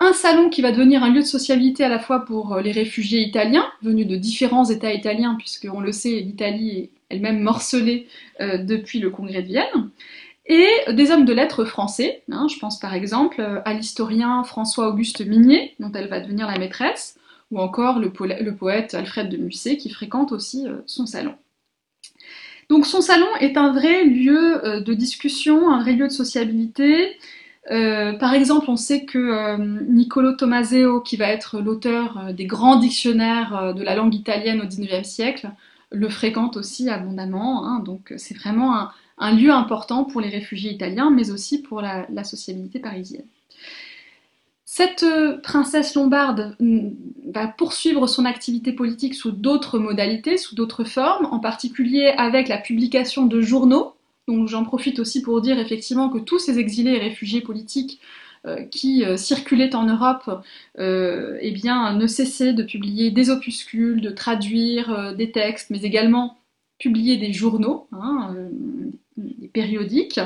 Un 0.00 0.12
salon 0.12 0.50
qui 0.50 0.62
va 0.62 0.72
devenir 0.72 1.02
un 1.02 1.10
lieu 1.10 1.20
de 1.20 1.26
sociabilité 1.26 1.84
à 1.84 1.88
la 1.88 1.98
fois 1.98 2.24
pour 2.24 2.54
euh, 2.54 2.62
les 2.62 2.72
réfugiés 2.72 3.20
italiens, 3.20 3.66
venus 3.82 4.06
de 4.06 4.16
différents 4.16 4.64
États 4.64 4.92
italiens, 4.92 5.34
puisque 5.38 5.68
on 5.72 5.80
le 5.80 5.92
sait, 5.92 6.20
l'Italie 6.20 6.70
est 6.78 6.90
elle-même 7.10 7.40
morcelée 7.40 8.06
euh, 8.40 8.58
depuis 8.58 8.98
le 8.98 9.10
Congrès 9.10 9.42
de 9.42 9.48
Vienne, 9.48 9.90
et 10.50 10.92
des 10.92 11.10
hommes 11.10 11.24
de 11.24 11.32
lettres 11.32 11.64
français. 11.64 12.22
Hein, 12.30 12.46
je 12.50 12.58
pense 12.58 12.78
par 12.78 12.92
exemple 12.92 13.40
euh, 13.40 13.60
à 13.64 13.72
l'historien 13.72 14.42
François-Auguste 14.44 15.24
Mignet, 15.26 15.74
dont 15.80 15.92
elle 15.92 16.08
va 16.08 16.20
devenir 16.20 16.46
la 16.46 16.58
maîtresse, 16.58 17.18
ou 17.50 17.60
encore 17.60 17.98
le, 17.98 18.10
poète 18.10 18.94
Alfred 18.94 19.28
de 19.28 19.36
Musset, 19.36 19.76
qui 19.76 19.90
fréquente 19.90 20.32
aussi 20.32 20.66
son 20.86 21.06
salon. 21.06 21.34
Donc 22.70 22.86
son 22.86 23.00
salon 23.00 23.26
est 23.40 23.56
un 23.56 23.72
vrai 23.72 24.04
lieu 24.04 24.64
euh, 24.64 24.80
de 24.80 24.94
discussion, 24.94 25.70
un 25.70 25.82
vrai 25.82 25.92
lieu 25.92 26.06
de 26.06 26.12
sociabilité. 26.12 27.18
Euh, 27.72 28.12
par 28.12 28.32
exemple, 28.32 28.70
on 28.70 28.76
sait 28.76 29.04
que 29.04 29.18
euh, 29.18 29.56
Niccolo 29.58 30.32
Tomaseo, 30.34 31.00
qui 31.00 31.16
va 31.16 31.26
être 31.26 31.60
l'auteur 31.60 32.32
des 32.32 32.46
grands 32.46 32.76
dictionnaires 32.76 33.74
de 33.74 33.82
la 33.82 33.96
langue 33.96 34.14
italienne 34.14 34.60
au 34.62 34.66
XIXe 34.66 35.06
siècle, 35.06 35.50
le 35.90 36.08
fréquente 36.08 36.56
aussi 36.56 36.88
abondamment. 36.88 37.66
Hein. 37.66 37.80
donc 37.80 38.14
c'est 38.16 38.36
vraiment 38.36 38.76
un, 38.76 38.92
lieu 39.20 39.52
important 39.52 40.04
pour 40.04 40.20
les 40.20 40.30
réfugiés 40.30 40.72
italiens, 40.72 41.10
mais 41.10 41.30
aussi 41.30 41.62
pour 41.62 41.80
la 41.82 42.24
sociabilité 42.24 42.78
parisienne. 42.78 43.26
Cette 44.72 45.02
euh, 45.02 45.36
princesse 45.38 45.96
lombarde 45.96 46.54
mm, 46.60 46.90
va 47.34 47.48
poursuivre 47.48 48.06
son 48.06 48.24
activité 48.24 48.72
politique 48.72 49.16
sous 49.16 49.32
d'autres 49.32 49.80
modalités, 49.80 50.36
sous 50.36 50.54
d'autres 50.54 50.84
formes, 50.84 51.26
en 51.32 51.40
particulier 51.40 52.14
avec 52.16 52.46
la 52.46 52.56
publication 52.56 53.26
de 53.26 53.40
journaux. 53.40 53.96
Donc 54.28 54.46
j'en 54.46 54.62
profite 54.62 55.00
aussi 55.00 55.22
pour 55.22 55.40
dire 55.40 55.58
effectivement 55.58 56.08
que 56.08 56.18
tous 56.18 56.38
ces 56.38 56.60
exilés 56.60 56.92
et 56.92 56.98
réfugiés 56.98 57.40
politiques 57.40 58.00
euh, 58.46 58.62
qui 58.62 59.04
euh, 59.04 59.16
circulaient 59.16 59.74
en 59.74 59.86
Europe 59.86 60.44
eh 60.78 61.50
bien, 61.50 61.92
ne 61.96 62.06
cessaient 62.06 62.52
de 62.52 62.62
publier 62.62 63.10
des 63.10 63.28
opuscules, 63.28 64.00
de 64.00 64.10
traduire 64.10 65.16
des 65.16 65.32
textes, 65.32 65.70
mais 65.70 65.82
également 65.82 66.38
publier 66.78 67.16
des 67.16 67.32
journaux, 67.32 67.88
hein, 67.90 68.36
périodiques. 69.52 70.20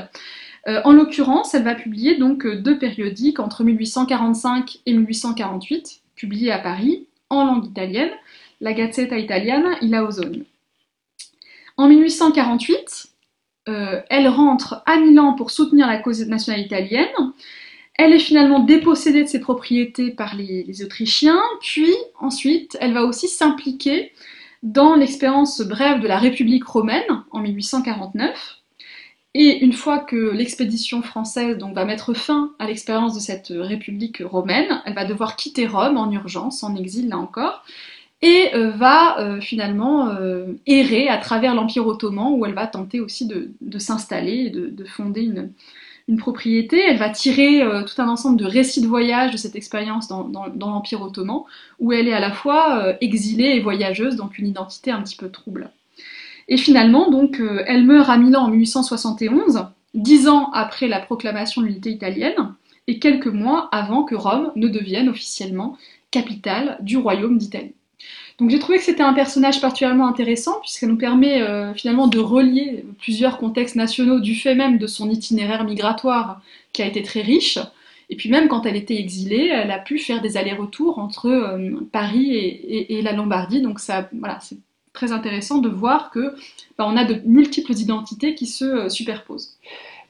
Euh, 0.66 0.80
en 0.84 0.92
l'occurrence, 0.92 1.54
elle 1.54 1.64
va 1.64 1.74
publier 1.74 2.16
donc 2.16 2.46
euh, 2.46 2.56
deux 2.56 2.78
périodiques 2.78 3.38
entre 3.38 3.64
1845 3.64 4.78
et 4.86 4.92
1848, 4.92 6.00
publiés 6.14 6.52
à 6.52 6.58
Paris, 6.58 7.06
en 7.28 7.44
langue 7.44 7.66
italienne, 7.66 8.10
la 8.60 8.72
Gazzetta 8.72 9.18
Italiana 9.18 9.72
e 9.82 9.86
la 9.86 10.04
Ozone. 10.04 10.44
En 11.76 11.88
1848, 11.88 13.08
euh, 13.68 14.00
elle 14.08 14.28
rentre 14.28 14.82
à 14.86 14.96
Milan 14.96 15.34
pour 15.34 15.50
soutenir 15.50 15.86
la 15.86 15.98
cause 15.98 16.26
nationale 16.26 16.60
italienne. 16.60 17.08
Elle 17.96 18.12
est 18.12 18.18
finalement 18.18 18.60
dépossédée 18.60 19.22
de 19.24 19.28
ses 19.28 19.40
propriétés 19.40 20.10
par 20.10 20.34
les 20.34 20.82
Autrichiens, 20.82 21.40
puis 21.60 21.92
ensuite 22.18 22.76
elle 22.80 22.92
va 22.92 23.04
aussi 23.04 23.28
s'impliquer 23.28 24.12
dans 24.62 24.94
l'expérience 24.94 25.60
brève 25.60 26.00
de 26.00 26.08
la 26.08 26.18
République 26.18 26.64
romaine 26.64 27.04
en 27.30 27.40
1849. 27.40 28.63
Et 29.36 29.64
une 29.64 29.72
fois 29.72 29.98
que 29.98 30.30
l'expédition 30.30 31.02
française 31.02 31.58
va 31.74 31.84
mettre 31.84 32.14
fin 32.14 32.52
à 32.60 32.68
l'expérience 32.68 33.14
de 33.14 33.20
cette 33.20 33.48
république 33.54 34.22
romaine, 34.24 34.80
elle 34.86 34.94
va 34.94 35.04
devoir 35.04 35.34
quitter 35.34 35.66
Rome 35.66 35.96
en 35.96 36.10
urgence, 36.12 36.62
en 36.62 36.76
exil 36.76 37.08
là 37.08 37.18
encore, 37.18 37.64
et 38.22 38.54
euh, 38.54 38.70
va 38.70 39.18
euh, 39.18 39.40
finalement 39.40 40.08
euh, 40.10 40.54
errer 40.66 41.08
à 41.08 41.18
travers 41.18 41.54
l'Empire 41.54 41.86
ottoman, 41.86 42.32
où 42.32 42.46
elle 42.46 42.54
va 42.54 42.68
tenter 42.68 43.00
aussi 43.00 43.26
de, 43.26 43.78
s'installer 43.78 44.46
et 44.46 44.50
de, 44.50 44.84
fonder 44.84 45.22
une, 45.22 46.16
propriété. 46.18 46.80
Elle 46.86 46.98
va 46.98 47.10
tirer 47.10 47.62
tout 47.86 48.00
un 48.00 48.08
ensemble 48.08 48.36
de 48.36 48.44
récits 48.44 48.82
de 48.82 48.86
voyage 48.86 49.32
de 49.32 49.36
cette 49.36 49.56
expérience 49.56 50.06
dans 50.06 50.30
l'Empire 50.60 51.02
ottoman, 51.02 51.42
où 51.80 51.92
elle 51.92 52.06
est 52.06 52.12
à 52.12 52.20
la 52.20 52.30
fois 52.30 52.94
exilée 53.00 53.56
et 53.56 53.60
voyageuse, 53.60 54.14
donc 54.14 54.38
une 54.38 54.46
identité 54.46 54.90
un 54.90 55.02
petit 55.02 55.16
peu 55.16 55.28
trouble. 55.28 55.70
Et 56.48 56.56
finalement, 56.56 57.10
donc, 57.10 57.40
euh, 57.40 57.62
elle 57.66 57.84
meurt 57.84 58.08
à 58.08 58.18
Milan 58.18 58.44
en 58.44 58.48
1871, 58.48 59.66
dix 59.94 60.28
ans 60.28 60.50
après 60.52 60.88
la 60.88 61.00
proclamation 61.00 61.62
de 61.62 61.66
l'unité 61.66 61.90
italienne, 61.90 62.54
et 62.86 62.98
quelques 62.98 63.26
mois 63.26 63.68
avant 63.72 64.04
que 64.04 64.14
Rome 64.14 64.52
ne 64.56 64.68
devienne 64.68 65.08
officiellement 65.08 65.76
capitale 66.10 66.78
du 66.80 66.96
royaume 66.96 67.38
d'Italie. 67.38 67.74
Donc 68.38 68.50
j'ai 68.50 68.58
trouvé 68.58 68.78
que 68.78 68.84
c'était 68.84 69.02
un 69.02 69.12
personnage 69.12 69.60
particulièrement 69.60 70.08
intéressant 70.08 70.58
puisqu'elle 70.60 70.88
nous 70.88 70.98
permet 70.98 71.40
euh, 71.40 71.72
finalement 71.74 72.08
de 72.08 72.18
relier 72.18 72.84
plusieurs 72.98 73.38
contextes 73.38 73.76
nationaux 73.76 74.18
du 74.18 74.34
fait 74.34 74.56
même 74.56 74.78
de 74.78 74.86
son 74.88 75.08
itinéraire 75.08 75.64
migratoire 75.64 76.42
qui 76.72 76.82
a 76.82 76.86
été 76.86 77.02
très 77.02 77.22
riche. 77.22 77.58
Et 78.10 78.16
puis 78.16 78.28
même 78.28 78.48
quand 78.48 78.66
elle 78.66 78.76
était 78.76 78.98
exilée, 78.98 79.50
elle 79.52 79.70
a 79.70 79.78
pu 79.78 79.98
faire 79.98 80.20
des 80.20 80.36
allers-retours 80.36 80.98
entre 80.98 81.26
euh, 81.28 81.70
Paris 81.92 82.34
et, 82.34 82.98
et, 82.98 83.02
la 83.02 83.12
Lombardie. 83.12 83.62
Donc 83.62 83.80
ça, 83.80 84.10
voilà, 84.12 84.38
c'est 84.40 84.58
très 84.94 85.12
intéressant 85.12 85.58
de 85.58 85.68
voir 85.68 86.10
que 86.10 86.34
bah, 86.78 86.86
on 86.88 86.96
a 86.96 87.04
de 87.04 87.20
multiples 87.26 87.72
identités 87.72 88.34
qui 88.34 88.46
se 88.46 88.64
euh, 88.64 88.88
superposent. 88.88 89.58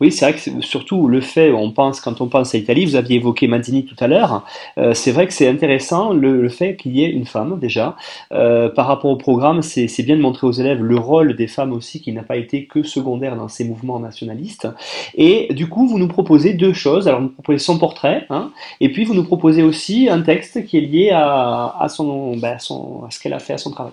Oui, 0.01 0.11
c'est 0.11 0.24
vrai 0.28 0.35
que 0.35 0.61
surtout 0.61 1.07
le 1.07 1.20
fait, 1.20 1.53
on 1.53 1.70
pense, 1.70 2.01
quand 2.01 2.20
on 2.20 2.26
pense 2.26 2.55
à 2.55 2.59
l'Italie, 2.59 2.85
vous 2.85 2.97
aviez 2.97 3.16
évoqué 3.16 3.47
Mazzini 3.47 3.85
tout 3.85 3.95
à 4.01 4.09
l'heure, 4.09 4.45
euh, 4.76 4.93
c'est 4.93 5.12
vrai 5.12 5.26
que 5.26 5.32
c'est 5.32 5.49
intéressant 5.49 6.12
le, 6.12 6.49
fait 6.49 6.76
qu'il 6.76 6.97
y 6.97 7.05
ait 7.05 7.11
une 7.11 7.26
femme 7.26 7.59
déjà. 7.61 7.97
Euh, 8.32 8.68
par 8.68 8.89
rapport 8.89 9.11
au 9.11 9.16
programme, 9.16 9.62
c'est 9.62 10.03
bien 10.03 10.16
de 10.16 10.20
montrer 10.20 10.47
aux 10.47 10.53
élèves 10.53 10.82
le 10.82 10.97
rôle 10.97 11.37
des 11.37 11.47
femmes 11.47 11.72
aussi 11.72 12.01
qui 12.01 12.12
n'a 12.12 12.24
pas 12.24 12.37
été 12.37 12.66
que 12.66 12.82
secondaire 12.82 13.37
dans 13.37 13.49
ces 13.49 13.64
mouvements 13.64 14.01
nationalistes. 14.01 14.68
Et 15.14 15.55
du 15.55 15.68
coup, 15.68 15.87
vous 15.87 15.99
nous 15.99 16.09
proposez 16.09 16.55
deux 16.55 16.72
choses. 16.72 17.07
Alors, 17.07 17.20
vous 17.20 17.26
nous 17.26 17.32
proposez 17.32 17.59
son 17.59 17.78
portrait, 17.78 18.26
hein, 18.30 18.51
et 18.80 18.91
puis 18.91 19.05
vous 19.05 19.14
nous 19.14 19.24
proposez 19.24 19.62
aussi 19.62 20.09
un 20.09 20.22
texte 20.22 20.66
qui 20.66 20.76
est 20.76 20.82
lié 20.82 21.11
à, 21.12 21.87
son, 21.89 22.37
ben, 22.37 22.59
son, 22.59 23.05
à 23.07 23.11
ce 23.11 23.20
qu'elle 23.20 23.32
a 23.32 23.39
fait 23.39 23.53
à 23.53 23.59
son 23.59 23.70
travail 23.70 23.93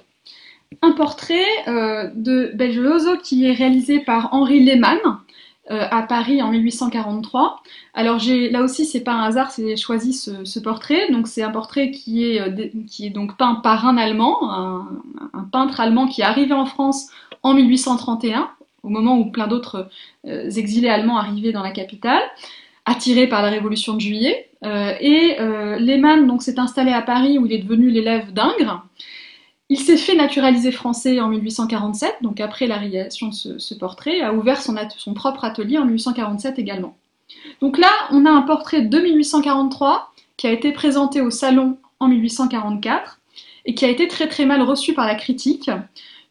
un 0.81 0.91
portrait 0.91 1.45
euh, 1.67 2.09
de 2.15 2.51
Belgioso 2.53 3.17
qui 3.17 3.45
est 3.45 3.53
réalisé 3.53 3.99
par 3.99 4.33
Henri 4.33 4.63
Lehmann 4.63 4.99
euh, 5.69 5.85
à 5.91 6.03
Paris 6.03 6.41
en 6.41 6.49
1843. 6.51 7.61
Alors 7.93 8.19
là 8.51 8.61
aussi 8.61 8.85
c'est 8.85 9.01
pas 9.01 9.13
un 9.13 9.23
hasard, 9.23 9.51
c'est 9.51 9.75
choisi 9.75 10.13
ce, 10.13 10.59
portrait. 10.59 11.11
Donc 11.11 11.27
c'est 11.27 11.43
un 11.43 11.51
portrait 11.51 11.91
qui 11.91 12.25
est, 12.25 12.41
euh, 12.41 13.09
donc 13.09 13.37
peint 13.37 13.55
par 13.55 13.85
un 13.85 13.97
Allemand, 13.97 14.49
un, 14.51 14.87
peintre 15.51 15.81
allemand 15.81 16.07
qui 16.07 16.21
est 16.21 16.25
arrivé 16.25 16.53
en 16.53 16.65
France 16.65 17.09
en 17.43 17.53
1831, 17.53 18.49
au 18.83 18.89
moment 18.89 19.17
où 19.17 19.31
plein 19.31 19.47
d'autres 19.47 19.89
exilés 20.23 20.87
allemands 20.87 21.17
arrivaient 21.17 21.51
dans 21.51 21.63
la 21.63 21.71
capitale 21.71 22.21
attiré 22.85 23.27
par 23.27 23.41
la 23.41 23.49
Révolution 23.49 23.95
de 23.95 23.99
Juillet. 23.99 24.49
et 24.63 25.35
Lehmann 25.79 26.25
donc 26.25 26.41
s'est 26.41 26.59
installé 26.59 26.91
à 26.91 27.01
Paris 27.01 27.37
où 27.37 27.45
il 27.45 27.53
est 27.53 27.57
devenu 27.57 27.89
l'élève 27.89 28.31
d'Ingres. 28.31 28.85
Il 29.71 29.79
s'est 29.79 29.95
fait 29.95 30.15
naturaliser 30.15 30.73
français 30.73 31.21
en 31.21 31.29
1847, 31.29 32.15
donc 32.23 32.41
après 32.41 32.67
la 32.67 32.75
réalisation 32.75 33.29
de 33.29 33.57
ce, 33.57 33.73
portrait, 33.73 34.19
a 34.19 34.33
ouvert 34.33 34.61
son, 34.61 34.75
propre 35.13 35.45
atelier 35.45 35.77
en 35.77 35.85
1847 35.85 36.59
également. 36.59 36.97
Donc 37.61 37.77
là, 37.77 37.87
on 38.11 38.25
a 38.25 38.29
un 38.29 38.41
portrait 38.41 38.81
de 38.81 38.99
1843 38.99 40.11
qui 40.35 40.45
a 40.47 40.51
été 40.51 40.73
présenté 40.73 41.21
au 41.21 41.29
salon 41.29 41.77
en 42.01 42.09
1844 42.09 43.21
et 43.63 43.73
qui 43.73 43.85
a 43.85 43.87
été 43.87 44.09
très 44.09 44.27
très 44.27 44.45
mal 44.45 44.61
reçu 44.61 44.93
par 44.93 45.07
la 45.07 45.15
critique, 45.15 45.71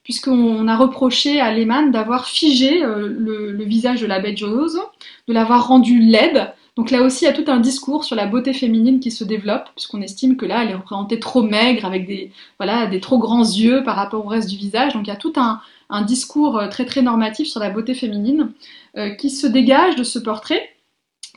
puisqu'on 0.03 0.69
a 0.69 0.77
reproché 0.77 1.41
à 1.41 1.51
Lehmann 1.51 1.91
d'avoir 1.91 2.27
figé 2.27 2.85
euh, 2.85 3.09
le, 3.09 3.65
visage 3.65 4.03
de 4.03 4.07
la 4.07 4.21
bête 4.21 4.39
de 4.39 5.33
l'avoir 5.33 5.67
rendu 5.69 5.99
laide, 5.99 6.53
donc 6.77 6.91
là 6.91 7.03
aussi, 7.03 7.25
il 7.25 7.27
y 7.27 7.31
a 7.31 7.33
tout 7.33 7.51
un 7.51 7.61
discours 7.61 8.05
sur 8.05 8.17
la 8.17 8.27
beauté 8.27 8.53
féminine 8.53 9.01
qui 9.01 9.11
se 9.11 9.25
développe, 9.25 9.69
puisqu'on 9.75 10.03
estime 10.03 10.37
que 10.37 10.47
là, 10.47 10.63
elle 10.63 10.71
est 10.71 10.75
représentée 10.75 11.19
trop 11.19 11.43
maigre, 11.43 11.85
avec 11.85 12.07
des, 12.07 12.33
voilà, 12.59 12.87
des 12.87 13.01
trop 13.01 13.19
grands 13.19 13.45
yeux 13.45 13.83
par 13.83 13.97
rapport 13.97 14.25
au 14.25 14.29
reste 14.29 14.49
du 14.49 14.57
visage. 14.57 14.95
Donc 14.95 15.07
il 15.07 15.11
y 15.11 15.13
a 15.13 15.17
tout 15.17 15.33
un, 15.37 15.61
discours 16.03 16.59
euh, 16.59 16.69
très 16.69 16.85
très 16.85 17.03
normatif 17.03 17.49
sur 17.49 17.61
la 17.61 17.71
beauté 17.71 17.95
féminine 17.95 18.53
euh, 18.97 19.11
qui 19.11 19.29
se 19.29 19.47
dégage 19.49 19.97
de 19.97 20.05
ce 20.05 20.21
portrait, 20.21 20.71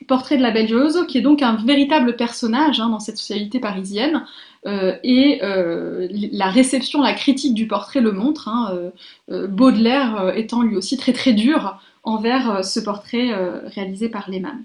portrait 0.08 0.38
de 0.38 0.44
la 0.44 0.52
belle 0.52 0.68
Gioso, 0.68 1.06
qui 1.06 1.18
est 1.18 1.22
donc 1.22 1.42
un 1.42 1.56
véritable 1.56 2.16
personnage 2.16 2.80
hein, 2.80 2.90
dans 2.90 3.00
cette 3.00 3.18
socialité 3.18 3.60
parisienne. 3.60 4.26
Euh, 4.66 4.96
et 5.04 5.42
la 5.42 6.50
réception, 6.50 7.02
la 7.02 7.14
critique 7.14 7.54
du 7.54 7.68
portrait 7.68 8.00
le 8.00 8.12
montre, 8.12 8.48
hein, 8.48 8.92
Baudelaire 9.28 10.32
étant 10.38 10.62
lui 10.62 10.78
aussi 10.78 10.96
très 10.96 11.12
très 11.12 11.34
dur 11.34 11.80
envers 12.04 12.64
ce 12.64 12.80
portrait 12.80 13.34
réalisé 13.66 14.08
par 14.08 14.30
Lehmann. 14.30 14.64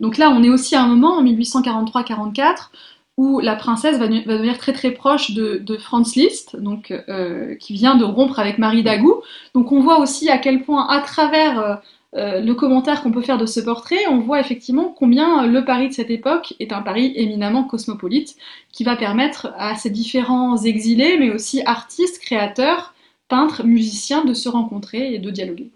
Donc 0.00 0.16
là, 0.16 0.30
on 0.30 0.42
est 0.42 0.50
aussi 0.50 0.76
à 0.76 0.82
un 0.82 0.86
moment, 0.86 1.18
en 1.18 1.24
1843-44, 1.24 2.70
où 3.18 3.40
la 3.40 3.56
princesse 3.56 3.98
va, 3.98 4.06
devenir 4.06 4.58
très 4.58 4.72
très 4.72 4.92
proche 4.92 5.32
de, 5.32 5.76
Franz 5.76 6.12
Liszt, 6.14 6.56
donc, 6.56 6.92
euh, 7.08 7.56
qui 7.56 7.74
vient 7.74 7.96
de 7.96 8.04
rompre 8.04 8.38
avec 8.38 8.58
Marie 8.58 8.84
Dagou. 8.84 9.22
Donc 9.54 9.72
on 9.72 9.80
voit 9.80 9.98
aussi 9.98 10.30
à 10.30 10.38
quel 10.38 10.62
point, 10.62 10.86
à 10.86 11.00
travers 11.00 11.58
euh, 11.58 11.74
euh, 12.16 12.40
le 12.40 12.54
commentaire 12.54 13.02
qu'on 13.02 13.10
peut 13.10 13.20
faire 13.20 13.36
de 13.36 13.44
ce 13.44 13.58
portrait, 13.58 14.06
on 14.08 14.20
voit 14.20 14.38
effectivement 14.38 14.94
combien 14.96 15.46
le 15.46 15.64
Paris 15.64 15.88
de 15.88 15.94
cette 15.94 16.10
époque 16.10 16.54
est 16.60 16.72
un 16.72 16.80
Paris 16.80 17.12
éminemment 17.16 17.64
cosmopolite, 17.64 18.36
qui 18.72 18.84
va 18.84 18.94
permettre 18.94 19.52
à 19.58 19.74
ces 19.74 19.90
différents 19.90 20.56
exilés, 20.56 21.18
mais 21.18 21.30
aussi 21.30 21.60
artistes, 21.66 22.20
créateurs, 22.20 22.94
peintres, 23.26 23.64
musiciens, 23.64 24.24
de 24.24 24.32
se 24.32 24.48
rencontrer 24.48 25.12
et 25.12 25.18
de 25.18 25.30
dialoguer. 25.30 25.70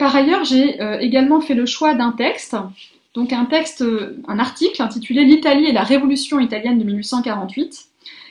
Par 0.00 0.16
ailleurs, 0.16 0.42
j'ai 0.42 0.78
également 1.00 1.40
fait 1.40 1.54
le 1.54 1.66
choix 1.66 1.94
d'un 1.94 2.10
texte 2.10 2.56
donc 3.14 3.32
un 3.32 3.44
texte, 3.44 3.84
un 4.28 4.38
article 4.38 4.82
intitulé 4.82 5.24
L'Italie 5.24 5.66
et 5.66 5.72
la 5.72 5.82
révolution 5.82 6.38
italienne 6.38 6.78
de 6.78 6.84
1848, 6.84 7.86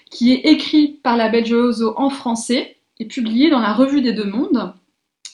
qui 0.09 0.31
est 0.31 0.45
écrit 0.45 0.99
par 1.03 1.17
la 1.17 1.29
Belgioso 1.29 1.93
en 1.97 2.09
français 2.09 2.77
et 2.99 3.05
publié 3.05 3.49
dans 3.49 3.59
la 3.59 3.73
Revue 3.73 4.01
des 4.01 4.13
Deux 4.13 4.25
Mondes. 4.25 4.73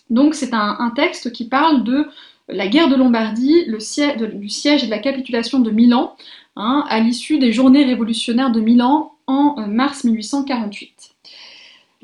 Donc 0.09 0.35
c'est 0.35 0.53
un, 0.53 0.91
texte 0.95 1.31
qui 1.31 1.47
parle 1.47 1.83
de 1.83 2.07
la 2.47 2.67
guerre 2.67 2.89
de 2.89 2.95
Lombardie, 2.95 3.65
du 3.67 4.49
siège 4.49 4.83
et 4.83 4.85
de 4.85 4.91
la 4.91 4.99
capitulation 4.99 5.59
de 5.59 5.71
Milan, 5.71 6.15
hein, 6.55 6.85
à 6.89 6.99
l'issue 6.99 7.39
des 7.39 7.51
journées 7.51 7.85
révolutionnaires 7.85 8.51
de 8.51 8.61
Milan 8.61 9.13
en 9.27 9.55
euh, 9.59 9.65
mars 9.65 10.03
1848. 10.03 11.14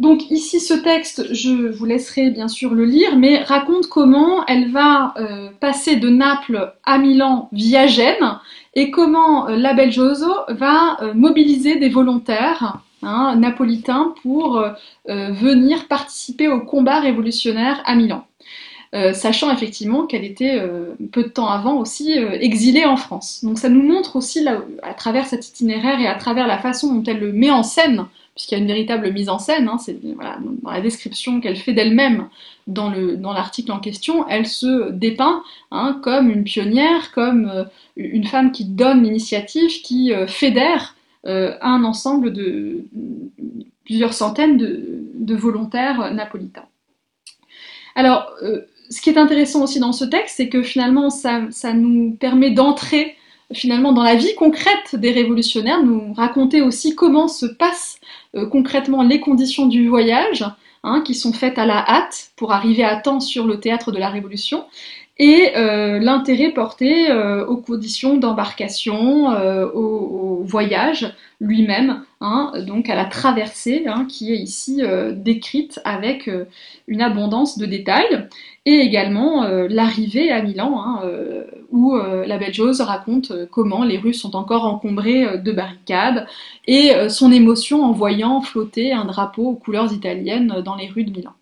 Donc 0.01 0.31
ici, 0.31 0.59
ce 0.59 0.73
texte, 0.73 1.31
je 1.31 1.51
vous 1.51 1.85
laisserai 1.85 2.31
bien 2.31 2.47
sûr 2.47 2.73
le 2.73 2.85
lire, 2.85 3.17
mais 3.17 3.43
raconte 3.43 3.85
comment 3.85 4.43
elle 4.47 4.71
va 4.71 5.13
euh, 5.17 5.49
passer 5.59 5.95
de 5.95 6.09
Naples 6.09 6.73
à 6.83 6.97
Milan 6.97 7.49
via 7.51 7.85
Gênes 7.85 8.39
et 8.73 8.89
comment 8.89 9.47
euh, 9.47 9.57
la 9.57 9.75
Belgioso 9.75 10.33
va 10.49 10.97
euh, 11.03 11.13
mobiliser 11.13 11.75
des 11.75 11.89
volontaires 11.89 12.79
hein, 13.03 13.35
napolitains 13.35 14.15
pour 14.23 14.63
venir 15.07 15.87
participer 15.87 16.47
au 16.47 16.61
combat 16.61 16.99
révolutionnaire 16.99 17.83
à 17.85 17.93
Milan. 17.95 18.25
sachant 19.13 19.51
effectivement 19.51 20.07
qu'elle 20.07 20.23
était 20.23 20.61
peu 21.11 21.23
de 21.23 21.29
temps 21.29 21.49
avant 21.49 21.77
aussi 21.77 22.13
exilée 22.13 22.85
en 22.85 22.97
France. 22.97 23.41
Donc 23.43 23.57
ça 23.57 23.69
nous 23.69 23.81
montre 23.81 24.15
aussi, 24.15 24.45
à 24.83 24.93
travers 24.93 25.25
cet 25.25 25.47
itinéraire 25.47 25.99
et 25.99 26.07
à 26.07 26.15
travers 26.15 26.47
la 26.47 26.59
façon 26.59 26.93
dont 26.93 27.03
elle 27.07 27.19
le 27.19 27.31
met 27.31 27.51
en 27.51 27.63
scène, 27.63 28.05
puisqu'il 28.35 28.55
y 28.55 28.57
a 28.57 28.61
une 28.61 28.67
véritable 28.67 29.11
mise 29.11 29.29
en 29.29 29.39
scène, 29.39 29.67
hein, 29.67 29.77
c'est 29.77 29.99
dans 30.01 30.71
la 30.71 30.81
description 30.81 31.41
qu'elle 31.41 31.57
fait 31.57 31.73
d'elle-même 31.73 32.29
dans 32.67 32.89
l'article 33.33 33.69
dans 33.69 33.75
en 33.75 33.79
question, 33.79 34.27
elle 34.27 34.45
se 34.45 34.91
dépeint 34.91 35.43
hein, 35.71 35.99
comme 36.01 36.29
une 36.29 36.43
pionnière, 36.43 37.11
comme 37.11 37.49
euh, 37.49 37.63
une 37.95 38.25
femme 38.25 38.51
qui 38.51 38.65
donne 38.65 39.03
l'initiative, 39.03 39.81
qui 39.81 40.13
euh, 40.13 40.27
fédère 40.27 40.95
euh, 41.25 41.55
un 41.61 41.83
ensemble 41.83 42.31
de 42.31 42.85
plusieurs 43.85 44.13
centaines 44.13 44.57
de, 44.57 45.35
volontaires 45.35 46.13
napolitains. 46.13 46.65
Alors, 47.95 48.29
ce 48.89 49.01
qui 49.01 49.09
est 49.09 49.17
intéressant 49.17 49.63
aussi 49.63 49.79
dans 49.79 49.93
ce 49.93 50.03
texte, 50.03 50.35
c'est 50.37 50.49
que 50.49 50.61
finalement, 50.61 51.09
ça, 51.09 51.43
ça 51.51 51.71
nous 51.71 52.17
permet 52.19 52.51
d'entrer 52.51 53.15
finalement 53.53 53.93
dans 53.93 54.03
la 54.03 54.15
vie 54.15 54.35
concrète 54.35 54.95
des 54.95 55.11
révolutionnaires, 55.11 55.83
nous 55.83 56.13
raconter 56.13 56.61
aussi 56.61 56.95
comment 56.95 57.27
se 57.27 57.45
passent 57.45 57.99
euh, 58.35 58.45
concrètement 58.45 59.03
les 59.03 59.19
conditions 59.19 59.65
du 59.65 59.87
voyage, 59.87 60.45
hein, 60.83 61.01
qui 61.05 61.15
sont 61.15 61.33
faites 61.33 61.57
à 61.57 61.65
la 61.65 61.77
hâte 61.87 62.31
pour 62.35 62.51
arriver 62.51 62.83
à 62.83 62.95
temps 62.95 63.19
sur 63.19 63.45
le 63.45 63.59
théâtre 63.59 63.91
de 63.91 63.99
la 63.99 64.09
Révolution, 64.09 64.65
et 65.17 65.51
euh, 65.55 65.99
l'intérêt 65.99 66.51
porté 66.51 67.11
euh, 67.11 67.45
aux 67.45 67.57
conditions 67.57 68.17
d'embarcation, 68.17 69.27
au, 69.73 70.43
voyage 70.43 71.13
lui-même, 71.39 72.03
hein, 72.19 72.51
donc 72.65 72.89
à 72.89 72.95
la 72.95 73.05
traversée, 73.05 73.83
hein, 73.87 74.05
qui 74.09 74.33
est 74.33 74.37
ici 74.37 74.81
décrite 75.11 75.79
avec 75.85 76.29
une 76.87 77.01
abondance 77.01 77.59
de 77.59 77.67
détails 77.67 78.27
et 78.65 78.75
également 78.75 79.43
euh, 79.43 79.67
l'arrivée 79.69 80.31
à 80.31 80.41
Milan, 80.41 80.81
hein, 80.83 81.01
euh, 81.03 81.45
où 81.71 81.95
euh, 81.95 82.25
la 82.27 82.37
belle 82.37 82.53
Jose 82.53 82.81
raconte 82.81 83.33
comment 83.49 83.83
les 83.83 83.97
rues 83.97 84.13
sont 84.13 84.35
encore 84.35 84.65
encombrées 84.65 85.39
de 85.39 85.51
barricades, 85.51 86.27
et 86.67 86.91
son 87.09 87.31
émotion 87.31 87.83
en 87.83 87.91
voyant 87.91 88.41
flotter 88.41 88.93
un 88.93 89.05
drapeau 89.05 89.49
aux 89.49 89.55
couleurs 89.55 89.93
italiennes 89.93 90.61
dans 90.63 90.75
les 90.75 90.87
rues 90.87 91.03
de 91.03 91.11
Milan. 91.11 91.33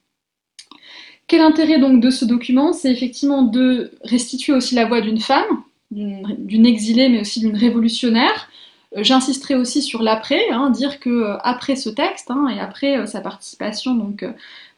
Quel 1.30 1.42
intérêt 1.42 1.80
donc 1.80 2.02
de 2.02 2.10
ce 2.10 2.26
document 2.26 2.74
C'est 2.74 2.92
effectivement 2.92 3.44
de 3.44 3.92
restituer 4.04 4.52
aussi 4.52 4.76
la 4.76 4.86
voix 4.86 5.00
d'une 5.00 5.20
femme, 5.20 5.64
d'une 5.92 6.66
exilée 6.66 7.08
mais 7.08 7.22
aussi 7.22 7.40
d'une 7.40 7.56
révolutionnaire, 7.56 8.50
J'insisterai 8.96 9.54
aussi 9.54 9.84
sur 9.84 10.02
l'après, 10.02 10.50
hein, 10.50 10.72
dire 10.72 11.00
que 11.00 11.38
après 11.44 11.76
ce 11.76 11.90
texte 11.90 12.32
hein, 12.32 12.48
et 12.48 12.60
après 12.60 13.06
sa 13.06 13.22
participation 13.22 13.94
donc 13.94 14.26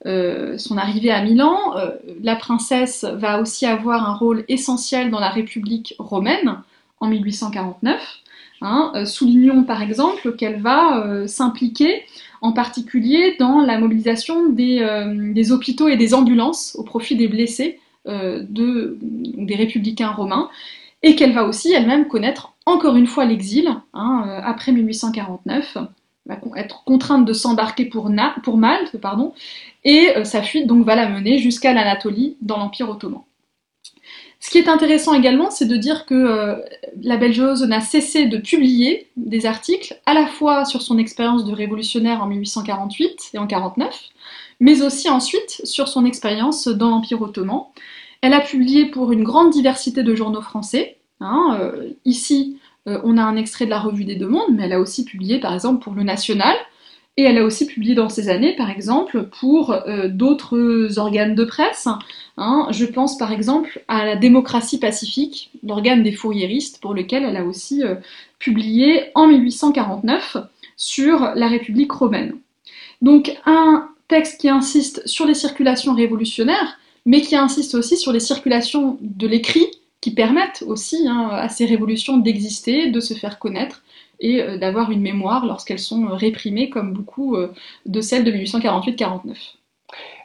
euh, 0.05 0.57
son 0.57 0.77
arrivée 0.77 1.11
à 1.11 1.23
Milan, 1.23 1.77
euh, 1.77 1.91
la 2.21 2.35
princesse 2.35 3.05
va 3.05 3.39
aussi 3.39 3.65
avoir 3.65 4.09
un 4.09 4.13
rôle 4.13 4.43
essentiel 4.49 5.11
dans 5.11 5.19
la 5.21 5.29
République 5.29 5.95
romaine 5.97 6.61
en 6.99 7.07
1849. 7.07 8.21
Hein. 8.61 8.91
Euh, 8.95 9.05
soulignons 9.05 9.63
par 9.63 9.81
exemple 9.81 10.35
qu'elle 10.35 10.61
va 10.61 11.27
s'impliquer 11.27 12.03
en 12.41 12.53
particulier 12.53 13.35
dans 13.39 13.59
la 13.59 13.77
mobilisation 13.79 14.49
des, 14.49 15.51
hôpitaux 15.51 15.87
et 15.87 15.97
des 15.97 16.13
ambulances 16.13 16.75
au 16.77 16.83
profit 16.83 17.15
des 17.15 17.27
blessés 17.27 17.79
des 18.05 19.55
républicains 19.55 20.11
romains, 20.11 20.49
et 21.03 21.15
qu'elle 21.15 21.33
va 21.33 21.45
aussi 21.45 21.71
elle-même 21.71 22.07
connaître 22.07 22.53
encore 22.65 22.95
une 22.95 23.05
fois 23.05 23.25
l'exil 23.25 23.69
hein, 23.93 24.41
après 24.43 24.71
1849 24.71 25.77
va 26.25 26.37
être 26.55 26.83
contrainte 26.83 27.25
de 27.25 27.33
s'embarquer 27.33 27.85
pour, 27.85 28.09
Malte, 28.09 28.95
et 29.83 30.09
euh, 30.15 30.23
sa 30.23 30.43
fuite 30.43 30.67
donc 30.67 30.85
va 30.85 30.95
la 30.95 31.09
mener 31.09 31.39
jusqu'à 31.39 31.73
l'Anatolie 31.73 32.37
dans 32.41 32.57
l'Empire 32.57 32.89
ottoman. 32.89 33.21
Ce 34.41 34.49
qui 34.49 34.57
est 34.57 34.67
intéressant 34.67 35.13
également, 35.13 35.51
c'est 35.51 35.67
de 35.67 35.77
dire 35.77 36.07
que 36.07 36.15
euh, 36.15 36.55
la 37.03 37.17
Belgiose 37.17 37.61
n'a 37.61 37.79
cessé 37.79 38.25
de 38.25 38.37
publier 38.37 39.07
des 39.15 39.45
articles 39.45 39.95
à 40.07 40.15
la 40.15 40.25
fois 40.25 40.65
sur 40.65 40.81
son 40.81 40.97
expérience 40.97 41.45
de 41.45 41.53
révolutionnaire 41.53 42.23
en 42.23 42.25
1848 42.25 43.29
et 43.35 43.37
en 43.37 43.45
1849, 43.45 43.95
mais 44.59 44.81
aussi 44.81 45.09
ensuite 45.09 45.61
sur 45.63 45.87
son 45.87 46.05
expérience 46.05 46.67
dans 46.67 46.89
l'Empire 46.89 47.21
ottoman. 47.21 47.65
Elle 48.21 48.33
a 48.33 48.41
publié 48.41 48.87
pour 48.87 49.11
une 49.11 49.23
grande 49.23 49.51
diversité 49.51 50.01
de 50.01 50.15
journaux 50.15 50.41
français. 50.41 50.97
Hein, 51.19 51.55
euh, 51.59 51.91
ici, 52.05 52.57
euh, 52.87 52.99
on 53.03 53.19
a 53.19 53.23
un 53.23 53.35
extrait 53.35 53.65
de 53.65 53.69
la 53.69 53.79
Revue 53.79 54.05
des 54.05 54.15
Deux 54.15 54.27
Mondes, 54.27 54.53
mais 54.53 54.63
elle 54.63 54.73
a 54.73 54.79
aussi 54.79 55.05
publié 55.05 55.39
par 55.39 55.53
exemple 55.53 55.83
pour 55.83 55.93
Le 55.93 56.01
National, 56.01 56.55
et 57.17 57.23
elle 57.23 57.37
a 57.37 57.43
aussi 57.43 57.65
publié 57.65 57.93
dans 57.93 58.09
ces 58.09 58.29
années, 58.29 58.55
par 58.55 58.69
exemple, 58.69 59.27
pour 59.39 59.71
euh, 59.71 60.07
d'autres 60.07 60.97
organes 60.97 61.35
de 61.35 61.43
presse. 61.43 61.87
Hein. 62.37 62.67
Je 62.71 62.85
pense 62.85 63.17
par 63.17 63.31
exemple 63.31 63.83
à 63.87 64.05
la 64.05 64.15
démocratie 64.15 64.79
pacifique, 64.79 65.51
l'organe 65.63 66.03
des 66.03 66.13
fourriéristes, 66.13 66.79
pour 66.81 66.93
lequel 66.93 67.23
elle 67.23 67.35
a 67.35 67.43
aussi 67.43 67.83
euh, 67.83 67.95
publié 68.39 69.11
en 69.13 69.27
1849 69.27 70.37
sur 70.77 71.31
la 71.35 71.47
République 71.47 71.91
romaine. 71.91 72.35
Donc 73.01 73.37
un 73.45 73.89
texte 74.07 74.39
qui 74.39 74.49
insiste 74.49 75.05
sur 75.05 75.25
les 75.25 75.33
circulations 75.33 75.93
révolutionnaires, 75.93 76.77
mais 77.05 77.21
qui 77.21 77.35
insiste 77.35 77.75
aussi 77.75 77.97
sur 77.97 78.13
les 78.13 78.19
circulations 78.19 78.97
de 79.01 79.27
l'écrit 79.27 79.67
qui 79.99 80.11
permettent 80.11 80.63
aussi 80.65 81.07
hein, 81.07 81.29
à 81.31 81.49
ces 81.49 81.65
révolutions 81.65 82.17
d'exister, 82.17 82.89
de 82.89 82.99
se 82.99 83.13
faire 83.13 83.37
connaître 83.37 83.83
et 84.21 84.41
euh, 84.41 84.57
d'avoir 84.57 84.91
une 84.91 85.01
mémoire 85.01 85.45
lorsqu'elles 85.45 85.79
sont 85.79 86.07
réprimées 86.07 86.69
comme 86.69 86.93
beaucoup 86.93 87.35
euh, 87.35 87.51
de 87.85 87.99
celles 87.99 88.23
de 88.23 88.31
1848-49. 88.31 89.35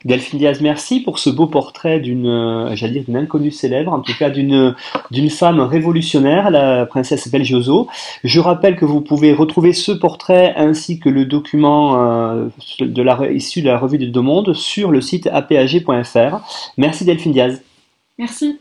Delphine 0.05 0.39
Diaz, 0.39 0.61
merci 0.61 1.01
pour 1.01 1.19
ce 1.19 1.29
beau 1.29 1.49
portrait 1.49 1.99
d'une, 1.99 2.29
euh, 2.29 2.77
j'allais 2.77 2.93
dire, 2.93 3.05
d'une 3.07 3.17
inconnue 3.17 3.51
célèbre, 3.51 3.93
en 3.93 3.99
tout 3.99 4.13
cas 4.17 4.31
d'une, 4.31 4.77
d'une 5.11 5.31
femme 5.31 5.59
révolutionnaire, 5.59 6.51
la 6.51 6.87
princesse 6.87 7.29
Belgioso. 7.29 7.89
Je 8.23 8.39
rappelle 8.39 8.77
que 8.77 8.85
vous 8.85 9.01
pouvez 9.01 9.33
retrouver 9.33 9.73
ce 9.73 9.91
portrait 9.91 10.55
ainsi 10.57 11.01
que 11.01 11.09
le 11.09 11.25
document 11.25 11.97
de 12.79 13.03
la, 13.03 13.33
issu 13.33 13.63
de 13.63 13.67
la 13.67 13.79
revue 13.79 13.99
des 13.99 14.07
Deux 14.07 14.21
Mondes 14.21 14.55
sur 14.55 14.93
le 14.93 15.01
site 15.01 15.27
apag.fr. 15.27 16.39
Merci 16.77 17.05
Delphine 17.05 17.33
Diaz. 17.33 17.61
Merci. 18.19 18.61